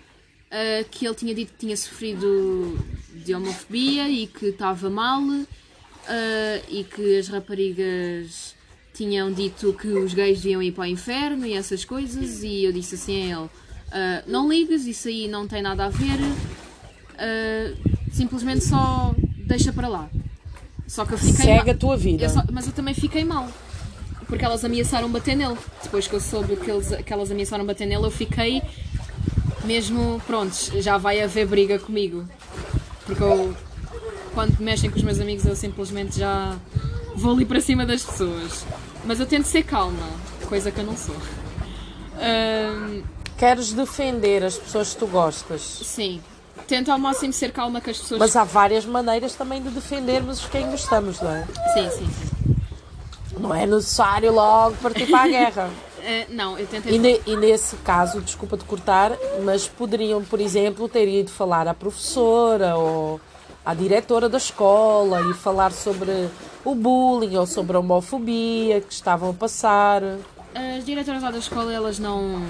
que 0.91 1.05
ele 1.05 1.15
tinha 1.15 1.33
dito 1.33 1.51
que 1.51 1.59
tinha 1.59 1.75
sofrido 1.75 2.77
de 3.11 3.33
homofobia 3.33 4.07
e 4.07 4.27
que 4.27 4.47
estava 4.47 4.89
mal 4.89 5.21
e 6.69 6.83
que 6.83 7.17
as 7.17 7.27
raparigas 7.27 8.55
tinham 8.93 9.31
dito 9.31 9.73
que 9.73 9.87
os 9.87 10.13
gays 10.13 10.41
deviam 10.41 10.61
ir 10.61 10.71
para 10.71 10.83
o 10.83 10.87
inferno 10.87 11.45
e 11.45 11.53
essas 11.53 11.85
coisas 11.85 12.43
e 12.43 12.63
eu 12.63 12.71
disse 12.71 12.95
assim 12.95 13.31
a 13.31 13.39
ele 13.39 13.49
não 14.25 14.49
ligas, 14.49 14.85
isso 14.87 15.07
aí 15.07 15.27
não 15.27 15.47
tem 15.47 15.61
nada 15.61 15.85
a 15.85 15.89
ver 15.89 16.17
simplesmente 18.11 18.63
só 18.63 19.13
deixa 19.45 19.71
para 19.71 19.87
lá. 19.87 20.09
Só 20.87 21.05
que 21.05 21.13
eu 21.13 21.17
fiquei 21.17 21.45
Segue 21.45 21.71
a 21.71 21.75
tua 21.75 21.95
vida. 21.95 22.25
Eu 22.25 22.29
só, 22.29 22.43
mas 22.51 22.67
eu 22.67 22.73
também 22.73 22.93
fiquei 22.93 23.23
mal. 23.23 23.47
Porque 24.27 24.43
elas 24.43 24.63
ameaçaram 24.63 25.09
bater 25.09 25.35
nele. 25.35 25.57
Depois 25.83 26.07
que 26.07 26.13
eu 26.13 26.19
soube 26.19 26.55
que, 26.55 26.69
eles, 26.69 26.89
que 27.05 27.13
elas 27.13 27.31
ameaçaram 27.31 27.65
bater 27.65 27.85
nele, 27.85 28.05
eu 28.05 28.11
fiquei 28.11 28.61
mesmo, 29.63 30.21
prontos, 30.25 30.71
já 30.75 30.97
vai 30.97 31.21
haver 31.21 31.47
briga 31.47 31.79
comigo. 31.79 32.25
Porque 33.05 33.23
eu, 33.23 33.55
quando 34.33 34.59
mexem 34.59 34.89
com 34.89 34.97
os 34.97 35.03
meus 35.03 35.19
amigos, 35.19 35.45
eu 35.45 35.55
simplesmente 35.55 36.19
já 36.19 36.57
vou 37.15 37.33
ali 37.33 37.45
para 37.45 37.61
cima 37.61 37.85
das 37.85 38.03
pessoas. 38.03 38.65
Mas 39.05 39.19
eu 39.19 39.25
tento 39.25 39.45
ser 39.45 39.63
calma, 39.63 40.09
coisa 40.47 40.71
que 40.71 40.79
eu 40.79 40.85
não 40.85 40.95
sou. 40.95 41.15
Um, 42.17 43.01
Queres 43.37 43.73
defender 43.73 44.43
as 44.43 44.57
pessoas 44.57 44.93
que 44.93 44.99
tu 44.99 45.07
gostas? 45.07 45.61
Sim, 45.61 46.21
tento 46.67 46.91
ao 46.91 46.97
máximo 46.99 47.33
ser 47.33 47.51
calma 47.51 47.79
com 47.81 47.89
as 47.89 47.97
pessoas. 47.97 48.19
Mas 48.19 48.35
há 48.35 48.43
várias 48.43 48.85
maneiras 48.85 49.33
também 49.35 49.61
de 49.61 49.69
defendermos 49.69 50.45
quem 50.45 50.69
gostamos, 50.69 51.19
não 51.21 51.31
é? 51.31 51.45
Sim, 51.73 51.89
sim, 51.89 52.09
sim. 52.09 52.55
Não 53.39 53.53
é 53.55 53.65
necessário 53.65 54.31
logo 54.33 54.75
partir 54.77 55.07
para 55.07 55.21
a 55.23 55.27
guerra. 55.27 55.69
Eh, 56.03 56.25
não, 56.31 56.57
eu 56.57 56.65
tentei. 56.65 56.95
E, 56.95 56.97
ne- 56.97 57.21
e 57.27 57.35
nesse 57.35 57.75
caso, 57.75 58.21
desculpa 58.21 58.57
de 58.57 58.63
cortar, 58.63 59.11
mas 59.43 59.67
poderiam, 59.67 60.23
por 60.23 60.41
exemplo, 60.41 60.89
ter 60.89 61.07
ido 61.07 61.29
falar 61.29 61.67
à 61.67 61.75
professora 61.75 62.75
ou 62.75 63.21
à 63.63 63.75
diretora 63.75 64.27
da 64.27 64.39
escola 64.39 65.21
e 65.29 65.33
falar 65.35 65.71
sobre 65.71 66.27
o 66.65 66.73
bullying 66.73 67.35
ou 67.37 67.45
sobre 67.45 67.77
a 67.77 67.79
homofobia 67.81 68.81
que 68.81 68.91
estavam 68.91 69.29
a 69.29 69.33
passar. 69.35 70.01
As 70.53 70.85
diretoras 70.85 71.23
lá 71.23 71.31
da 71.31 71.37
escola, 71.37 71.73
elas 71.73 71.97
não, 71.97 72.41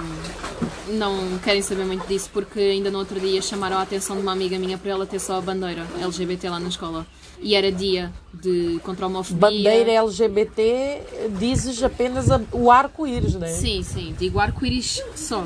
não 0.88 1.38
querem 1.43 1.62
saber 1.62 1.86
muito 1.86 2.08
disso, 2.08 2.30
porque 2.34 2.60
ainda 2.60 2.89
no 2.89 2.97
outro 2.97 3.20
dia 3.20 3.41
chamaram 3.41 3.78
a 3.78 3.84
atenção 3.84 4.16
de 4.16 4.22
uma 4.24 4.32
amiga 4.32 4.58
minha 4.58 4.78
para 4.78 4.91
ela 4.91 5.06
ter 5.06 5.20
só 5.20 5.38
a 5.38 5.41
bandeira 5.41 5.86
LGBT 6.02 6.49
lá 6.49 6.60
na 6.60 6.70
escola. 6.70 7.06
E 7.39 7.56
era 7.56 7.72
dia 7.72 8.12
de 8.34 8.80
contra 8.84 9.06
a 9.06 9.08
homofobia. 9.08 9.49
Bandeira 9.49 9.91
LGBT, 9.91 11.30
dizes 11.39 11.82
apenas 11.84 12.28
o 12.52 12.72
arco-íris, 12.72 13.36
não 13.36 13.47
é? 13.47 13.52
Sim, 13.52 13.84
sim, 13.84 14.16
digo 14.18 14.39
arco-íris 14.39 15.02
só. 15.16 15.45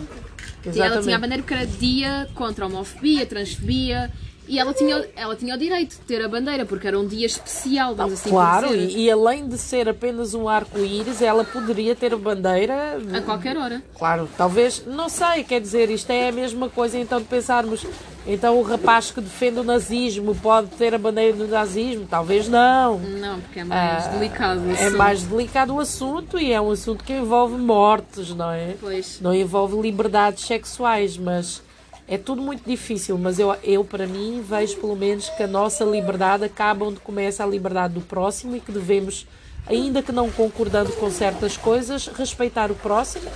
E 0.66 0.70
ela 0.70 0.88
Exatamente. 0.88 1.04
tinha 1.04 1.16
a 1.16 1.20
bandeira 1.20 1.44
porque 1.44 1.54
era 1.54 1.66
dia 1.66 2.28
contra 2.34 2.66
a 2.66 2.68
homofobia, 2.68 3.26
transfobia. 3.26 4.12
E 4.48 4.60
ela 4.60 4.74
tinha, 4.74 5.08
ela 5.16 5.36
tinha 5.36 5.56
o 5.56 5.58
direito 5.58 5.92
de 5.92 6.02
ter 6.02 6.24
a 6.24 6.28
bandeira, 6.30 6.66
porque 6.66 6.88
era 6.88 7.00
um 7.00 7.08
dia 7.08 7.26
especial, 7.26 7.96
vamos 7.96 8.14
assim 8.14 8.30
Claro, 8.30 8.76
e, 8.76 9.06
e 9.06 9.12
além 9.12 9.48
de 9.48 9.58
ser 9.58 9.90
apenas 9.90 10.34
um 10.34 10.48
arco-íris, 10.48 11.22
ela 11.22 11.44
poderia 11.44 11.96
ter 11.96 12.14
a 12.14 12.18
bandeira. 12.18 13.00
A 13.18 13.22
qualquer 13.22 13.58
hora. 13.58 13.82
Claro, 13.98 14.30
talvez, 14.38 14.84
não 14.86 15.10
sei, 15.10 15.44
quer 15.44 15.60
dizer, 15.62 15.90
isto 15.90 16.10
é 16.12 16.30
a 16.30 16.32
mesma 16.32 16.70
coisa 16.70 16.98
então 16.98 17.20
de 17.20 17.26
pensarmos, 17.26 17.86
então 18.28 18.60
o 18.60 18.62
rapaz 18.64 19.12
que 19.12 19.22
defende 19.22 19.60
o 19.60 19.64
nazismo 19.64 20.36
pode 20.36 20.68
ter 20.70 20.94
a 20.94 20.98
bandeira 20.98 21.36
do 21.38 21.48
nazismo? 21.48 22.06
Talvez 22.10 22.48
não. 22.48 23.00
Não, 23.00 23.40
porque 23.42 23.60
é 23.60 23.64
mais 23.64 24.06
Ah, 24.06 24.10
delicado. 24.10 24.62
o 24.62 24.70
É 24.70 24.74
assunto. 24.74 24.98
mais 24.98 25.24
delicado 25.24 25.74
o 25.76 25.80
assunto 25.80 26.40
e 26.40 26.52
é 26.52 26.60
um 26.62 26.72
assunto 26.72 27.04
que 27.04 27.14
envolve 27.14 27.56
mortes, 27.58 28.30
não 28.30 28.52
é? 28.52 28.76
Pois. 28.80 29.20
Não 29.22 29.34
envolve 29.34 29.80
liberdades 29.82 30.44
sexuais, 30.46 31.18
mas 31.18 31.62
é 32.08 32.18
tudo 32.18 32.42
muito 32.42 32.68
difícil. 32.68 33.18
Mas 33.18 33.40
eu, 33.40 33.56
eu, 33.64 33.84
para 33.84 34.06
mim, 34.08 34.44
vejo 34.48 34.78
pelo 34.78 34.96
menos 34.96 35.30
que 35.30 35.44
a 35.44 35.48
nossa 35.48 35.84
liberdade 35.84 36.44
acaba 36.44 36.86
onde 36.86 37.00
começa 37.00 37.44
a 37.44 37.48
liberdade 37.48 37.94
do 37.94 38.02
próximo 38.02 38.56
e 38.56 38.60
que 38.60 38.72
devemos, 38.72 39.28
ainda 39.68 40.02
que 40.02 40.12
não 40.12 40.30
concordando 40.30 40.92
com 40.94 41.10
certas 41.10 41.58
coisas, 41.58 42.08
respeitar 42.08 42.72
o 42.72 42.76
próximo. 42.76 43.30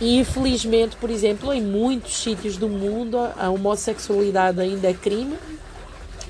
E 0.00 0.18
infelizmente, 0.18 0.96
por 0.96 1.10
exemplo, 1.10 1.52
em 1.52 1.62
muitos 1.62 2.22
sítios 2.22 2.56
do 2.56 2.68
mundo, 2.68 3.18
a 3.36 3.48
homossexualidade 3.48 4.60
ainda 4.60 4.90
é 4.90 4.92
crime 4.92 5.36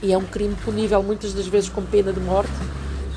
e 0.03 0.13
é 0.13 0.19
um 0.19 0.25
crime 0.25 0.55
punível 0.65 1.03
muitas 1.03 1.33
das 1.33 1.47
vezes 1.47 1.69
com 1.69 1.83
pena 1.83 2.13
de 2.13 2.21
morte, 2.21 2.53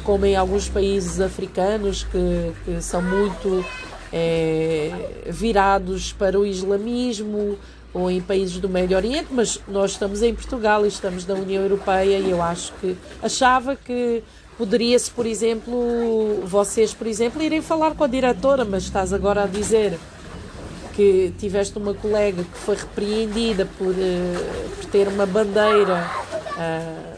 como 0.04 0.26
em 0.26 0.36
alguns 0.36 0.68
países 0.68 1.22
africanos 1.22 2.04
que, 2.04 2.52
que 2.66 2.82
são 2.82 3.00
muito 3.00 3.64
eh, 4.12 4.92
virados 5.28 6.14
para 6.14 6.40
o 6.40 6.46
islamismo 6.46 7.60
ou 7.94 8.10
em 8.10 8.22
países 8.22 8.58
do 8.60 8.70
Médio 8.70 8.96
Oriente, 8.96 9.28
mas 9.32 9.60
nós 9.68 9.92
estamos 9.92 10.22
em 10.22 10.34
Portugal 10.34 10.86
e 10.86 10.90
estamos 10.90 11.26
na 11.26 11.34
União 11.34 11.64
Europeia 11.64 12.20
e 12.20 12.30
eu 12.30 12.42
acho 12.42 12.72
que 12.74 12.96
achava 13.22 13.76
que 13.76 14.24
poderia-se, 14.58 15.10
por 15.12 15.26
exemplo, 15.26 16.42
vocês, 16.46 16.94
por 16.94 17.08
exemplo, 17.08 17.42
irem 17.42 17.62
falar 17.62 17.96
com 17.96 18.04
a 18.04 18.08
diretora, 18.08 18.66
mas 18.66 18.84
estás 18.84 19.14
agora 19.14 19.44
a 19.44 19.48
dizer 19.48 19.98
que 20.94 21.34
tiveste 21.38 21.78
uma 21.78 21.94
colega 21.94 22.44
que 22.44 22.58
foi 22.58 22.76
repreendida 22.76 23.66
por, 23.78 23.96
eh, 23.98 24.68
por 24.76 24.86
ter 24.90 25.08
uma 25.08 25.26
bandeira 25.26 26.12
ah, 26.58 27.16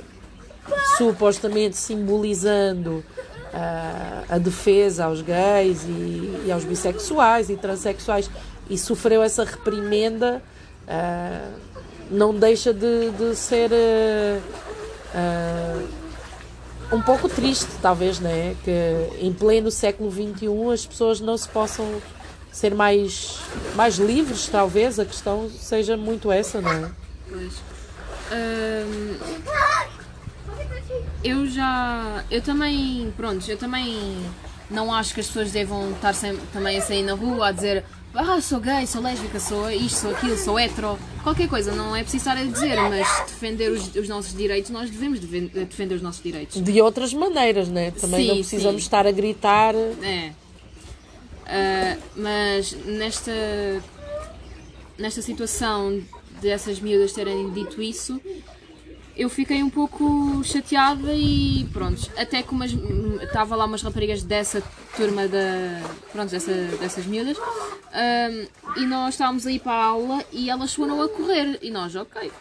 supostamente 0.98 1.76
simbolizando 1.76 3.04
ah, 3.52 4.24
a 4.30 4.38
defesa 4.38 5.06
aos 5.06 5.24
gays 5.24 5.84
e, 5.86 6.44
e 6.46 6.52
aos 6.52 6.64
bissexuais 6.64 7.50
e 7.50 7.56
transexuais 7.56 8.30
e 8.70 8.78
sofreu 8.78 9.24
essa 9.24 9.44
reprimenda, 9.44 10.44
ah, 10.88 11.50
não 12.10 12.34
deixa 12.34 12.74
de, 12.74 13.12
de 13.12 13.36
ser 13.36 13.72
ah, 13.74 14.42
ah, 15.16 15.82
um 16.92 17.02
pouco 17.02 17.30
triste, 17.30 17.70
talvez, 17.82 18.20
né? 18.20 18.56
Que 18.64 19.10
em 19.20 19.32
pleno 19.32 19.72
século 19.72 20.12
XXI 20.12 20.74
as 20.74 20.86
pessoas 20.86 21.22
não 21.22 21.38
se 21.38 21.48
possam 21.48 22.02
ser 22.52 22.76
mais, 22.76 23.40
mais 23.76 23.96
livres, 23.96 24.48
talvez. 24.48 25.00
A 25.00 25.06
questão 25.06 25.50
seja 25.50 25.96
muito 25.96 26.32
essa, 26.32 26.60
não 26.60 26.72
é? 26.72 26.92
Pois. 27.30 27.54
Hum, 28.34 29.18
eu 31.24 31.48
já. 31.48 32.24
Eu 32.30 32.42
também. 32.42 33.14
Pronto, 33.16 33.50
eu 33.50 33.58
também 33.58 34.18
não 34.70 34.94
acho 34.94 35.14
que 35.14 35.20
as 35.20 35.28
pessoas 35.28 35.52
devam 35.52 35.92
estar 35.92 36.14
sempre, 36.14 36.42
também 36.54 36.78
a 36.78 36.82
sair 36.82 37.04
na 37.04 37.14
rua 37.14 37.50
a 37.50 37.52
dizer 37.52 37.84
ah, 38.14 38.42
sou 38.42 38.60
gay, 38.60 38.86
sou 38.86 39.02
lésbica, 39.02 39.40
sou 39.40 39.70
isto, 39.72 40.00
sou 40.00 40.12
aquilo, 40.12 40.38
sou 40.38 40.60
hetero. 40.60 41.00
Qualquer 41.24 41.48
coisa, 41.48 41.74
não 41.74 41.96
é 41.96 42.02
preciso 42.02 42.30
estar 42.30 42.38
a 42.38 42.44
dizer, 42.44 42.76
mas 42.76 43.08
defender 43.28 43.72
os, 43.72 43.96
os 43.96 44.10
nossos 44.10 44.36
direitos, 44.36 44.70
nós 44.70 44.90
devemos 44.90 45.20
defender 45.20 45.96
os 45.96 46.02
nossos 46.02 46.22
direitos. 46.22 46.62
De 46.62 46.82
outras 46.82 47.14
maneiras, 47.14 47.70
né? 47.70 47.92
Também 47.92 48.22
Sim, 48.22 48.28
não 48.28 48.36
precisamos 48.38 48.82
sim. 48.82 48.88
estar 48.88 49.08
a 49.08 49.12
gritar. 49.12 49.76
É. 49.76 50.32
Ah, 51.46 51.98
mas 52.16 52.72
nesta, 52.86 53.32
nesta 54.98 55.22
situação 55.22 56.02
dessas 56.42 56.80
miúdas 56.80 57.12
terem 57.12 57.50
dito 57.52 57.82
isso, 57.82 58.22
eu 59.16 59.30
fiquei 59.30 59.62
um 59.62 59.70
pouco 59.70 60.44
chateada 60.44 61.14
e 61.14 61.68
pronto, 61.74 62.10
até 62.18 62.42
que 62.42 62.52
umas 62.52 62.72
estava 63.22 63.56
lá 63.56 63.66
umas 63.66 63.82
raparigas 63.82 64.24
dessa 64.24 64.64
turma 64.96 65.28
da, 65.28 65.82
pronto, 66.12 66.30
dessa, 66.30 66.54
dessas 66.80 67.06
miúdas 67.06 67.38
ahm, 67.94 68.48
e 68.78 68.86
nós 68.86 69.16
estávamos 69.16 69.46
a 69.46 69.52
ir 69.52 69.60
para 69.60 69.74
a 69.74 69.86
aula 69.86 70.24
e 70.32 70.50
elas 70.50 70.74
foram 70.74 71.02
a 71.02 71.10
correr 71.10 71.60
e 71.62 71.70
nós, 71.70 71.96
ok, 71.96 72.32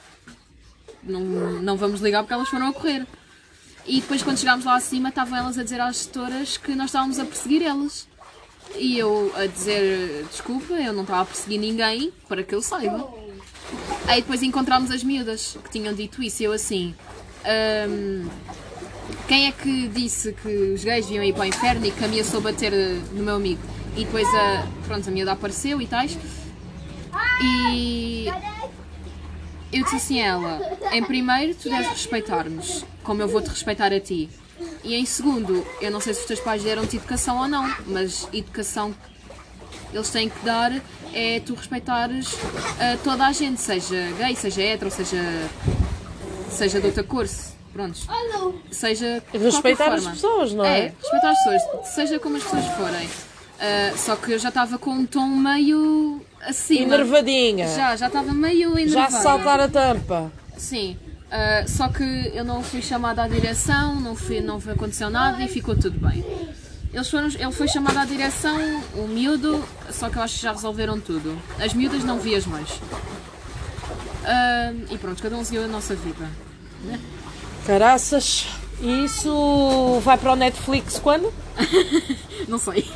não, 1.02 1.20
não 1.20 1.76
vamos 1.76 2.00
ligar 2.00 2.22
porque 2.22 2.34
elas 2.34 2.48
foram 2.48 2.68
a 2.68 2.72
correr. 2.72 3.06
E 3.86 4.00
depois 4.00 4.22
quando 4.22 4.38
chegámos 4.38 4.64
lá 4.64 4.76
acima 4.76 5.08
estavam 5.08 5.38
elas 5.38 5.58
a 5.58 5.64
dizer 5.64 5.80
às 5.80 5.96
gestoras 5.96 6.56
que 6.56 6.74
nós 6.74 6.86
estávamos 6.86 7.18
a 7.18 7.24
perseguir 7.24 7.62
elas. 7.62 8.06
E 8.76 8.98
eu 8.98 9.32
a 9.34 9.46
dizer, 9.46 10.26
desculpa, 10.30 10.74
eu 10.74 10.92
não 10.92 11.02
estava 11.02 11.22
a 11.22 11.24
perseguir 11.24 11.58
ninguém, 11.58 12.12
para 12.28 12.42
que 12.42 12.54
eu 12.54 12.62
saiba. 12.62 13.19
Aí 14.10 14.22
depois 14.22 14.42
encontramos 14.42 14.90
as 14.90 15.04
miúdas 15.04 15.56
que 15.62 15.70
tinham 15.70 15.94
dito 15.94 16.20
isso 16.20 16.42
e 16.42 16.46
eu 16.46 16.52
assim. 16.52 16.92
"Hum, 17.88 18.28
quem 19.28 19.46
é 19.46 19.52
que 19.52 19.86
disse 19.86 20.32
que 20.32 20.48
os 20.48 20.82
gays 20.82 21.08
iam 21.08 21.22
ir 21.22 21.32
para 21.32 21.42
o 21.42 21.46
inferno 21.46 21.86
e 21.86 21.92
que 21.92 22.04
ameaçou 22.04 22.40
bater 22.40 22.72
no 23.12 23.22
meu 23.22 23.36
amigo? 23.36 23.60
E 23.96 24.04
depois 24.04 24.26
a, 24.34 24.66
pronto, 24.84 25.08
a 25.08 25.12
miúda 25.12 25.30
apareceu 25.30 25.80
e 25.80 25.86
tais. 25.86 26.18
E 27.40 28.26
eu 29.72 29.84
disse 29.84 29.94
assim 29.94 30.20
a 30.22 30.26
ela: 30.26 30.60
em 30.90 31.04
primeiro, 31.04 31.54
tu 31.54 31.70
deves 31.70 31.90
respeitar-nos, 31.90 32.84
como 33.04 33.22
eu 33.22 33.28
vou-te 33.28 33.46
respeitar 33.48 33.92
a 33.92 34.00
ti. 34.00 34.28
E 34.82 34.96
em 34.96 35.06
segundo, 35.06 35.64
eu 35.80 35.90
não 35.92 36.00
sei 36.00 36.14
se 36.14 36.20
os 36.22 36.26
teus 36.26 36.40
pais 36.40 36.64
deram-te 36.64 36.96
educação 36.96 37.38
ou 37.38 37.46
não, 37.46 37.72
mas 37.86 38.26
educação 38.32 38.92
eles 39.92 40.10
têm 40.10 40.28
que 40.28 40.44
dar 40.44 40.72
é 41.12 41.40
tu 41.40 41.54
respeitares 41.54 42.36
ah, 42.78 42.96
toda 43.02 43.26
a 43.26 43.32
gente, 43.32 43.60
seja 43.60 44.12
gay, 44.18 44.36
seja 44.36 44.62
hetero, 44.62 44.90
seja, 44.90 45.20
seja 46.50 46.80
de 46.80 46.86
outra 46.86 47.02
cor, 47.02 47.26
prontos. 47.72 48.06
Seja 48.70 49.22
de 49.32 49.38
Respeitar 49.38 49.92
as 49.92 50.06
pessoas, 50.06 50.52
não 50.52 50.64
é? 50.64 50.78
É, 50.78 50.92
respeitar 51.00 51.30
as 51.30 51.38
pessoas, 51.38 51.88
seja 51.88 52.18
como 52.18 52.36
as 52.36 52.42
pessoas 52.42 52.66
forem. 52.76 53.08
Ah, 53.60 53.92
só 53.96 54.16
que 54.16 54.32
eu 54.32 54.38
já 54.38 54.48
estava 54.48 54.78
com 54.78 54.90
um 54.90 55.06
tom 55.06 55.26
meio 55.26 56.20
assim. 56.40 56.82
Enervadinha. 56.82 57.68
Já, 57.68 57.96
já 57.96 58.06
estava 58.06 58.32
meio 58.32 58.74
Já 58.74 58.80
enervada. 58.80 59.10
se 59.10 59.22
saltar 59.22 59.60
a 59.60 59.68
tampa. 59.68 60.32
Sim. 60.56 60.96
Ah, 61.30 61.64
só 61.66 61.88
que 61.88 62.30
eu 62.34 62.44
não 62.44 62.62
fui 62.62 62.82
chamada 62.82 63.22
à 63.22 63.28
direção, 63.28 64.00
não, 64.00 64.16
fui, 64.16 64.40
não 64.40 64.56
aconteceu 64.56 65.10
nada 65.10 65.42
e 65.42 65.48
ficou 65.48 65.76
tudo 65.76 65.98
bem. 66.00 66.24
Eles 66.92 67.08
foram, 67.08 67.26
ele 67.28 67.52
foi 67.52 67.68
chamado 67.68 67.98
à 67.98 68.04
direção, 68.04 68.58
o 68.96 69.06
miúdo, 69.06 69.64
só 69.90 70.08
que 70.08 70.16
eu 70.16 70.22
acho 70.22 70.36
que 70.36 70.42
já 70.42 70.52
resolveram 70.52 70.98
tudo. 71.00 71.40
As 71.58 71.72
miúdas 71.72 72.02
não 72.02 72.18
vi 72.18 72.34
as 72.34 72.46
mais. 72.46 72.68
Ah, 74.24 74.72
e 74.90 74.98
pronto, 74.98 75.22
cada 75.22 75.36
um 75.36 75.44
seguiu 75.44 75.64
a 75.64 75.68
nossa 75.68 75.94
vida. 75.94 76.28
Caraças. 77.66 78.46
E 78.80 79.04
isso 79.04 80.00
vai 80.02 80.16
para 80.16 80.32
o 80.32 80.36
Netflix 80.36 80.98
quando? 80.98 81.30
Não 82.48 82.58
sei. 82.58 82.90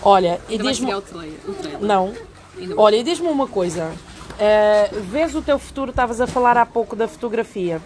Olha, 0.00 0.40
e 0.48 0.52
Ainda 0.52 0.64
diz-me. 0.64 0.94
o 0.94 1.02
trailer. 1.02 1.38
O 1.46 1.52
trailer. 1.52 1.82
Não. 1.82 2.14
Ainda. 2.56 2.74
Olha, 2.78 2.96
e 2.96 3.02
diz-me 3.02 3.28
uma 3.28 3.46
coisa. 3.46 3.92
Eh, 4.38 4.90
vês 5.10 5.34
o 5.34 5.42
teu 5.42 5.58
futuro, 5.58 5.90
estavas 5.90 6.18
a 6.18 6.26
falar 6.26 6.56
há 6.56 6.64
pouco 6.64 6.96
da 6.96 7.06
fotografia, 7.06 7.80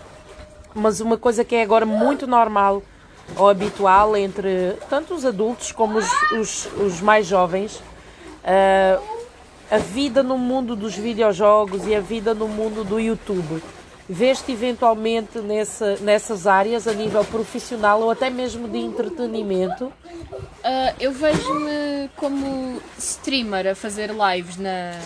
mas 0.72 1.00
uma 1.00 1.18
coisa 1.18 1.44
que 1.44 1.56
é 1.56 1.62
agora 1.62 1.84
muito 1.84 2.28
normal 2.28 2.80
ou 3.36 3.48
habitual 3.48 4.16
entre 4.16 4.76
tanto 4.88 5.14
os 5.14 5.24
adultos 5.24 5.72
como 5.72 5.98
os, 5.98 6.06
os, 6.32 6.68
os 6.80 7.00
mais 7.00 7.26
jovens, 7.26 7.82
eh, 8.44 8.98
a 9.70 9.78
vida 9.78 10.22
no 10.22 10.36
mundo 10.36 10.74
dos 10.74 10.96
videojogos 10.96 11.86
e 11.86 11.94
a 11.94 12.00
vida 12.00 12.34
no 12.34 12.48
mundo 12.48 12.84
do 12.84 12.98
YouTube. 12.98 13.62
Veste 14.08 14.50
eventualmente 14.50 15.38
nessa, 15.38 15.96
nessas 16.00 16.44
áreas 16.44 16.88
a 16.88 16.92
nível 16.92 17.24
profissional 17.24 18.00
ou 18.00 18.10
até 18.10 18.28
mesmo 18.28 18.66
de 18.66 18.78
entretenimento? 18.78 19.84
Uh, 19.84 20.94
eu 20.98 21.12
vejo-me 21.12 22.10
como 22.16 22.82
streamer 22.98 23.68
a 23.68 23.74
fazer 23.76 24.10
lives 24.10 24.56
na, 24.56 24.98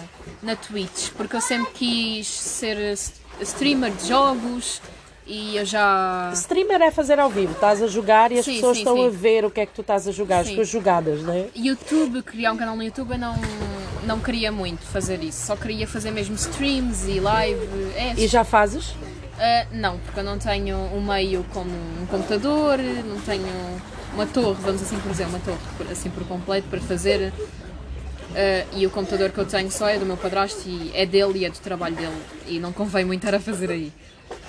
na 0.43 0.57
Twitch, 0.57 1.11
porque 1.19 1.37
eu 1.37 1.43
sempre 1.43 1.71
quis 1.73 2.27
ser 2.27 2.99
streamer 3.43 3.91
de 3.91 4.09
jogos 4.09 4.81
e 5.27 5.57
eu 5.57 5.65
já. 5.65 6.31
Streamer 6.35 6.83
é 6.83 6.91
fazer 6.91 7.19
ao 7.19 7.31
vivo, 7.31 7.53
estás 7.53 7.83
a 7.83 7.87
jogar 7.87 8.31
e 8.33 8.39
as 8.39 8.45
Sim, 8.45 8.55
pessoas 8.55 8.77
sim, 8.77 8.83
estão 8.83 8.97
sim. 8.97 9.07
a 9.07 9.11
ver 9.11 9.45
o 9.45 9.51
que 9.51 9.61
é 9.61 9.67
que 9.67 9.73
tu 9.73 9.81
estás 9.81 10.07
a 10.07 10.13
jogar, 10.13 10.41
as 10.41 10.51
tuas 10.51 10.69
jogadas, 10.69 11.23
não 11.23 11.33
é? 11.33 11.47
YouTube, 11.57 12.23
criar 12.23 12.53
um 12.53 12.57
canal 12.57 12.77
no 12.77 12.83
YouTube, 12.83 13.13
eu 13.13 13.19
não, 13.19 13.35
não 14.07 14.21
queria 14.21 14.53
muito 14.53 14.83
fazer 14.85 15.23
isso. 15.23 15.47
Só 15.47 15.57
queria 15.57 15.87
fazer 15.87 16.11
mesmo 16.11 16.35
streams 16.35 17.09
e 17.09 17.21
live. 17.21 17.61
É, 17.97 18.15
E 18.17 18.27
já 18.27 18.45
fazes? 18.45 18.95
Ah, 19.39 19.67
não, 19.73 19.99
porque 19.99 20.21
eu 20.21 20.25
não 20.25 20.39
tenho 20.39 20.77
um 20.77 21.03
meio 21.03 21.45
como 21.53 21.71
um 21.71 22.07
computador, 22.07 22.79
não 22.79 23.21
tenho 23.21 23.47
uma 24.15 24.27
torre, 24.27 24.59
vamos 24.63 24.81
assim 24.83 24.99
por 25.01 25.11
dizer, 25.11 25.27
uma 25.27 25.41
torre 25.41 25.59
assim 25.91 26.11
por 26.11 26.25
completo 26.25 26.69
para 26.69 26.81
fazer. 26.81 27.33
Ah, 28.37 28.65
e 28.77 28.87
o 28.87 28.91
computador 28.91 29.31
que 29.31 29.39
eu 29.39 29.47
tenho 29.47 29.71
só 29.71 29.89
é 29.89 29.99
do 29.99 30.05
meu 30.07 30.17
padrasto 30.17 30.69
e 30.69 30.91
é 30.95 31.07
dele 31.07 31.41
e 31.41 31.45
é 31.45 31.51
do 31.51 31.59
trabalho 31.59 31.97
dele. 31.97 32.17
E 32.47 32.59
não 32.59 32.73
convém 32.73 33.05
muito 33.05 33.25
estar 33.25 33.37
a 33.37 33.41
fazer 33.41 33.71
aí. 33.71 33.93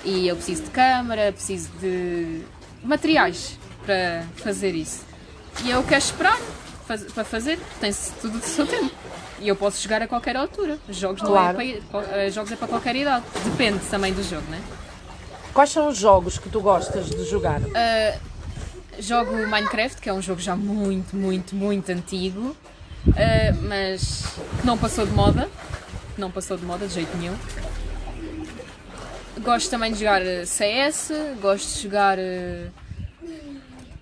E 0.04 0.28
eu 0.28 0.36
preciso 0.36 0.62
de 0.64 0.70
câmara, 0.70 1.32
preciso 1.32 1.68
de 1.80 2.42
materiais 2.82 3.58
para 3.84 4.24
fazer 4.36 4.74
isso. 4.74 5.04
E 5.64 5.70
eu 5.70 5.82
quero 5.82 5.98
esperar 6.02 6.38
faz- 6.86 7.04
para 7.12 7.24
fazer, 7.24 7.58
tem-se 7.80 8.12
tudo 8.20 8.38
do 8.38 8.44
seu 8.44 8.66
tempo. 8.66 8.90
E 9.40 9.48
eu 9.48 9.56
posso 9.56 9.82
jogar 9.82 10.00
a 10.02 10.06
qualquer 10.06 10.36
altura. 10.36 10.78
Jogos, 10.88 11.20
Claro. 11.22 11.58
não 11.58 11.60
é 11.64 11.80
para, 11.90 12.16
eh, 12.22 12.30
jogos 12.30 12.52
é 12.52 12.56
para 12.56 12.68
qualquer 12.68 12.94
idade. 12.96 13.24
Depende 13.44 13.80
também 13.90 14.12
do 14.12 14.22
jogo, 14.22 14.48
né? 14.50 14.60
Quais 15.52 15.70
são 15.70 15.88
os 15.88 15.96
jogos 15.98 16.38
que 16.38 16.48
tu 16.48 16.60
gostas 16.60 17.06
de 17.10 17.24
jogar? 17.24 17.60
Jogo 18.98 19.32
Minecraft, 19.46 20.00
que 20.00 20.08
é 20.08 20.12
um 20.12 20.22
jogo 20.22 20.40
já 20.40 20.56
muito, 20.56 21.14
muito, 21.14 21.54
muito 21.54 21.90
antigo, 21.92 22.56
eh, 23.14 23.52
mas 23.62 24.24
que 24.60 24.66
não 24.66 24.78
passou 24.78 25.04
de 25.06 25.12
moda. 25.12 25.48
Não 26.16 26.30
passou 26.30 26.56
de 26.56 26.64
moda 26.64 26.86
de 26.86 26.94
jeito 26.94 27.14
nenhum. 27.18 27.36
Gosto 29.40 29.70
também 29.70 29.92
de 29.92 29.98
jogar 29.98 30.22
eh, 30.22 30.44
CS, 30.46 31.12
gosto 31.40 31.74
de 31.76 31.82
jogar. 31.82 32.18
eh, 32.18 32.68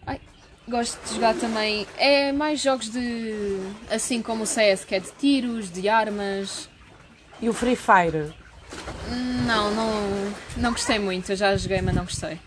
ai, 0.06 0.20
gosto 0.68 0.98
de 1.06 1.14
jogar 1.14 1.34
também. 1.34 1.86
É 1.96 2.32
mais 2.32 2.60
jogos 2.60 2.88
de. 2.90 3.58
assim 3.90 4.22
como 4.22 4.44
o 4.44 4.46
CS, 4.46 4.84
que 4.84 4.94
é 4.94 5.00
de 5.00 5.10
tiros, 5.18 5.70
de 5.70 5.88
armas. 5.88 6.68
E 7.42 7.48
o 7.48 7.52
Free 7.52 7.76
Fire? 7.76 8.32
Não, 9.46 9.74
não, 9.74 9.92
não 10.56 10.70
gostei 10.70 10.98
muito. 10.98 11.30
Eu 11.32 11.36
já 11.36 11.56
joguei, 11.56 11.82
mas 11.82 11.94
não 11.94 12.04
gostei. 12.04 12.38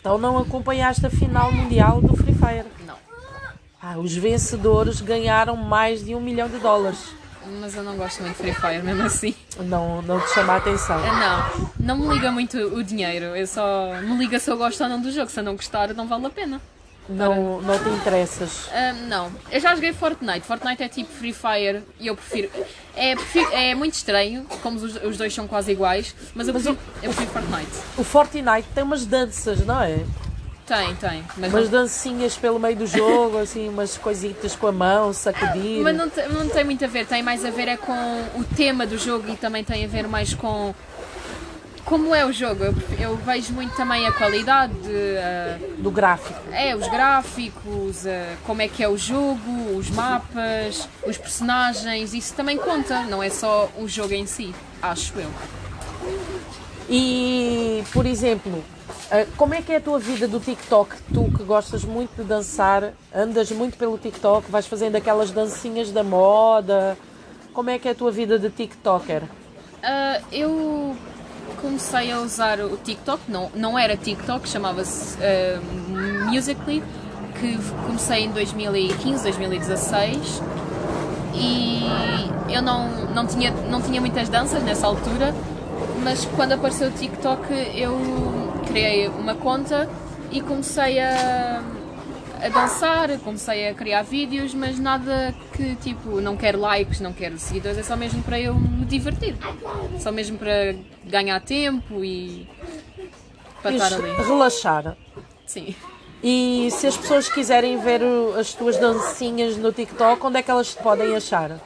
Então 0.00 0.16
não 0.16 0.38
acompanhaste 0.38 1.04
a 1.04 1.10
final 1.10 1.50
mundial 1.50 2.00
do 2.00 2.16
Free 2.16 2.32
Fire? 2.34 2.66
Não. 2.86 2.96
Ah, 3.82 3.98
os 3.98 4.14
vencedores 4.16 5.00
ganharam 5.00 5.56
mais 5.56 6.04
de 6.04 6.14
um 6.14 6.20
milhão 6.20 6.48
de 6.48 6.58
dólares. 6.58 6.98
Mas 7.60 7.74
eu 7.76 7.82
não 7.82 7.96
gosto 7.96 8.22
muito 8.22 8.36
de 8.36 8.42
Free 8.42 8.54
Fire, 8.54 8.82
mesmo 8.82 9.02
assim. 9.04 9.34
Não, 9.60 10.02
não 10.02 10.20
te 10.20 10.30
chama 10.34 10.54
a 10.54 10.56
atenção. 10.56 10.98
Não, 11.00 11.70
não 11.78 11.96
me 11.98 12.14
liga 12.14 12.30
muito 12.32 12.56
o 12.58 12.82
dinheiro. 12.82 13.26
Eu 13.36 13.46
só 13.46 13.94
me 14.02 14.16
liga 14.16 14.38
se 14.38 14.50
eu 14.50 14.56
gosto 14.56 14.82
ou 14.82 14.88
não 14.88 15.00
do 15.00 15.10
jogo. 15.12 15.30
Se 15.30 15.40
eu 15.40 15.44
não 15.44 15.54
gostar, 15.56 15.92
não 15.94 16.06
vale 16.06 16.26
a 16.26 16.30
pena. 16.30 16.60
Não, 17.08 17.62
não 17.62 17.78
te 17.78 17.88
interessas. 17.88 18.68
Ah, 18.72 18.92
não, 19.06 19.30
eu 19.52 19.60
já 19.60 19.72
joguei 19.76 19.92
Fortnite. 19.92 20.40
Fortnite 20.40 20.82
é 20.82 20.88
tipo 20.88 21.08
Free 21.12 21.32
Fire 21.32 21.84
e 22.00 22.08
eu 22.08 22.16
prefiro. 22.16 22.50
É, 22.96 23.14
prefiro- 23.14 23.48
é 23.52 23.74
muito 23.76 23.94
estranho, 23.94 24.44
como 24.60 24.76
os, 24.80 24.96
os 24.96 25.16
dois 25.16 25.32
são 25.32 25.46
quase 25.46 25.70
iguais, 25.70 26.16
mas 26.34 26.48
eu 26.48 26.54
prefiro, 26.54 26.76
eu 27.04 27.12
prefiro 27.14 27.30
Fortnite. 27.30 27.70
O 27.96 28.02
Fortnite 28.02 28.66
tem 28.74 28.82
umas 28.82 29.06
danças, 29.06 29.64
não 29.64 29.80
é? 29.80 30.00
Tem, 30.66 30.94
tem. 30.96 31.24
Mas, 31.36 31.52
Umas 31.52 31.70
não, 31.70 31.82
dancinhas 31.82 32.36
pelo 32.36 32.58
meio 32.58 32.74
do 32.76 32.86
jogo, 32.86 33.38
assim, 33.38 33.68
umas 33.68 33.96
coisitas 33.96 34.56
com 34.56 34.66
a 34.66 34.72
mão, 34.72 35.12
sacudir. 35.12 35.80
mas 35.80 35.96
não, 35.96 36.10
tem- 36.10 36.28
não 36.28 36.48
tem 36.48 36.64
muito 36.64 36.84
a 36.84 36.88
ver. 36.88 37.06
Tem 37.06 37.22
mais 37.22 37.44
a 37.44 37.50
ver 37.50 37.68
é 37.68 37.76
com 37.76 37.92
o 38.34 38.42
tema 38.56 38.84
do 38.84 38.98
jogo 38.98 39.30
e 39.32 39.36
também 39.36 39.62
tem 39.62 39.84
a 39.84 39.88
ver 39.88 40.08
mais 40.08 40.34
com. 40.34 40.74
Como 41.84 42.12
é 42.12 42.26
o 42.26 42.32
jogo? 42.32 42.64
Eu, 42.64 42.74
eu 42.98 43.16
vejo 43.16 43.52
muito 43.52 43.76
também 43.76 44.08
a 44.08 44.12
qualidade, 44.12 44.72
ah, 45.22 45.56
Do 45.78 45.88
gráfico. 45.92 46.40
É, 46.50 46.74
os 46.74 46.88
gráficos, 46.88 48.04
eh, 48.04 48.34
como 48.44 48.60
é 48.60 48.66
que 48.66 48.82
é 48.82 48.88
o 48.88 48.98
jogo, 48.98 49.76
os 49.78 49.88
mapas, 49.90 50.88
os 51.06 51.16
personagens, 51.16 52.12
isso 52.12 52.34
também 52.34 52.56
conta, 52.58 53.02
não 53.02 53.22
é 53.22 53.30
só 53.30 53.70
o 53.78 53.86
jogo 53.86 54.14
em 54.14 54.26
si, 54.26 54.52
acho 54.82 55.12
eu. 55.16 55.30
E, 56.90 57.84
por 57.92 58.04
exemplo, 58.04 58.64
ah, 59.10 59.26
como 59.36 59.54
é 59.54 59.62
que 59.62 59.72
é 59.72 59.76
a 59.76 59.80
tua 59.80 59.98
vida 59.98 60.26
do 60.26 60.40
TikTok? 60.40 60.94
Tu 61.12 61.24
que 61.36 61.44
gostas 61.44 61.84
muito 61.84 62.16
de 62.16 62.24
dançar, 62.24 62.92
andas 63.14 63.50
muito 63.50 63.76
pelo 63.76 63.96
TikTok, 63.98 64.50
vais 64.50 64.66
fazendo 64.66 64.96
aquelas 64.96 65.30
dancinhas 65.30 65.92
da 65.92 66.02
moda. 66.02 66.96
Como 67.52 67.70
é 67.70 67.78
que 67.78 67.88
é 67.88 67.92
a 67.92 67.94
tua 67.94 68.10
vida 68.10 68.38
de 68.38 68.50
TikToker? 68.50 69.22
Ah, 69.82 70.20
eu 70.32 70.96
comecei 71.60 72.12
a 72.12 72.20
usar 72.20 72.60
o 72.60 72.76
TikTok, 72.76 73.30
não, 73.30 73.50
não 73.54 73.78
era 73.78 73.96
TikTok, 73.96 74.48
chamava-se 74.48 75.16
eh, 75.20 75.58
Musically, 76.28 76.82
que 77.40 77.58
comecei 77.86 78.24
em 78.24 78.30
2015, 78.30 79.22
2016 79.22 80.42
e 81.34 81.82
eu 82.48 82.62
não, 82.62 82.88
não, 83.14 83.26
tinha, 83.26 83.50
não 83.50 83.80
tinha 83.80 84.00
muitas 84.00 84.28
danças 84.28 84.62
nessa 84.62 84.86
altura, 84.86 85.34
mas 86.02 86.24
quando 86.36 86.52
apareceu 86.52 86.88
o 86.88 86.90
TikTok 86.90 87.52
eu 87.74 87.96
criei 88.66 89.08
uma 89.08 89.34
conta 89.34 89.88
e 90.30 90.40
comecei 90.40 91.00
a, 91.00 91.62
a 92.42 92.48
dançar, 92.48 93.18
comecei 93.18 93.68
a 93.68 93.74
criar 93.74 94.02
vídeos, 94.02 94.54
mas 94.54 94.78
nada 94.78 95.34
que 95.52 95.76
tipo, 95.76 96.20
não 96.20 96.36
quero 96.36 96.60
likes, 96.60 97.00
não 97.00 97.12
quero 97.12 97.38
seguidores, 97.38 97.78
é 97.78 97.82
só 97.82 97.96
mesmo 97.96 98.22
para 98.22 98.38
eu 98.38 98.54
me 98.54 98.84
divertir, 98.84 99.36
só 99.98 100.12
mesmo 100.12 100.38
para 100.38 100.74
ganhar 101.04 101.40
tempo 101.40 102.04
e 102.04 102.48
para 103.62 103.72
estar 103.72 103.94
ali. 103.94 104.14
Relaxar. 104.16 104.96
Sim. 105.46 105.74
E 106.22 106.68
se 106.70 106.86
as 106.86 106.96
pessoas 106.96 107.28
quiserem 107.28 107.78
ver 107.78 108.00
as 108.38 108.52
tuas 108.52 108.76
dancinhas 108.78 109.56
no 109.56 109.70
TikTok, 109.72 110.24
onde 110.26 110.38
é 110.38 110.42
que 110.42 110.50
elas 110.50 110.74
te 110.74 110.82
podem 110.82 111.14
achar? 111.14 111.60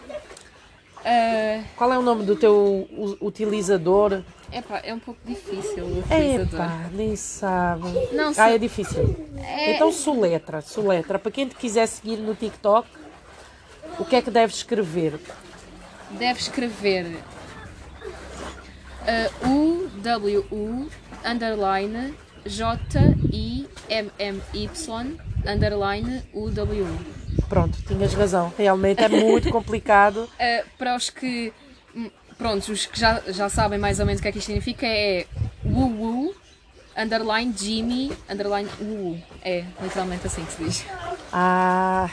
Ah, 1.05 1.63
Qual 1.77 1.93
é 1.93 1.99
o 1.99 2.03
nome 2.03 2.25
do 2.25 2.37
teu 2.37 2.89
utilizador? 3.21 4.23
epá, 4.53 4.81
é 4.85 4.93
um 4.93 4.99
pouco 4.99 5.21
difícil 5.25 5.85
o 5.85 5.99
utilizador. 6.01 6.61
Epá, 6.61 6.91
nem 6.93 7.17
sabe. 7.17 7.89
Não 8.13 8.33
ah, 8.37 8.51
é 8.51 8.59
difícil. 8.59 9.17
Então 9.69 9.93
soletra, 9.93 10.61
soletra. 10.61 11.19
Para 11.19 11.31
quem 11.31 11.47
te 11.49 11.55
quiser 11.55 11.87
seguir 11.87 12.17
no 12.17 12.35
TikTok, 12.35 12.89
o 13.99 14.05
que 14.05 14.17
é 14.17 14.23
que 14.23 14.31
deves 14.31 14.57
escrever? 14.57 15.19
Deve 16.11 16.41
escrever 16.41 17.07
uh, 19.03 19.49
U 19.49 19.89
W 20.03 20.45
U 20.51 20.89
underline 21.25 22.15
J 22.45 22.79
I 23.33 23.69
M 23.89 24.11
M 24.19 24.41
Y 24.53 25.19
underline 25.47 26.23
U 26.35 26.51
W 26.51 26.85
U. 26.85 27.20
Pronto, 27.49 27.76
tinhas 27.87 28.14
razão. 28.14 28.53
Realmente 28.57 29.03
é 29.03 29.09
muito 29.09 29.49
complicado. 29.53 30.28
Uh, 30.39 30.64
para 30.78 30.95
os 30.97 31.11
que 31.11 31.53
hum, 31.95 32.11
pronto, 32.39 32.70
os 32.72 32.87
que 32.87 32.99
já, 32.99 33.20
já 33.28 33.49
sabem 33.49 33.78
mais 33.78 33.99
ou 34.01 34.07
menos 34.07 34.20
o 34.20 34.22
que 34.22 34.28
é 34.28 34.33
que 34.33 34.39
isto 34.39 34.47
significa 34.47 34.87
é 34.87 35.26
Wu 35.64 36.35
underline 36.97 37.55
Jimmy 37.57 38.12
underline 38.28 38.68
Wu. 38.81 39.18
É 39.43 39.64
literalmente 39.83 40.26
assim 40.26 40.45
que 40.45 40.53
se 40.53 40.64
diz. 40.64 40.85
Ah, 41.33 42.09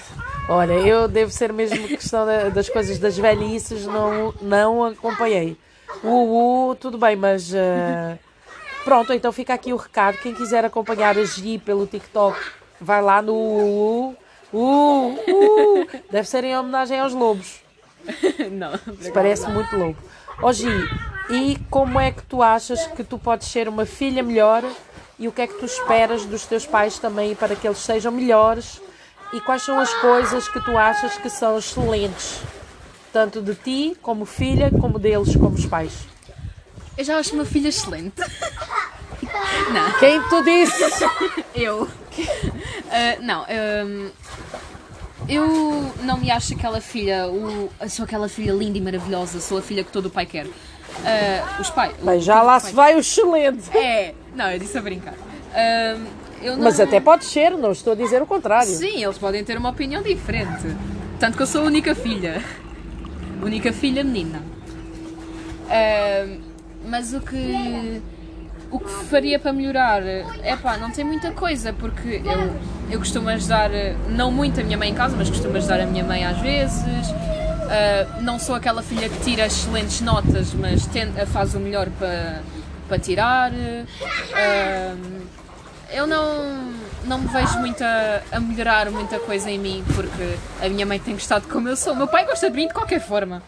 olha, 0.49 0.73
eu 0.73 1.07
devo 1.07 1.31
ser 1.31 1.51
mesmo 1.51 1.87
questão 1.87 2.25
da- 2.25 2.49
das 2.49 2.69
coisas 2.69 2.99
das 2.99 3.17
velhices, 3.17 3.85
não, 3.85 4.33
não 4.41 4.83
acompanhei. 4.85 5.57
O 6.03 6.75
tudo 6.79 6.97
bem, 6.97 7.15
mas 7.15 7.53
ah, 7.55 8.17
pronto, 8.83 9.11
então 9.13 9.31
fica 9.31 9.53
aqui 9.53 9.73
o 9.73 9.77
recado. 9.77 10.17
Quem 10.19 10.33
quiser 10.33 10.63
acompanhar 10.63 11.17
a 11.17 11.23
Gi 11.23 11.57
pelo 11.57 11.87
TikTok, 11.87 12.39
vai 12.79 13.01
lá 13.01 13.21
no 13.21 13.33
U, 13.33 14.15
U, 14.53 15.15
U. 15.27 15.87
Deve 16.11 16.27
ser 16.27 16.43
em 16.43 16.57
homenagem 16.57 16.99
aos 16.99 17.13
lobos. 17.13 17.61
Não. 18.51 18.71
Parece 19.13 19.49
muito 19.49 19.75
lobo. 19.75 19.97
Ó 20.41 20.53
Gi, 20.53 20.67
e 21.29 21.57
como 21.69 21.99
é 21.99 22.11
que 22.11 22.23
tu 22.23 22.41
achas 22.41 22.87
que 22.87 23.03
tu 23.03 23.17
podes 23.17 23.47
ser 23.47 23.67
uma 23.67 23.85
filha 23.85 24.23
melhor 24.23 24.63
e 25.19 25.27
o 25.27 25.31
que 25.31 25.41
é 25.41 25.47
que 25.47 25.55
tu 25.55 25.65
esperas 25.65 26.25
dos 26.25 26.45
teus 26.45 26.65
pais 26.65 26.99
também 26.99 27.35
para 27.35 27.55
que 27.55 27.67
eles 27.67 27.79
sejam 27.79 28.11
melhores 28.11 28.79
e 29.33 29.41
quais 29.41 29.63
são 29.63 29.79
as 29.79 29.93
coisas 29.95 30.47
que 30.47 30.63
tu 30.63 30.77
achas 30.77 31.17
que 31.17 31.29
são 31.29 31.57
excelentes, 31.57 32.39
tanto 33.11 33.41
de 33.41 33.55
ti 33.55 33.97
como 34.01 34.25
filha, 34.25 34.71
como 34.79 34.97
deles 34.97 35.35
como 35.35 35.55
os 35.55 35.65
pais? 35.65 35.93
Eu 36.97 37.03
já 37.03 37.17
acho 37.17 37.33
uma 37.33 37.45
filha 37.45 37.67
excelente. 37.67 38.21
Não. 39.71 39.99
Quem 39.99 40.21
tu 40.29 40.43
disse? 40.43 40.83
Eu. 41.55 41.87
Ah, 42.89 43.17
não, 43.21 43.45
hum, 43.85 44.09
eu 45.27 45.93
não 46.03 46.17
me 46.17 46.31
acho 46.31 46.53
aquela 46.53 46.79
filha, 46.79 47.27
o, 47.27 47.69
sou 47.89 48.05
aquela 48.05 48.29
filha 48.29 48.53
linda 48.53 48.77
e 48.77 48.81
maravilhosa, 48.81 49.41
sou 49.41 49.57
a 49.57 49.61
filha 49.61 49.83
que 49.83 49.91
todo 49.91 50.07
o 50.07 50.09
pai 50.09 50.25
quer. 50.25 50.45
Uh, 50.45 51.61
os 51.61 51.69
pais. 51.69 51.93
Bem, 52.01 52.19
já 52.19 52.41
lá 52.41 52.59
se 52.59 52.73
vai 52.73 52.95
o 52.95 52.99
excelente. 52.99 53.69
É, 53.77 54.13
não, 54.33 54.49
eu 54.49 54.57
disse 54.57 54.77
a 54.77 54.81
brincar. 54.81 55.13
Uh, 55.13 56.01
não... 56.41 56.59
Mas 56.59 56.79
até 56.79 56.99
pode 56.99 57.25
ser, 57.25 57.51
não 57.51 57.71
estou 57.71 57.93
a 57.93 57.95
dizer 57.95 58.21
o 58.21 58.25
contrário. 58.25 58.71
Sim, 58.71 59.03
eles 59.03 59.17
podem 59.17 59.43
ter 59.43 59.57
uma 59.57 59.69
opinião 59.69 60.01
diferente. 60.01 60.75
Tanto 61.19 61.35
que 61.35 61.43
eu 61.43 61.47
sou 61.47 61.61
a 61.61 61.65
única 61.65 61.93
filha. 61.93 62.43
Única 63.41 63.73
filha 63.73 64.03
menina. 64.03 64.41
Uh, 65.65 66.41
mas 66.85 67.13
o 67.13 67.19
que 67.19 68.01
o 68.71 68.79
que 68.79 68.89
faria 69.05 69.39
para 69.39 69.53
melhorar? 69.53 70.03
É 70.05 70.55
pá, 70.61 70.77
não 70.77 70.91
tem 70.91 71.05
muita 71.05 71.31
coisa, 71.31 71.73
porque 71.73 72.21
eu, 72.23 72.55
eu 72.91 72.99
costumo 72.99 73.29
ajudar, 73.29 73.69
não 74.09 74.31
muito 74.31 74.59
a 74.59 74.63
minha 74.63 74.77
mãe 74.77 74.89
em 74.89 74.95
casa, 74.95 75.15
mas 75.17 75.29
costumo 75.29 75.57
ajudar 75.57 75.79
a 75.79 75.85
minha 75.85 76.03
mãe 76.03 76.25
às 76.25 76.37
vezes. 76.39 77.09
Uh, 77.67 78.21
não 78.21 78.39
sou 78.39 78.55
aquela 78.55 78.81
filha 78.81 79.09
que 79.09 79.19
tira 79.19 79.45
excelentes 79.45 79.99
notas, 79.99 80.53
mas 80.53 80.85
tenta, 80.87 81.25
faz 81.25 81.53
o 81.53 81.59
melhor 81.59 81.89
para, 81.99 82.41
para 82.87 82.97
tirar. 82.97 83.51
Uh, 83.51 85.27
eu 85.91 86.07
não, 86.07 86.71
não 87.03 87.19
me 87.19 87.27
vejo 87.27 87.59
muito 87.59 87.83
a, 87.83 88.21
a, 88.31 88.39
melhorar 88.39 88.89
muita 88.89 89.19
coisa 89.19 89.49
em 89.51 89.59
mim, 89.59 89.83
porque 89.93 90.37
a 90.65 90.69
minha 90.69 90.85
mãe 90.85 90.97
tem 90.97 91.13
gostado 91.13 91.47
como 91.47 91.67
eu 91.67 91.75
sou. 91.75 91.93
O 91.93 91.95
meu 91.95 92.07
pai 92.07 92.25
gosta 92.25 92.49
de 92.49 92.55
mim 92.55 92.67
de 92.67 92.73
qualquer 92.73 93.01
forma. 93.01 93.43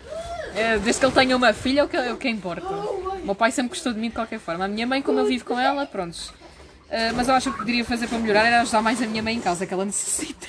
Uh, 0.50 0.80
desde 0.80 1.00
que 1.00 1.06
ele 1.06 1.14
tenha 1.14 1.38
uma 1.38 1.54
filha, 1.54 1.82
é 1.82 1.84
o 1.84 1.88
que, 1.88 1.98
é 1.98 2.14
o 2.14 2.18
que 2.18 2.28
importa. 2.28 2.68
O 3.30 3.32
meu 3.32 3.36
pai 3.36 3.52
sempre 3.52 3.70
gostou 3.70 3.94
de 3.94 4.00
mim 4.00 4.10
de 4.10 4.16
qualquer 4.16 4.40
forma. 4.40 4.66
A 4.66 4.68
minha 4.68 4.88
mãe, 4.88 5.04
como 5.04 5.20
eu 5.20 5.26
vivo 5.28 5.46
com 5.46 5.60
ela, 5.60 5.86
prontos. 5.86 6.30
Uh, 6.30 7.14
mas 7.16 7.28
eu 7.28 7.36
acho 7.36 7.44
que 7.44 7.50
o 7.50 7.54
que 7.54 7.60
poderia 7.60 7.86
fazer 7.86 8.08
para 8.08 8.18
melhorar 8.18 8.44
era 8.44 8.62
ajudar 8.62 8.82
mais 8.82 9.00
a 9.04 9.06
minha 9.06 9.22
mãe 9.22 9.36
em 9.36 9.40
casa, 9.40 9.68
que 9.68 9.74
ela 9.74 9.86
necessita. 9.86 10.48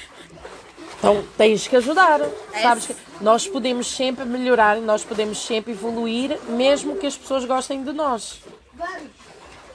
Então 0.96 1.22
tens 1.36 1.68
que 1.68 1.76
ajudar. 1.76 2.22
É 2.54 2.62
Sabes 2.62 2.86
que 2.86 2.96
nós 3.20 3.46
podemos 3.46 3.86
sempre 3.86 4.24
melhorar, 4.24 4.78
nós 4.78 5.04
podemos 5.04 5.36
sempre 5.44 5.72
evoluir, 5.72 6.38
mesmo 6.48 6.96
que 6.96 7.06
as 7.06 7.18
pessoas 7.18 7.44
gostem 7.44 7.84
de 7.84 7.92
nós. 7.92 8.40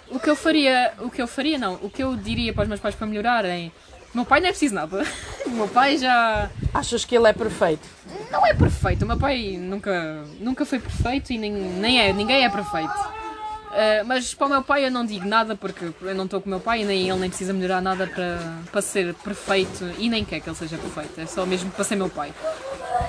O 0.09 0.19
que 0.19 0.27
eu 0.27 0.35
faria, 0.35 0.95
o 0.97 1.11
que 1.11 1.21
eu 1.21 1.27
faria 1.27 1.59
não, 1.59 1.75
o 1.83 1.91
que 1.91 2.03
eu 2.03 2.15
diria 2.15 2.53
para 2.53 2.63
os 2.63 2.67
meus 2.67 2.81
pais 2.81 2.95
para 2.95 3.05
melhorarem, 3.05 3.71
meu 4.15 4.25
pai 4.25 4.39
não 4.39 4.47
é 4.47 4.51
preciso 4.51 4.75
nada. 4.75 5.05
O 5.45 5.49
meu 5.51 5.67
pai 5.67 5.95
já. 5.99 6.49
Achas 6.73 7.05
que 7.05 7.15
ele 7.15 7.27
é 7.27 7.33
perfeito? 7.33 7.87
Não 8.31 8.45
é 8.47 8.53
perfeito, 8.53 9.05
o 9.05 9.07
meu 9.07 9.15
pai 9.15 9.57
nunca, 9.57 10.23
nunca 10.39 10.65
foi 10.65 10.79
perfeito 10.79 11.31
e 11.31 11.37
nem, 11.37 11.51
nem 11.51 12.01
é, 12.01 12.11
ninguém 12.11 12.43
é 12.43 12.49
perfeito. 12.49 12.91
Uh, 12.91 14.05
mas 14.05 14.33
para 14.33 14.47
o 14.47 14.49
meu 14.49 14.63
pai 14.63 14.85
eu 14.85 14.91
não 14.91 15.05
digo 15.05 15.27
nada 15.27 15.55
porque 15.55 15.91
eu 16.01 16.15
não 16.15 16.25
estou 16.25 16.41
com 16.41 16.47
o 16.47 16.49
meu 16.49 16.59
pai 16.59 16.81
e 16.81 16.85
nem 16.85 17.09
ele 17.09 17.19
nem 17.19 17.29
precisa 17.29 17.53
melhorar 17.53 17.81
nada 17.81 18.07
para, 18.07 18.39
para 18.71 18.81
ser 18.81 19.13
perfeito 19.15 19.85
e 19.99 20.09
nem 20.09 20.25
quer 20.25 20.39
que 20.39 20.49
ele 20.49 20.55
seja 20.55 20.77
perfeito, 20.77 21.21
é 21.21 21.25
só 21.25 21.45
mesmo 21.45 21.69
para 21.69 21.83
ser 21.83 21.95
meu 21.95 22.09
pai. 22.09 22.33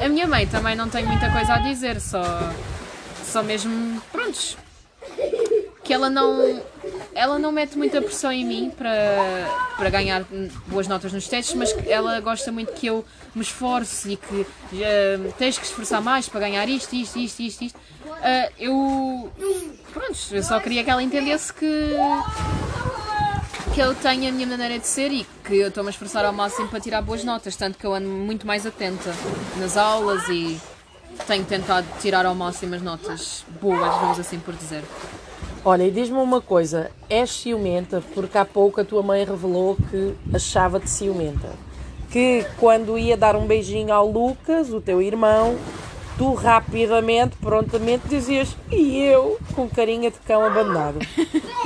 A 0.05 0.09
minha 0.09 0.27
mãe 0.27 0.47
também 0.47 0.77
não 0.77 0.89
tem 0.89 1.07
muita 1.07 1.31
coisa 1.31 1.55
a 1.55 1.59
dizer, 1.59 2.01
só, 2.01 2.23
só 3.25 3.43
mesmo, 3.43 4.03
prontos, 4.13 4.59
que 5.87 5.93
ela 5.93 6.11
não 6.11 6.61
ela 7.15 7.39
não 7.39 7.53
mete 7.53 7.79
muita 7.79 8.03
pressão 8.03 8.33
em 8.33 8.45
mim 8.45 8.73
para, 8.77 8.91
para 9.77 9.89
ganhar 9.89 10.27
boas 10.67 10.89
notas 10.89 11.13
nos 11.13 11.29
testes, 11.29 11.55
mas 11.55 11.75
ela 11.87 12.21
gosta 12.21 12.51
muito 12.51 12.73
que 12.73 12.89
eu 12.89 13.05
me 13.35 13.43
esforce 13.43 14.13
e 14.13 14.17
que 14.17 14.35
uh, 14.35 15.33
tens 15.39 15.57
que 15.57 15.65
esforçar 15.65 16.03
mais 16.03 16.29
para 16.29 16.41
ganhar 16.41 16.69
isto, 16.69 16.95
isto, 16.95 17.19
isto, 17.19 17.41
isto, 17.41 17.65
isto. 17.65 17.79
Uh, 18.05 18.53
eu. 18.59 19.33
Pronto, 19.93 20.19
eu 20.33 20.43
só 20.43 20.59
queria 20.61 20.83
que 20.83 20.91
ela 20.91 21.03
entendesse 21.03 21.53
que. 21.55 21.97
que 23.73 23.81
eu 23.81 23.95
tenho 23.95 24.29
a 24.29 24.33
minha 24.33 24.47
maneira 24.47 24.79
de 24.79 24.87
ser 24.87 25.13
e 25.13 25.27
que 25.45 25.57
eu 25.57 25.69
estou-me 25.69 25.89
a 25.89 25.93
esforçar 25.93 26.25
ao 26.25 26.33
máximo 26.33 26.69
para 26.69 26.81
tirar 26.81 27.01
boas 27.01 27.23
notas, 27.23 27.55
tanto 27.57 27.79
que 27.79 27.87
eu 27.87 27.95
ando 27.95 28.09
muito 28.09 28.47
mais 28.47 28.67
atenta 28.67 29.15
nas 29.57 29.77
aulas 29.77 30.29
e 30.29 30.61
tenho 31.27 31.45
tentado 31.45 31.87
tirar 32.01 32.27
ao 32.27 32.35
máximo 32.35 32.75
as 32.75 32.83
notas 32.83 33.45
boas, 33.61 33.95
vamos 34.01 34.19
assim 34.19 34.39
por 34.39 34.55
dizer. 34.55 34.83
Olha, 35.69 35.83
e 35.83 35.91
diz-me 35.91 36.19
uma 36.19 36.41
coisa, 36.41 36.93
és 37.11 37.29
ciumenta 37.29 38.01
porque 38.15 38.39
há 38.39 38.45
pouco 38.45 38.81
a 38.81 38.85
tua 38.85 39.03
mãe 39.03 39.25
revelou 39.25 39.77
que 39.91 40.15
achava-te 40.33 40.89
ciumenta. 40.89 41.51
Que 42.09 42.47
quando 42.57 42.97
ia 42.97 43.17
dar 43.17 43.35
um 43.35 43.49
beijinho 43.49 43.93
ao 43.93 44.09
Lucas, 44.09 44.73
o 44.73 44.81
teu 44.81 45.03
irmão, 45.03 45.59
tu 46.17 46.35
rapidamente, 46.35 47.37
prontamente 47.39 48.07
dizias 48.07 48.57
e 48.71 49.03
eu, 49.03 49.41
com 49.57 49.69
carinha 49.69 50.09
de 50.09 50.21
cão 50.21 50.45
abandonado. 50.45 51.01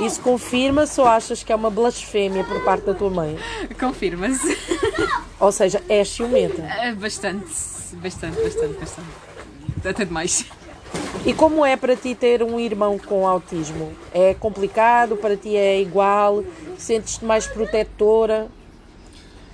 Isso 0.03 0.19
confirma-se 0.21 0.99
ou 0.99 1.05
achas 1.05 1.43
que 1.43 1.53
é 1.53 1.55
uma 1.55 1.69
blasfémia 1.69 2.43
por 2.43 2.59
parte 2.63 2.87
da 2.87 2.95
tua 2.95 3.11
mãe? 3.11 3.37
Confirma-se. 3.79 4.57
Ou 5.39 5.51
seja, 5.51 5.79
és 5.87 6.09
ciumenta? 6.09 6.63
É 6.63 6.91
bastante, 6.91 7.45
bastante, 7.97 8.41
bastante, 8.41 8.79
bastante. 8.79 9.09
Até 9.85 10.05
demais. 10.05 10.43
E 11.25 11.33
como 11.33 11.63
é 11.65 11.77
para 11.77 11.95
ti 11.95 12.15
ter 12.15 12.41
um 12.41 12.59
irmão 12.59 12.97
com 12.97 13.27
autismo? 13.27 13.93
É 14.11 14.33
complicado? 14.33 15.15
Para 15.15 15.37
ti 15.37 15.55
é 15.55 15.79
igual? 15.79 16.43
Sentes-te 16.77 17.23
mais 17.23 17.45
protetora? 17.45 18.49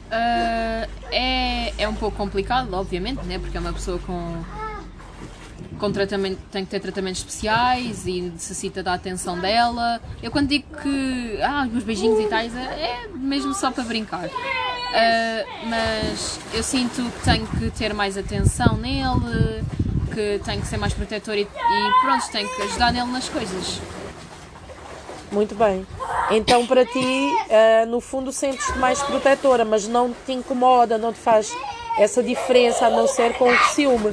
Uh, 0.08 0.90
é, 1.12 1.74
é 1.78 1.88
um 1.88 1.94
pouco 1.94 2.16
complicado, 2.16 2.74
obviamente, 2.74 3.26
né? 3.26 3.38
porque 3.38 3.58
é 3.58 3.60
uma 3.60 3.74
pessoa 3.74 4.00
com, 4.00 4.42
com 5.78 5.92
tratamento, 5.92 6.40
tem 6.50 6.64
que 6.64 6.72
ter 6.72 6.80
tratamentos 6.80 7.20
especiais 7.20 8.08
e 8.08 8.22
necessita 8.22 8.82
da 8.82 8.94
atenção 8.94 9.38
dela. 9.38 10.02
Eu 10.24 10.32
quando 10.32 10.48
digo 10.48 10.66
que 10.82 11.40
ah, 11.42 11.68
meus 11.70 11.84
beijinhos 11.84 12.20
e 12.22 12.28
tais, 12.28 12.56
é, 12.56 12.62
é 12.62 13.08
mesmo 13.14 13.54
só 13.54 13.70
para 13.72 13.84
brincar. 13.84 14.28
Uh, 14.28 15.68
mas 15.70 16.40
eu 16.54 16.64
sinto 16.64 17.04
que 17.12 17.26
tenho 17.26 17.46
que 17.46 17.70
ter 17.72 17.94
mais 17.94 18.18
atenção 18.18 18.78
nele 18.78 19.66
que 20.08 20.41
tenho 20.43 20.62
que 20.62 20.68
ser 20.68 20.78
mais 20.78 20.93
protetor 20.93 21.36
e, 21.36 21.41
e 21.41 21.91
pronto, 22.01 22.30
tenho 22.32 22.49
que 22.49 22.62
ajudar 22.64 22.91
nele 22.91 23.12
nas 23.12 23.30
coisas. 23.30 23.80
Muito 25.32 25.55
bem. 25.55 25.86
Então, 26.32 26.66
para 26.66 26.86
ti, 26.86 26.99
uh, 26.99 27.86
no 27.88 27.99
fundo, 27.99 28.32
sentes-te 28.32 28.78
mais 28.80 29.01
protetora, 29.01 29.66
mas 29.66 29.88
não 29.88 30.14
te 30.26 30.32
incomoda, 30.32 30.97
não 30.97 31.14
te 31.14 31.20
faz 31.20 31.51
essa 31.97 32.22
diferença 32.24 32.88
a 32.88 32.89
não 32.89 33.08
ser 33.08 33.34
com 33.34 33.49
o 33.49 33.58
ciúme? 33.70 34.10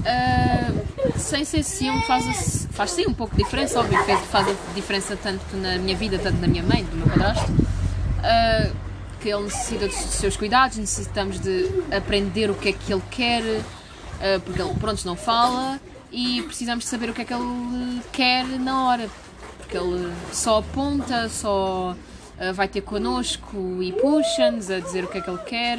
Uh, 0.00 1.18
sem 1.18 1.44
ser 1.44 1.62
ciúme, 1.62 2.02
faz, 2.02 2.66
faz 2.70 2.90
sim 2.92 3.06
um 3.06 3.14
pouco 3.14 3.36
de 3.36 3.42
diferença, 3.42 3.80
óbvio, 3.80 3.98
faz, 4.04 4.20
faz 4.26 4.56
diferença 4.74 5.18
tanto 5.22 5.56
na 5.56 5.78
minha 5.78 5.96
vida, 5.96 6.18
tanto 6.18 6.40
na 6.40 6.46
minha 6.46 6.62
mãe, 6.62 6.84
do 6.84 6.96
meu 6.96 7.08
padrasto. 7.08 7.50
Uh, 7.52 8.86
que 9.20 9.30
ele 9.30 9.44
necessita 9.44 9.86
dos 9.86 9.96
seus 9.96 10.36
cuidados, 10.36 10.76
necessitamos 10.76 11.40
de 11.40 11.68
aprender 11.90 12.50
o 12.50 12.54
que 12.54 12.68
é 12.68 12.72
que 12.72 12.92
ele 12.92 13.02
quer, 13.10 13.42
uh, 14.16 14.40
porque 14.40 14.60
ele, 14.60 14.74
pronto, 14.74 15.04
não 15.06 15.16
fala 15.16 15.80
e 16.10 16.42
precisamos 16.42 16.84
de 16.84 16.90
saber 16.90 17.10
o 17.10 17.14
que 17.14 17.22
é 17.22 17.24
que 17.24 17.34
ele 17.34 18.00
quer 18.12 18.44
na 18.44 18.86
hora, 18.86 19.10
porque 19.58 19.76
ele 19.76 20.12
só 20.32 20.58
aponta, 20.58 21.28
só 21.28 21.94
uh, 22.38 22.54
vai 22.54 22.68
ter 22.68 22.80
connosco 22.80 23.82
e 23.82 23.92
puxa-nos 23.92 24.70
a 24.70 24.80
dizer 24.80 25.04
o 25.04 25.08
que 25.08 25.18
é 25.18 25.20
que 25.20 25.30
ele 25.30 25.38
quer 25.40 25.78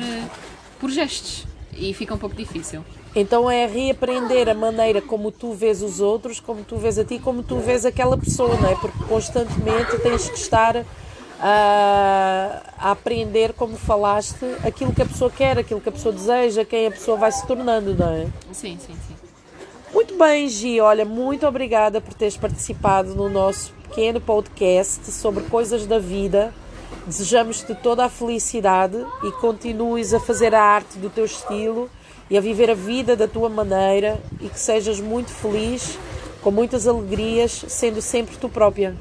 por 0.79 0.89
gestos 0.89 1.45
e 1.73 1.93
fica 1.93 2.13
um 2.13 2.17
pouco 2.17 2.35
difícil. 2.35 2.83
Então 3.15 3.49
é 3.49 3.65
reaprender 3.65 4.47
a 4.47 4.53
maneira 4.53 5.01
como 5.01 5.31
tu 5.31 5.53
vês 5.53 5.81
os 5.81 5.99
outros, 5.99 6.39
como 6.39 6.63
tu 6.63 6.77
vês 6.77 6.99
a 6.99 7.03
ti, 7.03 7.17
como 7.19 7.41
tu 7.41 7.57
vês 7.57 7.85
aquela 7.85 8.17
pessoa, 8.17 8.55
não 8.57 8.69
é? 8.69 8.75
Porque 8.75 9.03
constantemente 9.05 9.97
tens 10.03 10.29
que 10.29 10.37
estar 10.37 10.85
a, 11.39 12.61
a, 12.77 12.91
aprender, 12.91 13.53
como 13.53 13.77
falaste, 13.77 14.45
aquilo 14.63 14.93
que 14.93 15.01
a 15.01 15.05
pessoa 15.05 15.29
quer, 15.29 15.57
aquilo 15.57 15.79
que 15.79 15.89
a 15.89 15.91
pessoa 15.91 16.13
deseja, 16.13 16.65
quem 16.65 16.87
a 16.87 16.91
pessoa 16.91 17.17
vai 17.17 17.31
se 17.31 17.45
tornando, 17.45 17.93
não 17.93 18.09
é? 18.09 18.27
Sim, 18.51 18.77
sim, 18.79 18.95
sim. 19.07 19.15
Muito 19.93 20.17
bem, 20.17 20.49
Gi, 20.49 20.81
olha, 20.81 21.05
muito 21.05 21.47
obrigada 21.47 22.01
por 22.01 22.13
teres 22.13 22.35
participado 22.35 23.15
no 23.15 23.29
nosso 23.29 23.71
pequeno 23.83 24.19
podcast 24.19 25.11
sobre 25.11 25.43
coisas 25.45 25.85
da 25.85 25.99
vida. 25.99 26.53
Desejamos-te 27.05 27.73
toda 27.75 28.05
a 28.05 28.09
felicidade 28.09 28.97
e 29.23 29.31
continues 29.33 30.13
a 30.13 30.19
fazer 30.19 30.53
a 30.53 30.61
arte 30.61 30.97
do 30.97 31.09
teu 31.09 31.25
estilo 31.25 31.89
e 32.29 32.37
a 32.37 32.41
viver 32.41 32.69
a 32.69 32.73
vida 32.73 33.15
da 33.15 33.27
tua 33.27 33.49
maneira 33.49 34.19
e 34.41 34.49
que 34.49 34.59
sejas 34.59 34.99
muito 34.99 35.31
feliz, 35.31 35.97
com 36.41 36.51
muitas 36.51 36.85
alegrias, 36.85 37.65
sendo 37.69 38.01
sempre 38.01 38.35
tu 38.37 38.49
própria. 38.49 38.95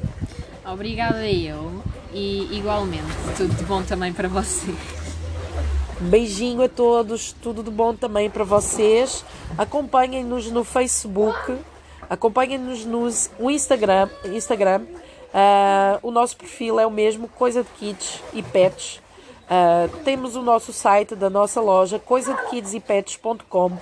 Obrigada 0.65 1.29
eu 1.29 1.83
e 2.17 2.57
igualmente, 2.57 3.05
tudo 3.37 3.55
de 3.55 3.65
bom 3.65 3.83
também 3.83 4.11
para 4.11 4.27
você. 4.27 4.75
Beijinho 6.01 6.63
a 6.63 6.69
todos, 6.69 7.33
tudo 7.43 7.63
de 7.63 7.71
bom 7.71 7.95
também 7.95 8.31
para 8.31 8.43
vocês. 8.43 9.23
Acompanhem-nos 9.59 10.51
no 10.51 10.65
Facebook, 10.65 11.59
acompanhem-nos 12.09 12.87
no 12.87 13.51
Instagram. 13.51 14.09
Instagram. 14.25 14.83
Uh, 15.27 15.99
o 16.03 16.11
nosso 16.11 16.39
perfil 16.39 16.81
é 16.81 16.87
o 16.87 16.91
mesmo, 16.91 17.29
Coisa 17.29 17.63
de 17.63 17.69
Kids 17.79 18.23
e 18.33 18.43
Pets. 18.43 19.03
Uh, 19.45 19.95
temos 20.03 20.37
o 20.37 20.43
nosso 20.43 20.73
site 20.73 21.15
da 21.15 21.29
nossa 21.29 21.61
loja, 21.61 21.99
coisadekidsypets.com. 21.99 23.73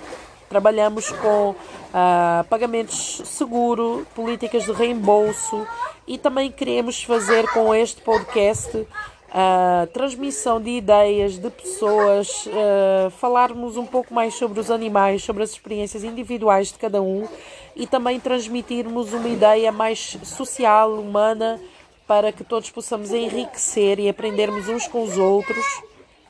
Trabalhamos 0.49 1.11
com 1.11 1.51
uh, 1.51 2.43
pagamentos 2.49 3.21
seguro, 3.25 4.05
políticas 4.13 4.63
de 4.63 4.71
reembolso 4.71 5.67
e 6.07 6.17
também 6.17 6.51
queremos 6.51 7.03
fazer 7.03 7.47
com 7.49 7.73
este 7.73 8.01
podcast 8.01 8.87
a 9.31 9.83
uh, 9.83 9.87
transmissão 9.87 10.61
de 10.61 10.69
ideias 10.69 11.37
de 11.37 11.49
pessoas, 11.49 12.45
uh, 12.45 13.09
falarmos 13.19 13.75
um 13.75 13.85
pouco 13.85 14.13
mais 14.13 14.33
sobre 14.35 14.59
os 14.59 14.71
animais, 14.71 15.23
sobre 15.23 15.43
as 15.43 15.49
experiências 15.49 16.03
individuais 16.05 16.71
de 16.71 16.75
cada 16.75 17.01
um 17.01 17.27
e 17.75 17.85
também 17.85 18.19
transmitirmos 18.19 19.11
uma 19.11 19.27
ideia 19.27 19.71
mais 19.71 20.17
social, 20.23 20.93
humana, 20.93 21.59
para 22.07 22.31
que 22.31 22.43
todos 22.43 22.69
possamos 22.69 23.11
enriquecer 23.11 23.99
e 23.99 24.07
aprendermos 24.07 24.69
uns 24.69 24.87
com 24.87 25.03
os 25.03 25.17
outros 25.17 25.65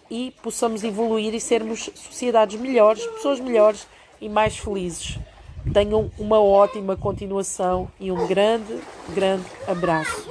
e 0.09 0.34
possamos 0.41 0.84
evoluir 0.84 1.34
e 1.36 1.39
sermos 1.39 1.89
sociedades 1.93 2.59
melhores, 2.59 3.05
pessoas 3.05 3.39
melhores 3.39 3.86
e 4.26 4.30
mais 4.30 4.57
felizes. 4.57 5.19
Tenham 5.71 6.09
uma 6.17 6.39
ótima 6.39 6.97
continuação 6.97 7.88
e 7.99 8.11
um 8.11 8.28
grande, 8.28 8.80
grande 9.13 9.45
abraço. 9.67 10.28